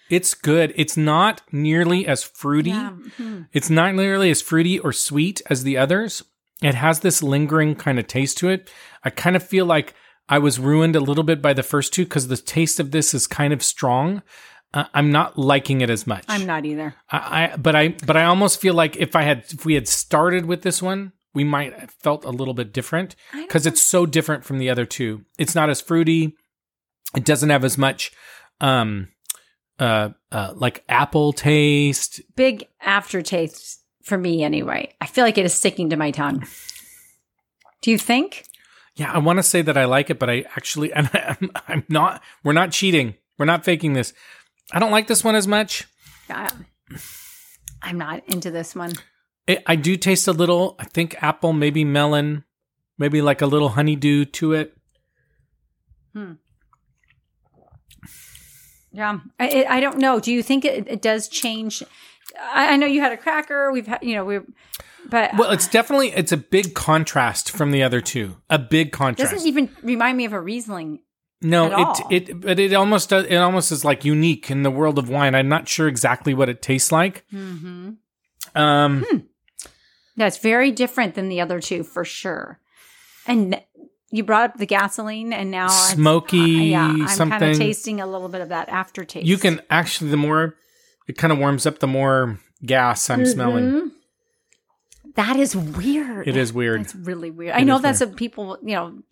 It's 0.08 0.34
good. 0.34 0.72
It's 0.76 0.96
not 0.96 1.42
nearly 1.52 2.06
as 2.06 2.24
fruity. 2.24 2.70
Yeah. 2.70 2.92
mhm. 3.18 3.48
It's 3.52 3.70
not 3.70 3.94
nearly 3.94 4.30
as 4.30 4.42
fruity 4.42 4.78
or 4.78 4.92
sweet 4.92 5.40
as 5.48 5.62
the 5.62 5.76
others. 5.76 6.24
It 6.62 6.74
has 6.74 7.00
this 7.00 7.22
lingering 7.22 7.74
kind 7.76 7.98
of 7.98 8.06
taste 8.06 8.38
to 8.38 8.48
it. 8.48 8.70
I 9.04 9.10
kind 9.10 9.36
of 9.36 9.42
feel 9.42 9.66
like 9.66 9.94
I 10.28 10.38
was 10.38 10.58
ruined 10.58 10.96
a 10.96 11.00
little 11.00 11.24
bit 11.24 11.40
by 11.40 11.52
the 11.52 11.62
first 11.62 11.92
two 11.92 12.04
because 12.04 12.28
the 12.28 12.36
taste 12.36 12.80
of 12.80 12.90
this 12.90 13.14
is 13.14 13.26
kind 13.26 13.52
of 13.52 13.62
strong. 13.62 14.22
I'm 14.72 15.11
not 15.11 15.37
liking 15.37 15.80
it 15.80 15.90
as 15.90 16.06
much. 16.06 16.24
I'm 16.28 16.46
not 16.46 16.64
either. 16.64 16.94
I, 17.11 17.52
I 17.52 17.56
but 17.56 17.74
I 17.74 17.88
but 17.88 18.16
I 18.16 18.24
almost 18.24 18.61
feel 18.61 18.74
like 18.74 18.96
if 18.96 19.16
I 19.16 19.22
had 19.22 19.44
if 19.50 19.64
we 19.64 19.74
had 19.74 19.88
started 19.88 20.46
with 20.46 20.62
this 20.62 20.80
one, 20.80 21.12
we 21.35 21.44
might 21.44 21.78
have 21.78 21.90
felt 21.90 22.24
a 22.24 22.30
little 22.30 22.54
bit 22.54 22.72
different 22.72 23.16
because 23.33 23.66
it's 23.66 23.83
so 23.83 24.06
different 24.06 24.44
from 24.44 24.59
the 24.59 24.70
other 24.70 24.87
two. 24.87 25.24
It's 25.38 25.54
not 25.54 25.70
as 25.70 25.80
fruity. 25.80 26.37
It 27.16 27.24
doesn't 27.24 27.50
have 27.50 27.64
as 27.64 27.76
much 27.76 28.12
um 28.61 29.09
uh, 29.80 30.11
uh 30.30 30.52
like 30.54 30.85
apple 30.88 31.33
taste. 31.33 32.20
Big 32.37 32.68
aftertaste 32.80 33.80
for 34.02 34.16
me 34.16 34.44
anyway. 34.44 34.92
I 35.00 35.06
feel 35.06 35.24
like 35.24 35.38
it 35.38 35.44
is 35.44 35.54
sticking 35.54 35.90
to 35.90 35.96
my 35.96 36.12
tongue. 36.12 36.46
Do 37.83 37.90
you 37.90 37.98
think? 37.98 38.44
Yeah, 38.94 39.12
I 39.12 39.18
want 39.18 39.38
to 39.38 39.42
say 39.42 39.62
that 39.62 39.76
I 39.76 39.87
like 39.87 40.11
it, 40.11 40.18
but 40.18 40.30
I 40.30 40.44
actually 40.56 40.92
and 40.94 41.11
I'm, 41.12 41.50
I'm 41.66 41.85
not. 41.88 42.22
We're 42.44 42.52
not 42.52 42.70
cheating. 42.70 43.14
We're 43.38 43.46
not 43.46 43.64
faking 43.64 43.94
this. 43.94 44.12
I 44.72 44.78
don't 44.78 44.90
like 44.90 45.06
this 45.06 45.24
one 45.24 45.35
as 45.35 45.46
much. 45.46 45.87
Yeah. 46.28 46.48
I'm 47.83 47.98
not 47.98 48.22
into 48.28 48.50
this 48.50 48.74
one. 48.74 48.92
It, 49.46 49.62
I 49.66 49.76
do 49.76 49.96
taste 49.96 50.28
a 50.28 50.33
little. 50.33 50.76
I 50.78 50.85
think 50.85 51.20
apple, 51.22 51.52
maybe 51.52 51.85
melon, 51.85 52.44
maybe 52.98 53.22
like 53.22 53.40
a 53.42 53.46
little 53.46 53.70
honeydew 53.70 54.26
to 54.26 54.52
it. 54.52 54.76
Hmm. 56.12 56.33
Yeah, 58.92 59.20
I, 59.38 59.66
I 59.68 59.80
don't 59.80 59.98
know. 59.98 60.18
Do 60.18 60.33
you 60.33 60.42
think 60.42 60.64
it, 60.64 60.88
it 60.88 61.00
does 61.00 61.28
change? 61.28 61.83
I, 62.40 62.72
I 62.72 62.76
know 62.76 62.87
you 62.87 63.00
had 63.00 63.12
a 63.12 63.16
cracker. 63.16 63.70
We've 63.70 63.87
had, 63.87 64.02
you 64.02 64.16
know, 64.16 64.24
we're, 64.24 64.44
but 65.09 65.37
Well, 65.37 65.52
it's 65.52 65.68
definitely 65.68 66.09
it's 66.09 66.33
a 66.33 66.37
big 66.37 66.74
contrast 66.74 67.50
from 67.50 67.70
the 67.70 67.83
other 67.83 68.00
two. 68.00 68.37
A 68.50 68.59
big 68.59 68.88
it 68.88 68.92
contrast. 68.92 69.33
doesn't 69.33 69.46
even 69.48 69.70
remind 69.83 70.16
me 70.16 70.24
of 70.24 70.33
a 70.33 70.40
Riesling. 70.40 71.00
No, 71.42 71.94
it 72.11 72.29
it 72.29 72.40
but 72.40 72.59
it 72.59 72.74
almost 72.74 73.09
does, 73.11 73.24
it 73.26 73.37
almost 73.37 73.72
is 73.72 73.85
like 73.85 74.05
unique 74.05 74.50
in 74.50 74.62
the 74.62 74.70
world 74.70 74.98
of 74.98 75.09
wine. 75.09 75.35
I'm 75.35 75.48
not 75.48 75.68
sure 75.68 75.88
exactly 75.88 76.35
what 76.35 76.48
it 76.50 76.61
tastes 76.61 76.92
like. 76.92 77.24
Mm-hmm. 77.33 77.92
Um, 78.55 79.26
it's 80.16 80.38
very 80.38 80.70
different 80.70 81.14
than 81.14 81.29
the 81.31 81.40
other 81.40 81.61
two 81.61 81.83
for 81.83 82.05
sure. 82.05 82.61
And 83.26 83.61
you 84.11 84.22
brought 84.24 84.50
up 84.50 84.57
the 84.59 84.66
gasoline, 84.66 85.33
and 85.33 85.50
now 85.50 85.66
it's- 85.66 85.92
Smoky 85.92 86.38
yeah, 86.38 86.94
I'm 87.09 87.31
kind 87.31 87.42
of 87.44 87.57
tasting 87.57 88.00
a 88.03 88.07
little 88.07 88.29
bit 88.29 88.40
of 88.42 88.50
that 88.50 88.68
aftertaste. 88.68 89.24
you 89.26 89.38
can 89.38 89.62
actually 89.70 90.11
the 90.11 90.16
more 90.18 90.57
it 91.09 91.16
kind 91.16 91.33
of 91.33 91.38
warms 91.38 91.64
up, 91.64 91.79
the 91.79 91.87
more 91.87 92.38
gas 92.66 93.09
I'm 93.09 93.24
smelling. 93.24 93.64
Mhm. 93.64 93.90
That 95.14 95.37
is 95.37 95.57
weird. 95.57 96.29
It 96.29 96.37
is 96.37 96.53
weird. 96.53 96.83
It's 96.83 96.94
really 96.94 97.31
weird. 97.31 97.55
I 97.55 97.62
know 97.62 97.79
that's 97.79 98.00
what 98.00 98.14
people, 98.16 98.59
you 98.62 98.74
know, 98.74 98.88
it 98.88 99.05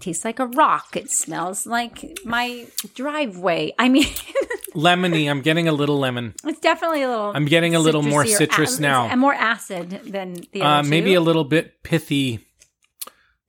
tastes 0.00 0.24
like 0.24 0.38
a 0.38 0.46
rock. 0.46 0.96
It 0.96 1.10
smells 1.10 1.66
like 1.66 2.18
my 2.24 2.66
driveway. 2.94 3.72
I 3.78 3.88
mean, 3.88 4.04
Lemony. 4.74 5.28
I'm 5.30 5.40
getting 5.42 5.68
a 5.68 5.72
little 5.72 5.98
lemon. 5.98 6.34
it's 6.44 6.60
definitely 6.60 7.02
a 7.02 7.08
little. 7.08 7.32
I'm 7.34 7.44
getting 7.46 7.74
a 7.74 7.78
little 7.80 8.02
more 8.02 8.24
citrus 8.26 8.74
ac- 8.74 8.82
now. 8.82 9.06
and 9.08 9.20
more 9.20 9.34
acid 9.34 9.90
than 10.06 10.34
the 10.52 10.62
Uh, 10.62 10.82
two. 10.82 10.88
maybe 10.88 11.14
a 11.14 11.20
little 11.20 11.44
bit 11.44 11.82
pithy. 11.82 12.46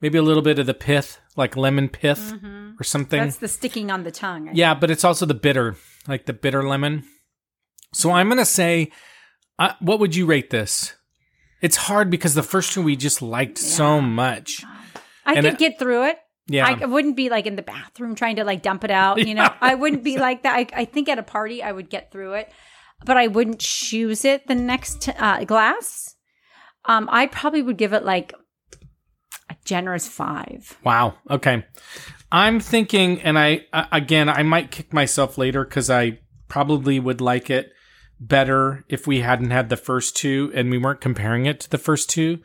Maybe 0.00 0.18
a 0.18 0.22
little 0.22 0.42
bit 0.42 0.58
of 0.58 0.66
the 0.66 0.74
pith, 0.74 1.18
like 1.36 1.56
lemon 1.56 1.88
pith 1.88 2.32
or 2.78 2.82
something. 2.82 3.20
Mm-hmm. 3.20 3.26
That's 3.28 3.36
the 3.38 3.46
sticking 3.48 3.88
on 3.90 4.02
the 4.02 4.10
tongue. 4.10 4.48
I 4.48 4.52
Yeah, 4.52 4.74
but 4.74 4.90
it's 4.90 5.04
also 5.04 5.26
the 5.26 5.34
bitter, 5.34 5.76
like 6.08 6.26
the 6.26 6.32
bitter 6.32 6.66
lemon. 6.66 7.04
So 7.94 8.10
I'm 8.10 8.28
gonna 8.28 8.44
say, 8.44 8.90
uh, 9.60 9.74
what 9.80 10.00
would 10.00 10.16
you 10.16 10.26
rate 10.26 10.50
this? 10.50 10.94
It's 11.60 11.76
hard 11.76 12.10
because 12.10 12.34
the 12.34 12.42
first 12.42 12.72
two 12.72 12.82
we 12.82 12.96
just 12.96 13.22
liked 13.22 13.58
so 13.58 14.00
much. 14.00 14.64
I 15.24 15.34
and 15.34 15.44
could 15.44 15.52
it- 15.54 15.58
get 15.60 15.78
through 15.78 16.06
it. 16.06 16.18
Yeah, 16.52 16.66
I 16.80 16.86
wouldn't 16.86 17.16
be 17.16 17.30
like 17.30 17.46
in 17.46 17.56
the 17.56 17.62
bathroom 17.62 18.14
trying 18.14 18.36
to 18.36 18.44
like 18.44 18.62
dump 18.62 18.84
it 18.84 18.90
out. 18.90 19.26
You 19.26 19.34
know, 19.34 19.48
I 19.60 19.74
wouldn't 19.74 20.04
be 20.04 20.18
like 20.18 20.42
that. 20.42 20.54
I, 20.54 20.66
I 20.74 20.84
think 20.84 21.08
at 21.08 21.18
a 21.18 21.22
party 21.22 21.62
I 21.62 21.72
would 21.72 21.88
get 21.88 22.12
through 22.12 22.34
it, 22.34 22.52
but 23.04 23.16
I 23.16 23.28
wouldn't 23.28 23.58
choose 23.58 24.24
it 24.24 24.46
the 24.46 24.54
next 24.54 25.08
uh, 25.08 25.44
glass. 25.44 26.14
Um, 26.84 27.08
I 27.10 27.26
probably 27.26 27.62
would 27.62 27.78
give 27.78 27.92
it 27.92 28.04
like 28.04 28.34
a 29.48 29.56
generous 29.64 30.08
five. 30.08 30.76
Wow. 30.84 31.14
Okay. 31.30 31.64
I'm 32.30 32.60
thinking, 32.60 33.20
and 33.22 33.38
I 33.38 33.66
uh, 33.72 33.86
again, 33.92 34.28
I 34.28 34.42
might 34.42 34.70
kick 34.70 34.92
myself 34.92 35.38
later 35.38 35.64
because 35.64 35.90
I 35.90 36.18
probably 36.48 37.00
would 37.00 37.20
like 37.20 37.50
it 37.50 37.72
better 38.20 38.84
if 38.88 39.06
we 39.06 39.20
hadn't 39.20 39.50
had 39.50 39.68
the 39.68 39.76
first 39.76 40.16
two 40.16 40.52
and 40.54 40.70
we 40.70 40.78
weren't 40.78 41.00
comparing 41.00 41.46
it 41.46 41.60
to 41.60 41.70
the 41.70 41.78
first 41.78 42.08
two. 42.08 42.38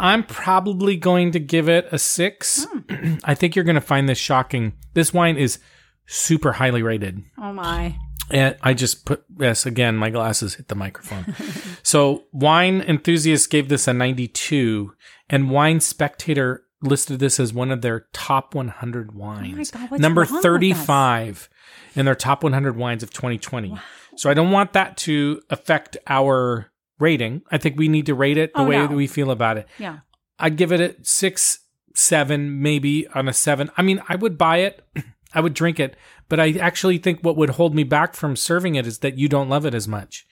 I'm 0.00 0.22
probably 0.24 0.96
going 0.96 1.32
to 1.32 1.40
give 1.40 1.68
it 1.68 1.88
a 1.90 1.98
six. 1.98 2.66
Hmm. 2.70 3.14
I 3.24 3.34
think 3.34 3.56
you're 3.56 3.64
going 3.64 3.74
to 3.74 3.80
find 3.80 4.08
this 4.08 4.18
shocking. 4.18 4.74
This 4.94 5.12
wine 5.12 5.36
is 5.36 5.58
super 6.06 6.52
highly 6.52 6.82
rated. 6.82 7.22
Oh 7.38 7.52
my! 7.52 7.96
And 8.30 8.56
I 8.62 8.74
just 8.74 9.06
put 9.06 9.24
yes 9.38 9.66
again. 9.66 9.96
My 9.96 10.10
glasses 10.10 10.54
hit 10.54 10.68
the 10.68 10.74
microphone. 10.74 11.34
so 11.82 12.24
wine 12.32 12.82
enthusiasts 12.82 13.46
gave 13.46 13.68
this 13.68 13.88
a 13.88 13.92
92, 13.92 14.92
and 15.30 15.50
Wine 15.50 15.80
Spectator 15.80 16.64
listed 16.80 17.18
this 17.18 17.40
as 17.40 17.52
one 17.52 17.70
of 17.70 17.82
their 17.82 18.06
top 18.12 18.54
100 18.54 19.14
wines, 19.14 19.72
Oh 19.74 19.78
God, 19.78 19.90
what's 19.90 20.00
number 20.00 20.22
wrong 20.22 20.30
with 20.30 20.38
us? 20.38 20.42
35 20.42 21.48
in 21.94 22.04
their 22.04 22.14
top 22.14 22.42
100 22.44 22.76
wines 22.76 23.02
of 23.02 23.12
2020. 23.12 23.76
So 24.16 24.30
I 24.30 24.34
don't 24.34 24.50
want 24.50 24.72
that 24.74 24.96
to 24.98 25.42
affect 25.50 25.96
our 26.06 26.70
rating. 26.98 27.42
I 27.50 27.58
think 27.58 27.76
we 27.78 27.88
need 27.88 28.06
to 28.06 28.14
rate 28.14 28.38
it 28.38 28.52
the 28.54 28.60
Oh, 28.60 28.66
way 28.66 28.76
no. 28.76 28.86
that 28.88 28.94
we 28.96 29.06
feel 29.06 29.30
about 29.30 29.58
it. 29.58 29.66
Yeah, 29.78 29.98
I'd 30.38 30.56
give 30.56 30.72
it 30.72 30.80
a 30.80 30.96
six, 31.02 31.60
seven, 31.94 32.62
maybe 32.62 33.06
on 33.08 33.28
a 33.28 33.32
seven. 33.32 33.70
I 33.76 33.82
mean, 33.82 34.02
I 34.08 34.16
would 34.16 34.36
buy 34.38 34.58
it, 34.58 34.86
I 35.34 35.40
would 35.40 35.54
drink 35.54 35.78
it, 35.80 35.96
but 36.28 36.40
I 36.40 36.52
actually 36.52 36.98
think 36.98 37.20
what 37.20 37.36
would 37.36 37.50
hold 37.50 37.74
me 37.74 37.84
back 37.84 38.14
from 38.14 38.36
serving 38.36 38.74
it 38.76 38.86
is 38.86 38.98
that 39.00 39.18
you 39.18 39.28
don't 39.28 39.48
love 39.48 39.66
it 39.66 39.74
as 39.74 39.86
much. 39.88 40.26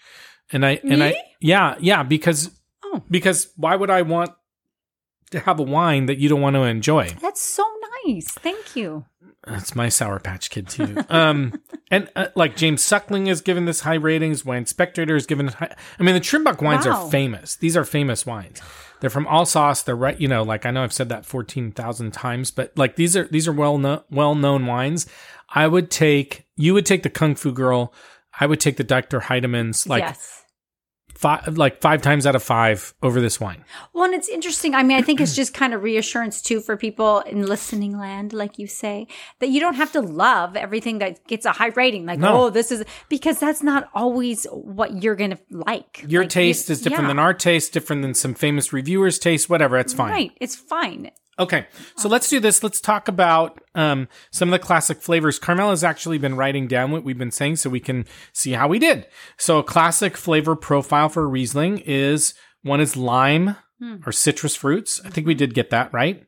And 0.52 0.64
I 0.64 0.80
and 0.84 1.02
I 1.02 1.16
yeah, 1.40 1.74
yeah, 1.80 2.02
because 2.02 2.50
Oh. 2.84 3.02
because 3.10 3.48
why 3.56 3.74
would 3.74 3.90
I 3.90 4.02
want 4.02 4.30
to 5.32 5.40
have 5.40 5.58
a 5.58 5.62
wine 5.64 6.06
that 6.06 6.18
you 6.18 6.28
don't 6.28 6.40
want 6.40 6.54
to 6.54 6.62
enjoy? 6.62 7.08
that's 7.20 7.40
so 7.42 7.64
nice. 8.06 8.28
Thank 8.30 8.76
you. 8.76 9.04
That's 9.46 9.76
my 9.76 9.88
Sour 9.88 10.18
Patch 10.18 10.50
Kid 10.50 10.68
too. 10.68 10.96
um, 11.08 11.60
and 11.90 12.10
uh, 12.16 12.26
like 12.34 12.56
James 12.56 12.82
Suckling 12.82 13.26
has 13.26 13.40
given 13.40 13.64
this 13.64 13.80
high 13.80 13.94
ratings. 13.94 14.44
Wine 14.44 14.66
Spectator 14.66 15.14
has 15.14 15.24
given 15.26 15.48
high. 15.48 15.74
I 15.98 16.02
mean, 16.02 16.14
the 16.14 16.20
Trimbach 16.20 16.60
wines 16.60 16.86
Wow. 16.86 17.04
are 17.06 17.10
famous. 17.10 17.54
These 17.56 17.76
are 17.76 17.84
famous 17.84 18.26
wines. 18.26 18.60
They're 19.00 19.10
from 19.10 19.26
Alsace. 19.28 19.82
They're 19.82 19.94
right. 19.94 20.20
You 20.20 20.26
know, 20.26 20.42
like 20.42 20.66
I 20.66 20.70
know 20.72 20.82
I've 20.82 20.92
said 20.92 21.10
that 21.10 21.24
fourteen 21.26 21.70
thousand 21.70 22.12
times, 22.12 22.50
but 22.50 22.76
like 22.76 22.96
these 22.96 23.16
are 23.16 23.28
these 23.28 23.46
are 23.46 23.52
well 23.52 23.78
known 23.78 24.00
well 24.10 24.34
known 24.34 24.66
wines. 24.66 25.06
I 25.48 25.68
would 25.68 25.90
take. 25.90 26.46
You 26.56 26.74
would 26.74 26.86
take 26.86 27.02
the 27.04 27.10
Kung 27.10 27.34
Fu 27.36 27.52
Girl. 27.52 27.92
I 28.40 28.46
would 28.46 28.60
take 28.60 28.76
the 28.78 28.84
Dr. 28.84 29.20
Heidemanns 29.20 29.86
like 29.88 30.02
yes. 30.02 30.35
Five 31.16 31.56
like 31.56 31.80
five 31.80 32.02
times 32.02 32.26
out 32.26 32.34
of 32.36 32.42
five 32.42 32.94
over 33.02 33.20
this 33.20 33.40
wine. 33.40 33.64
Well, 33.92 34.04
and 34.04 34.14
it's 34.14 34.28
interesting. 34.28 34.74
I 34.74 34.82
mean, 34.82 34.96
I 34.98 35.02
think 35.02 35.20
it's 35.20 35.34
just 35.34 35.54
kind 35.54 35.72
of 35.74 35.82
reassurance 35.82 36.42
too 36.42 36.60
for 36.60 36.76
people 36.76 37.20
in 37.20 37.46
listening 37.46 37.98
land, 37.98 38.32
like 38.32 38.58
you 38.58 38.66
say, 38.66 39.06
that 39.40 39.48
you 39.48 39.60
don't 39.60 39.74
have 39.74 39.92
to 39.92 40.00
love 40.00 40.56
everything 40.56 40.98
that 40.98 41.26
gets 41.26 41.46
a 41.46 41.52
high 41.52 41.68
rating. 41.68 42.06
Like, 42.06 42.18
No. 42.18 42.44
oh, 42.44 42.50
this 42.50 42.70
is 42.70 42.84
because 43.08 43.38
that's 43.40 43.62
not 43.62 43.88
always 43.94 44.44
what 44.50 45.02
you're 45.02 45.16
going 45.16 45.30
to 45.30 45.38
like. 45.50 46.04
Your 46.06 46.22
Like, 46.22 46.30
taste 46.30 46.70
is 46.70 46.80
different 46.80 47.04
yeah. 47.04 47.08
than 47.08 47.18
our 47.18 47.34
taste, 47.34 47.72
different 47.72 48.02
than 48.02 48.14
some 48.14 48.34
famous 48.34 48.72
reviewers' 48.72 49.18
taste. 49.18 49.48
Whatever, 49.48 49.78
it's 49.78 49.94
fine. 49.94 50.10
Right. 50.10 50.32
It's 50.40 50.54
fine. 50.54 51.10
Okay, 51.38 51.66
so 51.96 52.08
let's 52.08 52.30
do 52.30 52.40
this. 52.40 52.62
Let's 52.62 52.80
talk 52.80 53.08
about 53.08 53.60
um, 53.74 54.08
some 54.30 54.48
of 54.48 54.52
the 54.58 54.64
classic 54.64 55.02
flavors. 55.02 55.38
Carmel 55.38 55.68
has 55.70 55.84
actually 55.84 56.16
been 56.16 56.34
writing 56.34 56.66
down 56.66 56.90
what 56.92 57.04
we've 57.04 57.18
been 57.18 57.30
saying 57.30 57.56
so 57.56 57.68
we 57.68 57.78
can 57.80 58.06
see 58.32 58.52
how 58.52 58.68
we 58.68 58.78
did. 58.78 59.06
So, 59.36 59.58
a 59.58 59.62
classic 59.62 60.16
flavor 60.16 60.56
profile 60.56 61.10
for 61.10 61.28
Riesling 61.28 61.78
is 61.84 62.32
one 62.62 62.80
is 62.80 62.96
lime 62.96 63.56
or 64.06 64.12
citrus 64.12 64.56
fruits. 64.56 65.00
I 65.04 65.10
think 65.10 65.26
we 65.26 65.34
did 65.34 65.52
get 65.52 65.68
that 65.70 65.92
right. 65.92 66.24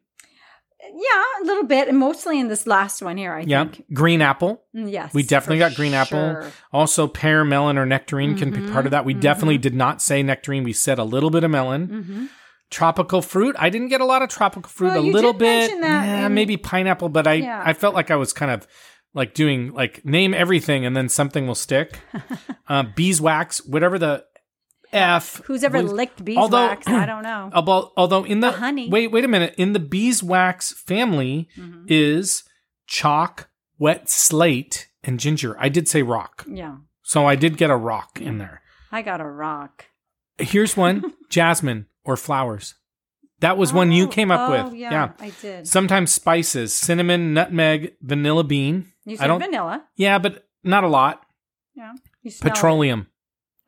Yeah, 0.81 1.23
a 1.43 1.45
little 1.45 1.65
bit, 1.65 1.89
and 1.89 1.99
mostly 1.99 2.39
in 2.41 2.49
this 2.49 2.67
last 2.67 3.01
one 3.03 3.17
here. 3.17 3.33
I 3.33 3.41
Yeah. 3.47 3.65
think. 3.65 3.85
Green 3.95 4.21
apple. 4.21 4.63
Mm, 4.77 4.91
Yes, 4.93 5.15
We 5.15 5.23
definitely 5.23 5.59
got 5.59 5.75
green 5.75 5.95
apple. 5.95 6.43
Also, 6.73 7.07
pear, 7.07 7.45
melon, 7.45 7.79
or 7.79 7.87
nectarine 7.87 8.37
can 8.37 8.51
be 8.51 8.71
part 8.73 8.85
of 8.85 8.91
that. 8.93 9.05
We 9.05 9.15
Mm-hmm. 9.15 9.21
definitely 9.21 9.59
did 9.59 9.75
not 9.75 10.03
say 10.03 10.23
nectarine. 10.23 10.65
We 10.65 10.73
said 10.73 10.99
a 10.99 11.05
little 11.05 11.31
bit 11.31 11.45
of 11.45 11.51
melon. 11.51 11.89
Mm-hmm. 11.89 12.27
Tropical 12.71 13.23
fruit. 13.23 13.57
I 13.59 13.71
didn't 13.71 13.89
get 13.89 14.01
a 14.01 14.05
lot 14.05 14.23
of 14.23 14.29
tropical 14.29 14.69
fruit. 14.69 14.89
Well, 14.89 15.01
a 15.01 15.01
little 15.01 15.33
bit. 15.33 15.71
that 15.81 16.07
yeah, 16.07 16.27
in- 16.27 16.35
maybe 16.35 16.57
pineapple, 16.57 17.09
but 17.09 17.27
I 17.27 17.35
Yeah. 17.35 17.63
I 17.65 17.73
felt 17.73 17.95
like 17.95 18.11
I 18.11 18.17
was 18.17 18.33
kind 18.33 18.51
of 18.51 18.67
like 19.15 19.33
doing 19.35 19.73
like 19.73 20.05
name 20.05 20.35
everything 20.35 20.85
and 20.85 20.95
then 20.97 21.09
something 21.09 21.47
will 21.47 21.55
stick. 21.55 21.99
uh, 22.69 22.83
beeswax, 22.95 23.65
whatever 23.67 23.99
the 23.99 24.25
F. 24.93 25.41
Who's 25.47 25.65
ever 25.65 25.83
was- 25.83 25.93
licked 25.93 26.21
although- 26.37 26.69
beeswax? 26.77 26.87
I 26.89 27.07
don't 27.07 27.23
know. 27.31 27.51
Although, 27.55 27.93
although 27.97 28.25
in 28.25 28.41
the, 28.41 28.51
The 28.51 28.57
honey. 28.59 28.89
wait, 28.91 29.09
wait 29.11 29.25
a 29.25 29.29
minute. 29.29 29.55
In 29.57 29.73
the 29.73 29.81
beeswax 29.81 30.73
family 30.73 31.49
Mm-hmm. 31.57 31.85
is 31.89 32.45
chalk, 32.87 33.49
wet 33.79 34.09
slate, 34.11 34.89
and 35.05 35.19
ginger. 35.21 35.57
I 35.59 35.69
did 35.69 35.89
say 35.89 36.03
rock, 36.03 36.45
Yeah, 36.49 36.77
so 37.03 37.27
I 37.27 37.35
did 37.35 37.57
get 37.57 37.71
a 37.71 37.77
rock 37.77 38.21
in 38.21 38.39
there. 38.39 38.63
I 38.93 39.03
got 39.03 39.21
a 39.21 39.27
rock. 39.27 39.87
Here's 40.39 40.77
one: 40.77 41.15
jasmine 41.31 41.87
or 42.09 42.17
flowers. 42.17 42.75
That 43.41 43.57
was 43.57 43.73
one 43.73 43.93
you 43.93 44.07
Oh, 44.07 44.09
came 44.09 44.33
up 44.33 44.49
oh, 44.49 44.65
with. 44.71 44.75
Yeah, 44.75 45.13
I 45.21 45.31
did. 45.41 45.69
Sometimes 45.69 46.13
spices: 46.13 46.75
cinnamon, 46.75 47.35
nutmeg, 47.35 47.93
vanilla 48.01 48.43
bean. 48.43 48.93
You 49.05 49.15
I 49.15 49.17
said 49.17 49.27
don't. 49.29 49.41
vanilla. 49.41 49.85
Yeah, 49.95 50.19
but 50.19 50.49
not 50.65 50.83
a 50.83 50.89
lot. 50.89 51.23
Yeah. 51.77 51.93
Smell 52.29 52.33
it. 52.33 52.41
Petroleum, 52.41 53.07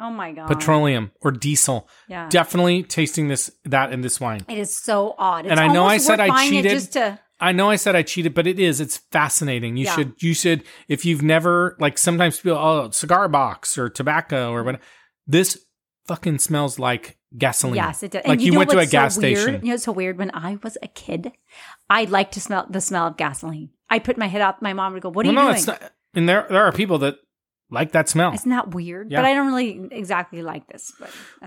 Oh 0.01 0.11
my 0.11 0.33
god. 0.33 0.49
petroleum, 0.49 1.13
or 1.21 1.31
diesel. 1.31 1.89
Yeah. 2.09 2.29
Definitely 2.29 2.83
tasting 2.83 3.29
this 3.29 3.51
that 3.65 3.93
in 3.93 4.01
this 4.01 4.19
wine. 4.21 4.45
It 4.49 4.59
is 4.59 4.75
so 4.75 5.15
odd. 5.19 5.45
It's 5.45 5.51
And 5.53 5.61
I 5.61 5.69
know 5.73 5.85
I 5.85 5.99
said 5.99 6.19
I 6.19 6.49
cheated. 6.49 6.73
just 6.73 6.95
to. 6.95 7.21
I 7.39 7.53
know 7.53 7.71
I 7.71 7.77
said 7.77 7.95
I 7.95 8.03
cheated, 8.03 8.35
but 8.35 8.47
it 8.47 8.59
is. 8.59 8.81
It's 8.81 8.99
fascinating. 9.13 9.77
You 9.79 9.85
Yeah. 9.87 9.95
should, 9.95 10.23
you 10.23 10.35
should, 10.35 10.63
if 10.89 11.07
you've 11.07 11.23
never, 11.23 11.75
like 11.81 11.97
sometimes 11.97 12.39
people, 12.39 12.59
oh, 12.59 12.91
cigar 12.91 13.29
box 13.29 13.79
or 13.79 13.89
tobacco 13.89 14.51
or 14.51 14.59
mm-hmm. 14.59 14.67
what. 14.73 14.81
This 15.27 15.65
fucking 16.07 16.39
smells 16.41 16.79
like 16.79 17.17
gasoline. 17.37 17.77
Yes, 17.77 18.03
it 18.03 18.13
does. 18.13 18.23
Like 18.25 18.33
And 18.33 18.41
you, 18.43 18.53
know 18.53 18.59
went 18.59 18.71
to 18.71 18.77
a 18.77 18.81
what's 18.81 18.91
so 18.91 18.99
gas 18.99 19.19
weird? 19.19 19.39
station. 19.39 19.61
You 19.63 19.69
know, 19.69 19.75
it's 19.75 19.85
so 19.85 19.93
weird. 19.93 20.19
When 20.19 20.31
I 20.35 20.59
was 20.63 20.77
a 20.83 20.89
kid, 20.89 21.33
I 21.89 22.05
liked 22.05 22.35
to 22.35 22.41
smell 22.41 22.67
the 22.69 22.81
smell 22.81 23.07
of 23.09 23.17
gasoline. 23.17 23.71
I 23.89 23.99
put 23.99 24.17
my 24.19 24.27
head 24.27 24.41
out. 24.41 24.63
My 24.63 24.73
mom 24.73 24.93
would 24.93 25.03
go, 25.03 25.09
"What 25.09 25.27
are 25.27 25.29
Well, 25.29 25.35
you 25.35 25.39
no, 25.41 25.45
doing?" 25.47 25.57
it's 25.57 25.67
not. 25.67 25.93
And 26.15 26.29
there, 26.29 26.47
there 26.49 26.63
are 26.65 26.73
people 26.73 26.99
that 26.99 27.17
like 27.73 27.93
that 27.93 28.09
smell. 28.09 28.33
It's 28.33 28.47
not 28.47 28.75
weird? 28.75 29.13
Yeah. 29.13 29.19
But 29.19 29.27
I 29.27 29.35
don't 29.35 29.47
really 29.47 29.89
exactly 29.93 30.43
like 30.43 30.67
this. 30.67 30.93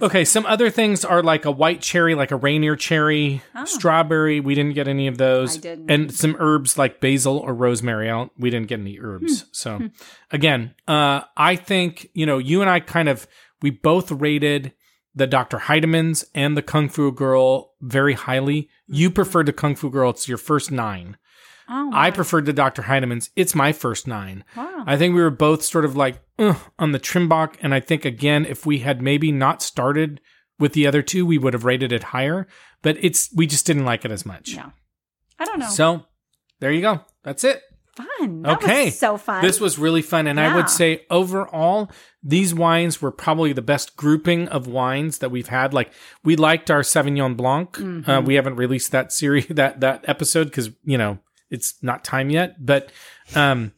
Okay, 0.02 0.24
some 0.24 0.46
other 0.46 0.70
things 0.70 1.04
are 1.04 1.22
like 1.22 1.44
a 1.44 1.52
white 1.52 1.82
cherry, 1.82 2.16
like 2.16 2.32
a 2.32 2.38
Rainier 2.38 2.78
cherry, 2.78 3.42
strawberry. 3.66 4.40
We 4.40 4.56
didn't 4.56 4.74
get 4.74 4.88
any 4.88 5.08
of 5.08 5.18
those. 5.18 5.56
Oh. 5.56 5.60
I 5.60 5.62
didn't. 5.62 5.92
And 5.92 6.14
some 6.14 6.38
herbs 6.40 6.78
like 6.78 7.02
basil 7.02 7.38
or 7.40 7.54
rosemary. 7.54 8.10
I 8.10 8.30
we 8.38 8.50
didn't 8.50 8.68
get 8.68 8.80
any 8.80 9.00
herbs. 9.02 9.42
Hmm. 9.42 9.48
So 9.52 9.90
again, 10.32 10.76
uh, 10.88 11.22
I 11.36 11.58
think, 11.58 12.10
you 12.14 12.26
know, 12.26 12.38
you 12.38 12.62
and 12.62 12.70
I 12.70 12.80
kind 12.80 13.10
of, 13.10 13.28
we 13.62 13.70
both 13.72 14.10
rated 14.12 14.74
the 15.16 15.28
Dr. 15.28 15.60
Heidemanns 15.60 16.26
and 16.34 16.58
the 16.58 16.62
Kung 16.62 16.90
Fu 16.90 17.12
Girl 17.12 17.74
very 17.82 18.14
highly. 18.14 18.70
You 18.88 19.10
mm-hmm. 19.10 19.16
preferred 19.16 19.46
the 19.46 19.54
Kung 19.54 19.76
Fu 19.76 19.90
Girl. 19.90 20.10
It's 20.10 20.28
your 20.28 20.38
first 20.38 20.72
nine. 20.72 21.18
oh, 21.70 21.92
I 21.94 22.12
preferred 22.12 22.46
the 22.46 22.54
Dr. 22.54 22.84
Heidemanns. 22.84 23.30
It's 23.36 23.56
my 23.56 23.72
first 23.72 24.08
nine. 24.08 24.44
Wow. 24.56 24.84
I 24.86 24.98
think 24.98 25.16
we 25.16 25.22
were 25.22 25.30
both 25.30 25.64
sort 25.64 25.86
of 25.86 25.96
like 25.96 26.22
on 26.80 26.92
the 26.92 27.00
Trimbach. 27.00 27.56
And 27.62 27.74
I 27.74 27.80
think, 27.80 28.06
again, 28.06 28.46
if 28.46 28.66
we 28.66 28.80
had 28.80 29.02
maybe 29.02 29.32
not 29.32 29.62
started 29.62 30.20
with 30.60 30.74
the 30.74 30.88
other 30.88 31.02
two, 31.02 31.26
we 31.26 31.38
would 31.38 31.54
have 31.54 31.66
rated 31.66 31.92
it 31.92 32.04
higher. 32.04 32.48
But 32.82 32.98
it's 33.00 33.30
we 33.36 33.48
just 33.48 33.66
didn't 33.66 33.86
like 33.86 34.06
it 34.06 34.12
as 34.12 34.26
much. 34.26 34.56
No. 34.56 34.72
I 35.40 35.46
don't 35.46 35.60
know. 35.60 35.70
So 35.70 36.06
there 36.60 36.72
you 36.72 36.82
go. 36.82 37.02
That's 37.24 37.44
it. 37.44 37.62
Fun. 37.96 38.42
That 38.44 38.64
okay. 38.64 38.86
Was 38.86 39.00
so 39.00 39.18
fun. 39.18 39.42
This 39.42 39.60
was 39.60 39.78
really 39.78 40.02
fun. 40.02 40.28
And 40.28 40.40
I 40.40 40.56
would 40.56 40.70
say 40.70 41.06
overall, 41.10 41.92
these 42.22 42.54
wines 42.54 43.02
were 43.02 43.12
probably 43.12 43.54
the 43.54 43.62
best 43.62 43.96
grouping 43.96 44.48
of 44.48 44.68
wines 44.68 45.20
that 45.20 45.30
we've 45.30 45.48
had. 45.48 45.74
Like 45.74 45.92
we 46.24 46.36
liked 46.36 46.72
our 46.72 46.82
Sauvignon 46.82 47.36
Blanc. 47.36 47.72
Mm-hmm. 47.74 48.10
Uh, 48.10 48.22
we 48.22 48.36
haven't 48.36 48.56
released 48.56 48.92
that 48.92 49.12
series, 49.12 49.48
that, 49.50 49.80
that 49.82 50.06
episode 50.08 50.46
because, 50.46 50.72
you 50.84 50.98
know, 50.98 51.20
it's 51.50 51.76
not 51.82 52.04
time 52.04 52.30
yet. 52.30 52.66
But, 52.66 52.92
um, 53.36 53.74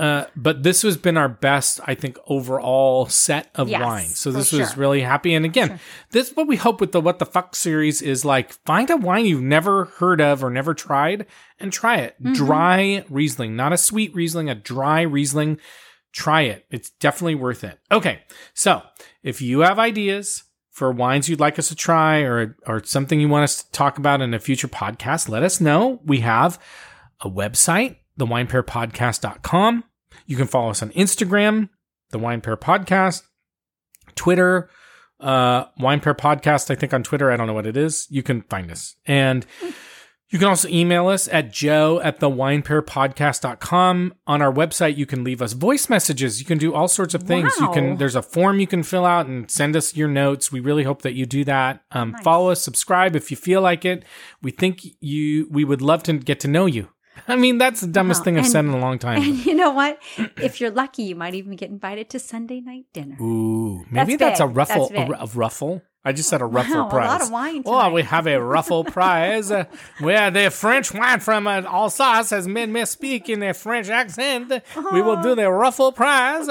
uh, 0.00 0.24
but 0.34 0.62
this 0.62 0.80
has 0.80 0.96
been 0.96 1.18
our 1.18 1.28
best, 1.28 1.78
I 1.86 1.94
think, 1.94 2.16
overall 2.26 3.04
set 3.04 3.50
of 3.54 3.68
Yes, 3.68 3.82
wines. 3.82 4.18
So 4.18 4.32
this 4.32 4.50
was 4.50 4.70
sure. 4.70 4.80
really 4.80 5.02
happy. 5.02 5.34
And 5.34 5.44
again, 5.44 5.78
this 6.10 6.34
what 6.34 6.46
we 6.46 6.56
hope 6.56 6.80
with 6.80 6.92
the 6.92 7.02
What 7.02 7.18
the 7.18 7.26
Fuck 7.26 7.54
series 7.54 8.00
is 8.00 8.24
like 8.24 8.52
find 8.64 8.88
a 8.88 8.96
wine 8.96 9.26
you've 9.26 9.42
never 9.42 9.84
heard 9.84 10.22
of 10.22 10.42
or 10.42 10.48
never 10.48 10.72
tried 10.72 11.26
and 11.58 11.70
try 11.70 11.98
it. 11.98 12.14
Mm-hmm. 12.14 12.32
Dry 12.32 13.04
Riesling, 13.10 13.56
not 13.56 13.74
a 13.74 13.76
sweet 13.76 14.14
Riesling, 14.14 14.48
a 14.48 14.54
dry 14.54 15.02
Riesling. 15.02 15.58
Try 16.12 16.42
it. 16.42 16.64
It's 16.70 16.88
definitely 16.88 17.34
worth 17.34 17.62
it. 17.62 17.78
Okay. 17.92 18.22
So 18.54 18.82
if 19.22 19.42
you 19.42 19.60
have 19.60 19.78
ideas 19.78 20.44
for 20.70 20.90
wines 20.90 21.28
you'd 21.28 21.40
like 21.40 21.58
us 21.58 21.68
to 21.68 21.74
try 21.74 22.20
or, 22.20 22.56
or 22.66 22.82
something 22.84 23.20
you 23.20 23.28
want 23.28 23.44
us 23.44 23.62
to 23.62 23.70
talk 23.72 23.98
about 23.98 24.22
in 24.22 24.32
a 24.32 24.38
future 24.38 24.66
podcast, 24.66 25.28
let 25.28 25.42
us 25.42 25.60
know. 25.60 26.00
We 26.06 26.20
have 26.20 26.58
a 27.20 27.28
website, 27.28 27.96
thewinepairpodcast.com. 28.18 29.84
You 30.26 30.36
can 30.36 30.46
follow 30.46 30.70
us 30.70 30.82
on 30.82 30.90
Instagram, 30.90 31.68
the 32.10 32.18
Wine 32.18 32.40
Pair 32.40 32.56
Podcast, 32.56 33.22
Twitter, 34.14 34.68
uh, 35.20 35.64
Wine 35.78 36.00
Pair 36.00 36.14
Podcast, 36.14 36.70
I 36.70 36.74
think 36.74 36.94
on 36.94 37.02
Twitter. 37.02 37.30
I 37.30 37.36
don't 37.36 37.46
know 37.46 37.54
what 37.54 37.66
it 37.66 37.76
is. 37.76 38.06
You 38.10 38.22
can 38.22 38.42
find 38.42 38.70
us. 38.70 38.96
And 39.06 39.46
you 40.30 40.38
can 40.38 40.48
also 40.48 40.68
email 40.68 41.08
us 41.08 41.26
at 41.28 41.52
joe 41.52 42.00
at 42.02 42.20
the 42.20 42.30
winepairpodcast.com. 42.30 44.14
On 44.28 44.42
our 44.42 44.52
website, 44.52 44.96
you 44.96 45.04
can 45.04 45.24
leave 45.24 45.42
us 45.42 45.52
voice 45.54 45.88
messages. 45.88 46.38
You 46.38 46.46
can 46.46 46.56
do 46.58 46.72
all 46.72 46.86
sorts 46.86 47.14
of 47.14 47.24
things. 47.24 47.52
You 47.58 47.68
can, 47.72 47.96
there's 47.96 48.14
a 48.14 48.22
form 48.22 48.60
you 48.60 48.68
can 48.68 48.84
fill 48.84 49.04
out 49.04 49.26
and 49.26 49.50
send 49.50 49.74
us 49.74 49.96
your 49.96 50.08
notes. 50.08 50.52
We 50.52 50.60
really 50.60 50.84
hope 50.84 51.02
that 51.02 51.14
you 51.14 51.26
do 51.26 51.44
that. 51.44 51.82
Um, 51.90 52.14
follow 52.22 52.50
us, 52.50 52.62
subscribe 52.62 53.16
if 53.16 53.30
you 53.32 53.36
feel 53.36 53.60
like 53.60 53.84
it. 53.84 54.04
We 54.40 54.52
think 54.52 54.80
you, 55.00 55.48
we 55.50 55.64
would 55.64 55.82
love 55.82 56.04
to 56.04 56.12
get 56.12 56.38
to 56.40 56.48
know 56.48 56.66
you. 56.66 56.90
I 57.28 57.36
mean, 57.36 57.58
that's 57.58 57.80
the 57.80 57.86
dumbest 57.86 58.20
Wow. 58.20 58.24
thing 58.24 58.36
I've 58.38 58.44
And- 58.44 58.52
said 58.52 58.64
in 58.64 58.70
a 58.72 58.78
long 58.78 58.98
time. 58.98 59.22
and 59.22 59.44
you 59.46 59.54
know 59.54 59.70
what? 59.70 59.98
if 60.36 60.60
you're 60.60 60.70
lucky, 60.70 61.04
you 61.04 61.14
might 61.14 61.34
even 61.34 61.56
get 61.56 61.70
invited 61.70 62.10
to 62.10 62.18
Sunday 62.18 62.60
night 62.60 62.84
dinner. 62.92 63.16
Ooh, 63.20 63.84
maybe 63.90 64.16
That's 64.16 64.38
that's, 64.38 64.40
a 64.40 64.46
ruffle. 64.46 64.88
That's 64.88 65.10
A, 65.10 65.14
a 65.24 65.26
ruffle. 65.38 65.82
I 66.02 66.12
just 66.12 66.30
said 66.30 66.40
a 66.40 66.46
ruffle 66.46 66.76
Wow, 66.76 66.86
a 66.86 66.90
prize. 66.90 67.08
lot 67.08 67.22
of 67.22 67.30
wine 67.30 67.62
Oh, 67.66 67.72
tonight. 67.78 67.92
we 67.92 68.02
have 68.04 68.26
a 68.26 68.42
ruffle 68.42 68.84
prize. 68.96 69.50
Uh, 69.50 69.64
where 69.98 70.30
the 70.30 70.50
French 70.50 70.94
wine 70.94 71.20
from 71.20 71.46
uh, 71.46 71.60
Alsace 71.66 72.30
has 72.30 72.48
made 72.48 72.70
me 72.70 72.84
speak 72.86 73.28
in 73.28 73.42
a 73.42 73.52
French 73.52 73.90
accent. 73.90 74.50
We 74.92 75.02
will 75.02 75.20
do 75.20 75.34
the 75.34 75.50
ruffle 75.50 75.92
prize. 75.92 76.48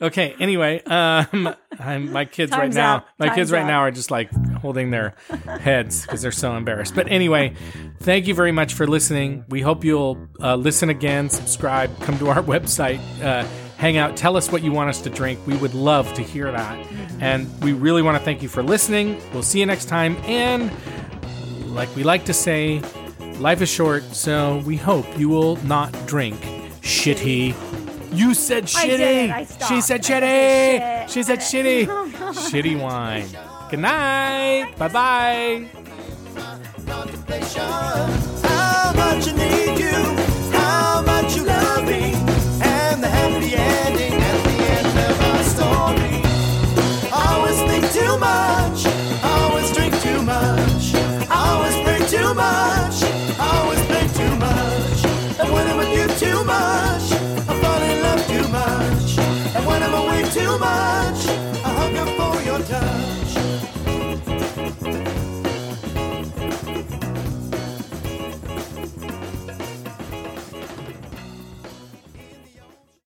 Okay. 0.00 0.36
Anyway, 0.38 0.80
um, 0.84 1.54
I'm, 1.80 2.12
my 2.12 2.24
kids 2.24 2.52
right 2.52 2.72
now, 2.72 2.96
up. 2.98 3.08
my 3.18 3.34
kids 3.34 3.50
right 3.50 3.62
up. 3.62 3.66
now 3.68 3.80
are 3.80 3.90
just 3.90 4.10
like 4.12 4.30
holding 4.64 4.90
their 4.90 5.14
heads 5.60 6.02
because 6.02 6.22
they're 6.22 6.32
so 6.32 6.56
embarrassed. 6.56 6.94
But 6.94 7.06
anyway, 7.08 7.52
thank 8.00 8.26
you 8.26 8.34
very 8.34 8.50
much 8.50 8.72
for 8.72 8.86
listening. 8.86 9.44
We 9.50 9.60
hope 9.60 9.84
you'll 9.84 10.26
uh, 10.40 10.56
listen 10.56 10.88
again, 10.88 11.28
subscribe, 11.28 11.90
come 12.00 12.18
to 12.18 12.28
our 12.30 12.42
website, 12.54 12.98
uh, 13.22 13.46
hang 13.76 13.98
out, 13.98 14.16
tell 14.16 14.38
us 14.38 14.50
what 14.50 14.62
you 14.62 14.72
want 14.72 14.88
us 14.88 15.02
to 15.02 15.10
drink. 15.10 15.38
We 15.46 15.54
would 15.58 15.74
love 15.74 16.14
to 16.14 16.22
hear 16.22 16.50
that. 16.50 16.78
And 17.20 17.46
we 17.62 17.74
really 17.74 18.00
want 18.00 18.16
to 18.16 18.24
thank 18.24 18.42
you 18.42 18.48
for 18.48 18.62
listening. 18.62 19.20
We'll 19.34 19.42
see 19.42 19.60
you 19.60 19.66
next 19.66 19.84
time. 19.84 20.16
And 20.24 20.72
like 21.74 21.94
we 21.94 22.04
like 22.04 22.24
to 22.24 22.32
say, 22.32 22.80
life 23.38 23.60
is 23.60 23.68
short, 23.68 24.02
so 24.14 24.62
we 24.64 24.78
hope 24.78 25.18
you 25.18 25.28
will 25.28 25.56
not 25.66 25.92
drink 26.06 26.40
shitty. 26.80 27.54
You 28.16 28.32
said 28.32 28.64
shitty. 28.64 28.94
I 28.94 28.96
did. 28.96 29.30
I 29.30 29.44
she 29.44 29.80
said 29.82 30.02
shitty. 30.02 30.78
shit. 30.78 31.10
She 31.10 31.22
said 31.22 31.40
shitty. 31.40 31.86
shitty 32.50 32.80
wine. 32.80 33.26
Good 33.70 33.80
night. 33.80 34.74
Bye 34.78 34.88
bye. 34.88 35.84